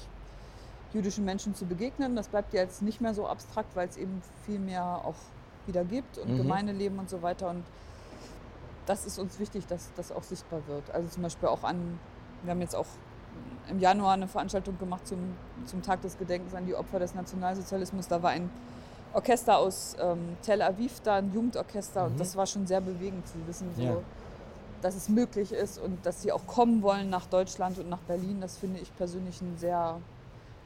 [0.92, 2.16] jüdischen Menschen zu begegnen.
[2.16, 5.14] Das bleibt ja jetzt nicht mehr so abstrakt, weil es eben viel mehr auch
[5.66, 6.36] wieder gibt und Mhm.
[6.38, 7.50] Gemeindeleben und so weiter.
[7.50, 7.64] Und
[8.86, 10.90] das ist uns wichtig, dass das auch sichtbar wird.
[10.90, 12.00] Also zum Beispiel auch an,
[12.42, 12.86] wir haben jetzt auch
[13.68, 15.18] im Januar eine Veranstaltung gemacht zum,
[15.66, 18.08] zum Tag des Gedenkens an die Opfer des Nationalsozialismus.
[18.08, 18.50] Da war ein
[19.18, 22.04] Orchester aus ähm, Tel Aviv da, ein Jugendorchester.
[22.06, 23.96] Und das war schon sehr bewegend zu wissen, so, Ja.
[24.80, 28.40] dass es möglich ist und dass sie auch kommen wollen nach Deutschland und nach Berlin.
[28.40, 30.00] Das finde ich persönlich ein sehr,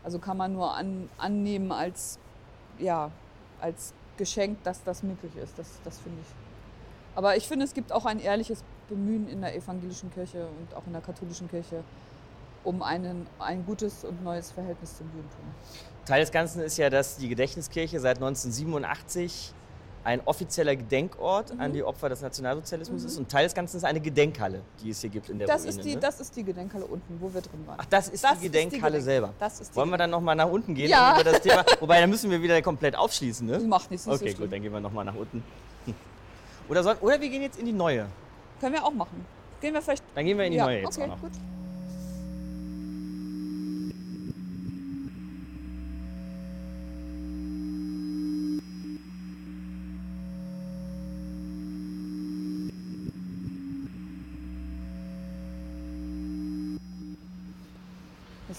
[0.05, 2.19] also kann man nur an, annehmen als,
[2.79, 3.11] ja,
[3.61, 5.59] als Geschenk, dass das möglich ist.
[5.59, 6.29] Das, das finde ich.
[7.15, 10.87] Aber ich finde, es gibt auch ein ehrliches Bemühen in der evangelischen Kirche und auch
[10.87, 11.83] in der katholischen Kirche
[12.65, 15.47] um einen, ein gutes und neues Verhältnis zum Judentum.
[16.05, 19.53] Teil des Ganzen ist ja, dass die Gedächtniskirche seit 1987
[20.05, 21.61] ein offizieller Gedenkort Mhm.
[21.61, 25.01] an die Opfer des Nationalsozialismus ist und Teil des Ganzen ist eine Gedenkhalle, die es
[25.01, 25.71] hier gibt in der Das Ruine.
[25.77, 26.01] ist, die, ne?
[26.01, 27.77] das ist die Gedenkhalle unten, wo wir drin waren.
[27.81, 29.33] Ach, das ist Das die Gedenkhalle Gedenk- selber.
[29.39, 31.15] Das ist die Wollen wir dann nochmal nach unten gehen Ja.
[31.15, 31.65] über das Thema?
[31.79, 33.61] Wobei, dann müssen wir wieder komplett aufschließen, ne?
[33.61, 34.41] Macht nichts, ist Okay, so schlimm.
[34.49, 35.45] gut, dann gehen wir nochmal nach unten.
[36.69, 38.07] Oder, soll, oder wir gehen jetzt in die neue.
[38.61, 39.25] Können wir auch machen.
[39.61, 40.03] Gehen wir vielleicht.
[40.17, 41.21] Dann gehen wir in die ja, neue jetzt okay, auch noch.
[41.21, 41.31] gut.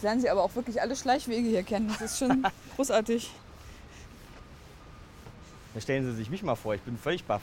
[0.04, 1.88] Jetzt lernen Sie aber auch wirklich alle Schleichwege hier kennen.
[1.88, 3.32] Das ist schon großartig.
[5.72, 7.42] Dann stellen Sie sich mich mal vor, ich bin völlig baff.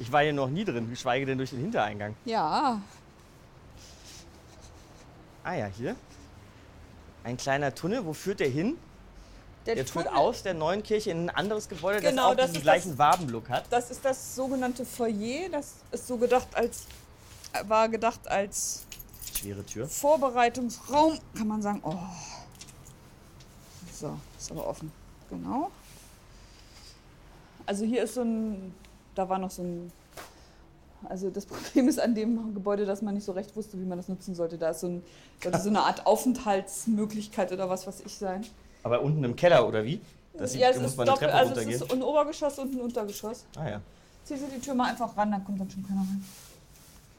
[0.00, 2.16] Ich war hier noch nie drin, geschweige denn durch den Hintereingang.
[2.24, 2.80] Ja,
[5.44, 5.94] Ah ja, hier.
[7.22, 8.76] Ein kleiner Tunnel, wo führt der hin?
[9.66, 12.50] der Der führt aus der neuen Kirche in ein anderes Gebäude, das Genau, auch das
[12.50, 13.64] diesen gleichen das- Wabenlook hat.
[13.70, 15.48] Das ist das sogenannte Foyer.
[15.52, 16.82] Das ist so gedacht als
[17.66, 18.86] war gedacht als
[19.38, 19.86] Schwere Tür.
[19.86, 21.80] Vorbereitungsraum, kann man sagen.
[21.84, 21.96] Oh.
[23.92, 24.90] So, ist aber offen.
[25.28, 25.70] Genau.
[27.66, 28.74] Also hier ist so ein,
[29.14, 29.92] da war noch so ein,
[31.08, 33.98] also das Problem ist an dem Gebäude, dass man nicht so recht wusste, wie man
[33.98, 34.58] das nutzen sollte.
[34.58, 35.02] Da ist so, ein,
[35.42, 38.44] sollte so eine Art Aufenthaltsmöglichkeit oder was weiß ich sein.
[38.82, 40.00] Aber unten im Keller, oder wie?
[40.34, 42.58] Das sieht, ja, es muss ist man eine doppelt, Treppe also es ist ein Obergeschoss
[42.58, 43.44] und ein Untergeschoss.
[43.56, 43.80] Ah ja.
[44.24, 46.24] Ziehen Sie die Tür mal einfach ran, dann kommt dann schon keiner rein.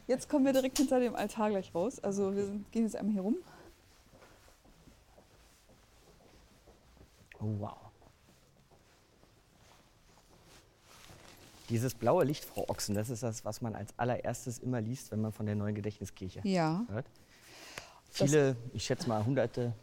[0.07, 1.99] Jetzt kommen wir direkt hinter dem Altar gleich raus.
[1.99, 3.37] Also wir sind, gehen jetzt einmal hier rum.
[7.39, 7.77] Oh, wow.
[11.69, 15.21] Dieses blaue Licht, Frau Ochsen, das ist das, was man als allererstes immer liest, wenn
[15.21, 16.83] man von der neuen Gedächtniskirche Ja.
[16.89, 17.05] hört.
[18.11, 19.73] Viele, ich schätze mal hunderte,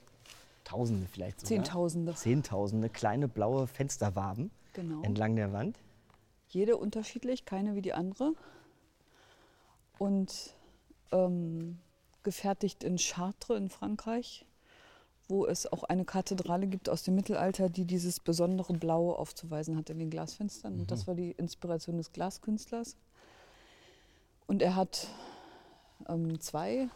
[0.65, 1.49] tausende vielleicht sogar.
[1.49, 2.15] Zehntausende.
[2.15, 5.03] Zehntausende kleine blaue Fensterwaben Genau.
[5.03, 5.79] entlang der Wand.
[6.51, 8.35] Jede unterschiedlich, keine wie die andere.
[9.99, 10.55] Und
[11.13, 11.79] ähm,
[12.23, 14.45] gefertigt in Chartres in Frankreich,
[15.29, 19.91] wo es auch eine Kathedrale gibt aus dem Mittelalter, die dieses besondere Blau aufzuweisen hat
[19.91, 20.81] in den Glasfenstern.
[20.81, 22.97] Und das war die Inspiration des Glaskünstlers.
[24.47, 25.09] Und er hat
[26.09, 26.89] ähm, zwei,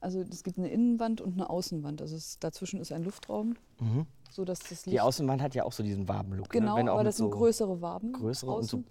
[0.00, 2.02] also es gibt eine Innenwand und eine Außenwand.
[2.02, 4.06] Also es, dazwischen ist ein Luftraum, Mhm.
[4.30, 6.50] so dass das Licht Die Außenwand hat ja auch so diesen Wabenlook.
[6.50, 6.80] genau, ne?
[6.80, 8.12] Wenn auch aber das sind so größere Waben.
[8.12, 8.86] größere und so außen.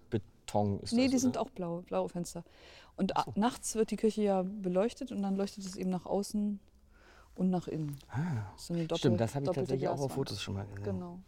[0.50, 1.42] Beton ist Nee, das, die sind oder?
[1.42, 2.44] auch blau, blaue Fenster.
[2.96, 6.60] Und a- nachts wird die Kirche ja beleuchtet und dann leuchtet es eben nach außen
[7.36, 7.98] und nach innen.
[8.10, 10.12] Ah, so Doppel, Stimmt, das habe ich tatsächlich auch auf.
[10.14, 10.84] Fotos schon mal gesehen.
[10.84, 11.20] Genau.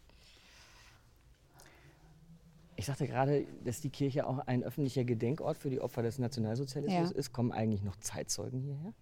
[2.76, 7.10] Ich sagte gerade, dass die Kirche auch ein öffentlicher Gedenkort für die Opfer des Nationalsozialismus
[7.10, 7.16] Ja.
[7.16, 7.32] ist.
[7.32, 8.92] Kommen eigentlich noch Zeitzeugen hierher?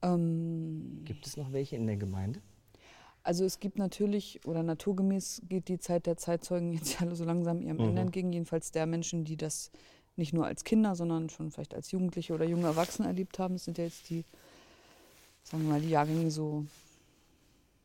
[0.00, 2.40] Ähm, Gibt es noch welche in der Gemeinde?
[3.28, 7.60] Also es gibt natürlich, oder naturgemäß geht die Zeit der Zeitzeugen jetzt ja so langsam
[7.60, 7.98] ihrem Ende Mhm.
[7.98, 9.70] entgegen, jedenfalls der Menschen, die das
[10.16, 13.56] nicht nur als Kinder, sondern schon vielleicht als Jugendliche oder junge Erwachsene erlebt haben.
[13.56, 14.24] Das sind ja jetzt die,
[15.44, 16.64] sagen wir mal, die Jahrgänge so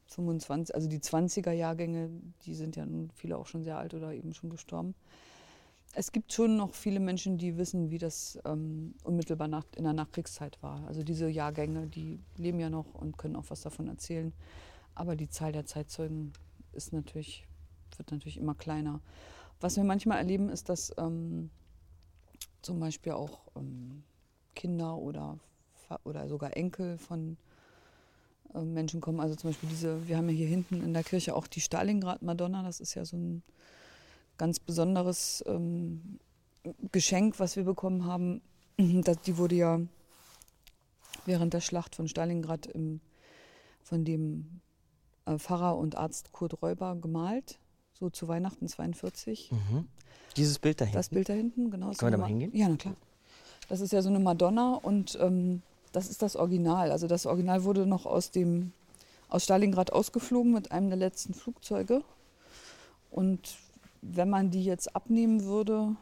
[0.07, 2.10] 25, also die 20er Jahrgänge,
[2.45, 4.95] die sind ja nun viele auch schon sehr alt oder eben schon gestorben.
[5.94, 9.94] Es gibt schon noch viele Menschen, die wissen, wie das ähm, unmittelbar nach, in der
[9.94, 10.88] Nachkriegszeit war.
[10.88, 14.32] Also diese Jahrgänge, die leben ja noch und können auch was davon erzählen.
[14.95, 16.34] Aber die Zahl der Zeitzeugen
[16.72, 17.48] ist natürlich,
[17.98, 19.02] wird natürlich immer kleiner.
[19.60, 21.49] Was wir manchmal erleben, ist, dass ähm,
[22.61, 24.03] zum Beispiel auch ähm,
[24.56, 25.40] Kinder oder,
[26.03, 27.38] oder sogar Enkel von
[28.53, 29.20] äh, Menschen kommen.
[29.20, 32.64] Also zum Beispiel diese, wir haben ja hier hinten in der Kirche auch die Stalingrad-Madonna.
[32.64, 33.44] Das ist ja so ein
[34.38, 36.20] ganz besonderes ähm,
[36.91, 38.41] Geschenk, was wir bekommen haben.
[39.03, 39.80] Das, die wurde ja
[41.26, 43.02] während der Schlacht von Stalingrad im,
[43.84, 44.61] von dem
[45.37, 47.59] Pfarrer und Arzt Kurt Räuber gemalt,
[47.99, 49.51] so zu Weihnachten 42.
[49.51, 49.87] Mhm.
[50.35, 50.97] Dieses Bild da hinten.
[50.97, 51.91] Das Bild da hinten, genau.
[51.91, 52.51] Können wir da mal Ma- hingehen?
[52.55, 52.95] Ja, na klar.
[53.69, 55.61] Das ist ja so eine Madonna und ähm,
[55.93, 56.91] das ist das Original.
[56.91, 58.73] Also das Original wurde noch aus dem
[59.29, 62.03] aus Stalingrad ausgeflogen mit einem der letzten Flugzeuge.
[63.09, 63.55] Und
[64.01, 65.95] wenn man die jetzt abnehmen würde,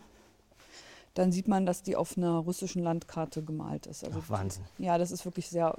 [1.14, 4.04] dann sieht man, dass die auf einer russischen Landkarte gemalt ist.
[4.04, 4.64] Also Ach, Wahnsinn.
[4.80, 5.76] ja, das ist wirklich sehr.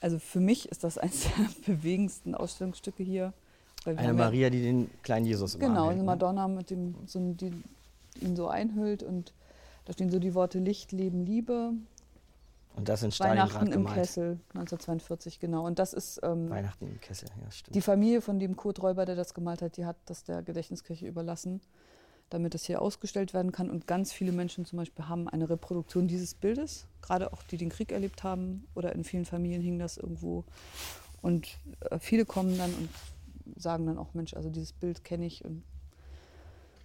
[0.00, 3.32] Also für mich ist das eines der bewegendsten Ausstellungsstücke hier.
[3.84, 6.04] Eine ja- Maria, die den kleinen Jesus im Genau, hält, eine ne?
[6.06, 7.52] Madonna, mit dem, so, die
[8.20, 9.32] ihn so einhüllt und
[9.84, 11.70] da stehen so die Worte Licht, Leben, Liebe,
[12.74, 13.96] Und das in Stalingrad Weihnachten im gemalt.
[13.96, 15.64] Kessel, 1942, genau.
[15.64, 17.74] Und das ist ähm, Weihnachten im Kessel, ja, stimmt.
[17.76, 21.06] die Familie von dem Kurt Räuber, der das gemalt hat, die hat das der Gedächtniskirche
[21.06, 21.60] überlassen,
[22.30, 23.70] damit das hier ausgestellt werden kann.
[23.70, 27.68] Und ganz viele Menschen zum Beispiel haben eine Reproduktion dieses Bildes, gerade auch die den
[27.68, 30.44] Krieg erlebt haben oder in vielen Familien hing das irgendwo.
[31.22, 31.58] Und
[31.90, 32.88] äh, viele kommen dann und
[33.60, 35.62] sagen dann auch, Mensch, also dieses Bild kenne ich und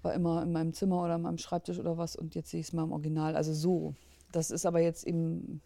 [0.04, 2.68] war immer in meinem Zimmer oder in meinem Schreibtisch oder was und jetzt sehe ich
[2.68, 3.36] es mal im Original.
[3.36, 3.96] Also so.
[4.32, 5.62] Das ist aber jetzt eben,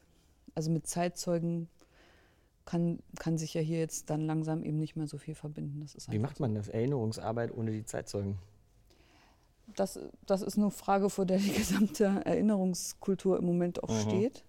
[0.55, 1.69] also mit Zeitzeugen
[2.65, 5.81] kann, kann sich ja hier jetzt dann langsam eben nicht mehr so viel verbinden.
[5.81, 6.67] Das ist Wie macht man das?
[6.67, 8.37] Erinnerungsarbeit ohne die Zeitzeugen?
[9.67, 13.99] Das, das ist eine Frage, vor der die gesamte Erinnerungskultur im Moment auch Mhm.
[14.09, 14.43] steht.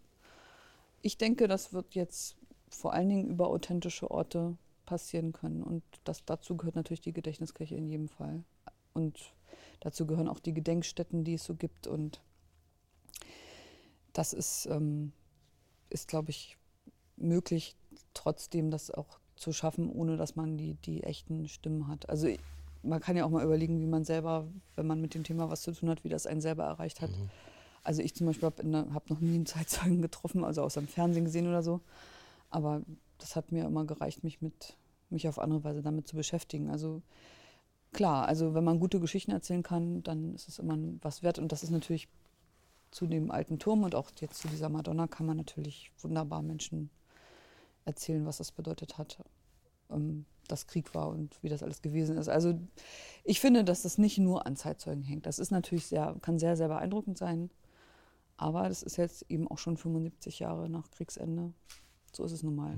[1.02, 2.36] Ich denke, das wird jetzt
[2.68, 4.56] vor allen Dingen über authentische Orte
[4.86, 5.62] passieren können.
[5.62, 8.44] Und das, dazu gehört natürlich die Gedächtniskirche in jedem Fall.
[8.92, 9.32] Und
[9.80, 11.86] dazu gehören auch die Gedenkstätten, die es so gibt.
[11.86, 12.20] Und
[14.12, 15.12] das ist, ähm,
[15.90, 16.56] ist glaube ich,
[17.16, 17.76] möglich,
[18.14, 22.08] trotzdem das auch zu schaffen, ohne dass man die, die echten Stimmen hat.
[22.08, 22.28] Also
[22.86, 25.62] man kann ja auch mal überlegen, wie man selber, wenn man mit dem Thema was
[25.62, 27.10] zu tun hat, wie das einen selber erreicht hat.
[27.82, 31.24] Also ich zum Beispiel habe hab noch nie einen Zeitzeugen getroffen, also außer im Fernsehen
[31.24, 31.80] gesehen oder so.
[32.50, 32.82] Aber
[33.18, 34.76] das hat mir immer gereicht, mich mit
[35.10, 36.70] mich auf andere Weise damit zu beschäftigen.
[36.70, 37.02] Also
[37.92, 41.38] klar, also wenn man gute Geschichten erzählen kann, dann ist es immer was wert.
[41.38, 42.08] Und das ist natürlich
[42.90, 46.90] zu dem alten Turm und auch jetzt zu dieser Madonna kann man natürlich wunderbar Menschen
[47.84, 49.18] erzählen, was das bedeutet hat,
[49.90, 52.28] ähm, dass Krieg war und wie das alles gewesen ist.
[52.28, 52.58] Also
[53.24, 55.26] ich finde, dass das nicht nur an Zeitzeugen hängt.
[55.26, 57.50] Das ist natürlich sehr, kann sehr, sehr beeindruckend sein.
[58.36, 61.52] Aber das ist jetzt eben auch schon 75 Jahre nach Kriegsende.
[62.12, 62.76] So ist es nun mal.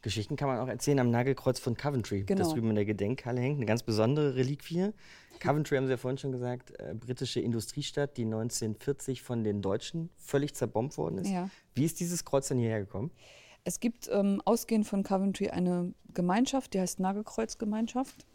[0.00, 2.40] Geschichten kann man auch erzählen am Nagelkreuz von Coventry, Genau.
[2.42, 3.58] das drüben in der Gedenkhalle hängt.
[3.58, 4.90] Eine ganz besondere Reliquie.
[5.38, 10.10] Coventry, haben Sie ja vorhin schon gesagt, äh, britische Industriestadt, die 1940 von den Deutschen
[10.16, 11.30] völlig zerbombt worden ist.
[11.30, 11.48] Ja.
[11.74, 13.10] Wie ist dieses Kreuz denn hierher gekommen?
[13.64, 18.26] Es gibt ähm, ausgehend von Coventry eine Gemeinschaft, die heißt Nagelkreuzgemeinschaft.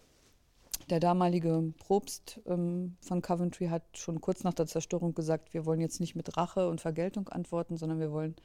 [0.89, 5.81] Der damalige Propst ähm, von Coventry hat schon kurz nach der Zerstörung gesagt, wir wollen
[5.81, 8.35] jetzt nicht mit Rache und Vergeltung antworten, sondern wir wollen,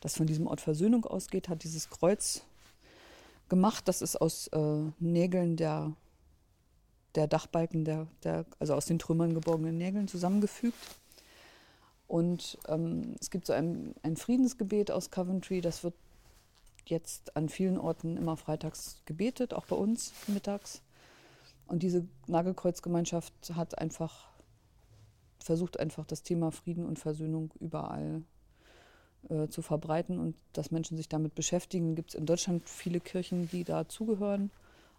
[0.00, 2.42] dass von diesem Ort Versöhnung ausgeht, hat dieses Kreuz
[3.48, 3.88] gemacht.
[3.88, 5.92] Das ist aus äh, Nägeln der,
[7.14, 10.76] der Dachbalken, der, der, also aus den Trümmern geborgenen Nägeln zusammengefügt.
[12.12, 15.94] Und ähm, es gibt so ein, ein Friedensgebet aus Coventry, das wird
[16.84, 20.82] jetzt an vielen Orten immer freitags gebetet, auch bei uns mittags.
[21.66, 24.28] Und diese Nagelkreuzgemeinschaft hat einfach
[25.38, 28.22] versucht, einfach das Thema Frieden und Versöhnung überall
[29.30, 31.94] äh, zu verbreiten und dass Menschen sich damit beschäftigen.
[31.94, 34.50] Gibt es in Deutschland viele Kirchen, die dazugehören,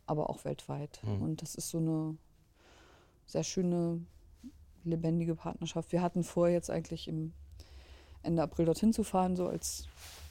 [0.07, 0.99] aber auch weltweit.
[1.03, 1.21] Mhm.
[1.21, 2.17] Und das ist so eine
[3.27, 4.01] sehr schöne,
[4.83, 5.91] lebendige Partnerschaft.
[5.91, 7.33] Wir hatten vor, jetzt eigentlich im
[8.21, 9.87] Ende April dorthin zu fahren, so als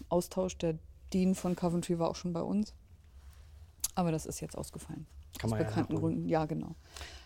[0.09, 0.57] Austausch.
[0.59, 0.79] Der
[1.13, 2.75] Dean von Coventry war auch schon bei uns.
[3.95, 5.07] Aber das ist jetzt ausgefallen.
[5.39, 6.75] Kann man Aus bekannten ja Gründen, ja, genau.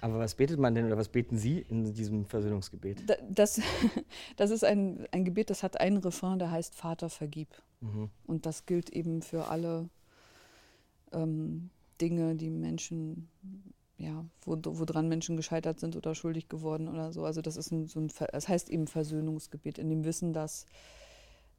[0.00, 3.02] Aber was betet man denn oder was beten Sie in diesem Versöhnungsgebet?
[3.28, 3.60] Das,
[4.36, 7.48] das ist ein, ein Gebet, das hat einen Refrain, der heißt Vater, vergib.
[7.80, 8.10] Mhm.
[8.26, 9.88] Und das gilt eben für alle
[11.12, 11.70] ähm,
[12.00, 13.28] Dinge, die Menschen,
[13.98, 17.24] ja, wo, woran Menschen gescheitert sind oder schuldig geworden oder so.
[17.24, 20.66] Also das ist ein, so ein, das heißt eben Versöhnungsgebet, in dem Wissen, dass,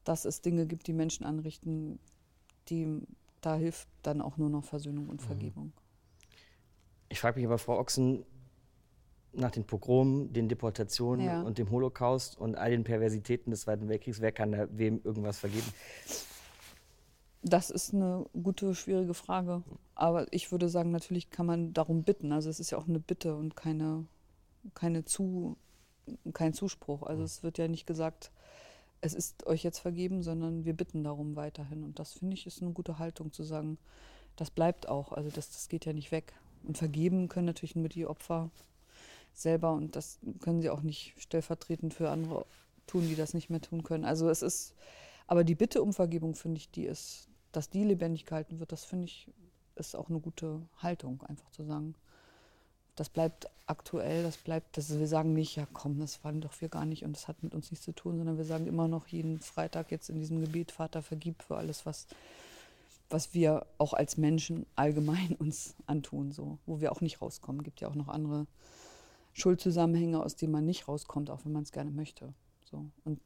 [0.03, 1.99] dass es Dinge gibt, die Menschen anrichten,
[2.69, 3.01] die
[3.41, 5.26] da hilft dann auch nur noch Versöhnung und mhm.
[5.26, 5.73] Vergebung.
[7.09, 8.26] Ich frage mich aber, Frau Ochsen,
[9.34, 11.41] nach den Pogromen, den Deportationen ja.
[11.41, 15.39] und dem Holocaust und all den Perversitäten des Zweiten Weltkriegs, wer kann da wem irgendwas
[15.39, 15.68] vergeben?
[17.49, 19.63] Das ist eine gute, schwierige Frage.
[19.95, 22.31] Aber ich würde sagen, natürlich kann man darum bitten.
[22.31, 24.05] Also es ist ja auch eine Bitte und keine,
[24.73, 25.57] keine Zu,
[26.33, 27.03] kein Zuspruch.
[27.03, 28.31] Also es wird ja nicht gesagt,
[29.01, 31.83] es ist euch jetzt vergeben, sondern wir bitten darum weiterhin.
[31.83, 33.77] Und das finde ich ist eine gute Haltung zu sagen,
[34.35, 35.11] das bleibt auch.
[35.11, 36.33] Also das, das geht ja nicht weg.
[36.63, 38.49] Und vergeben können natürlich nur die Opfer
[39.33, 42.45] selber und das können sie auch nicht stellvertretend für andere
[42.87, 44.05] tun, die das nicht mehr tun können.
[44.05, 44.73] Also es ist,
[45.27, 47.27] aber die Bitte um Vergebung finde ich, die ist,
[47.57, 49.27] dass die lebendig gehalten wird, das finde ich,
[49.75, 51.95] ist auch eine gute Haltung, einfach zu sagen.
[52.95, 56.69] Das bleibt aktuell, das bleibt, das, wir sagen nicht, ja komm, das waren doch wir
[56.69, 59.07] gar nicht und das hat mit uns nichts zu tun, sondern wir sagen immer noch
[59.07, 62.07] jeden Freitag jetzt in diesem Gebet, Vater, vergib für alles, was
[63.09, 67.61] was wir auch als Menschen allgemein uns antun, so, wo wir auch nicht rauskommen.
[67.61, 68.47] Es gibt ja auch noch andere
[69.34, 72.34] Schuldzusammenhänge, aus denen man nicht rauskommt, auch wenn man es gerne möchte.
[72.69, 72.85] So.
[73.05, 73.19] Und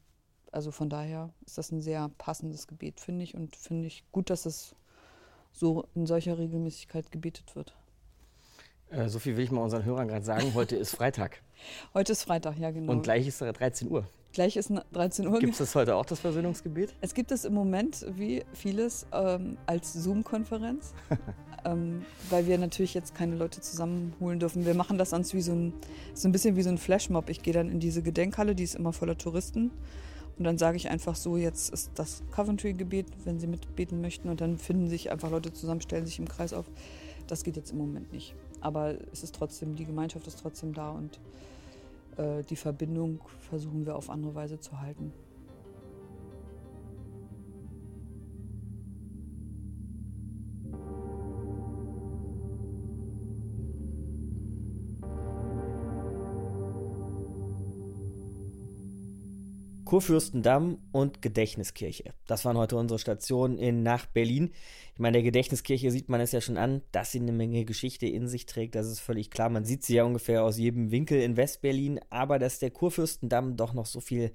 [0.51, 4.29] also von daher ist das ein sehr passendes Gebet, finde ich, und finde ich gut,
[4.29, 4.75] dass es
[5.51, 7.75] so in solcher Regelmäßigkeit gebetet wird.
[8.89, 10.51] Äh, so viel will ich mal unseren Hörern gerade sagen.
[10.53, 11.41] Heute ist Freitag.
[11.93, 12.91] Heute ist Freitag, ja genau.
[12.91, 14.05] Und gleich ist es 13 Uhr.
[14.33, 15.39] Gleich ist 13 Uhr.
[15.39, 16.95] Gibt es das heute auch, das Versöhnungsgebet?
[17.01, 20.93] Es gibt es im Moment, wie vieles, ähm, als Zoom-Konferenz,
[21.65, 24.65] ähm, weil wir natürlich jetzt keine Leute zusammenholen dürfen.
[24.65, 25.73] Wir machen das sonst wie so ein,
[26.13, 27.29] so ein bisschen wie so ein Flashmob.
[27.29, 29.69] Ich gehe dann in diese Gedenkhalle, die ist immer voller Touristen.
[30.41, 34.27] Und dann sage ich einfach so, jetzt ist das Coventry-Gebet, wenn Sie mitbeten möchten.
[34.27, 36.65] Und dann finden sich einfach Leute zusammen, stellen sich im Kreis auf.
[37.27, 38.33] Das geht jetzt im Moment nicht.
[38.59, 41.19] Aber es ist trotzdem, die Gemeinschaft ist trotzdem da und
[42.17, 43.19] äh, die Verbindung
[43.51, 45.13] versuchen wir auf andere Weise zu halten.
[59.91, 62.13] Kurfürstendamm und Gedächtniskirche.
[62.25, 64.51] Das waren heute unsere Stationen in nach Berlin.
[64.93, 68.05] Ich meine, der Gedächtniskirche sieht man es ja schon an, dass sie eine Menge Geschichte
[68.05, 68.75] in sich trägt.
[68.75, 69.49] Das ist völlig klar.
[69.49, 71.99] Man sieht sie ja ungefähr aus jedem Winkel in Westberlin.
[72.09, 74.31] Aber dass der Kurfürstendamm doch noch so viel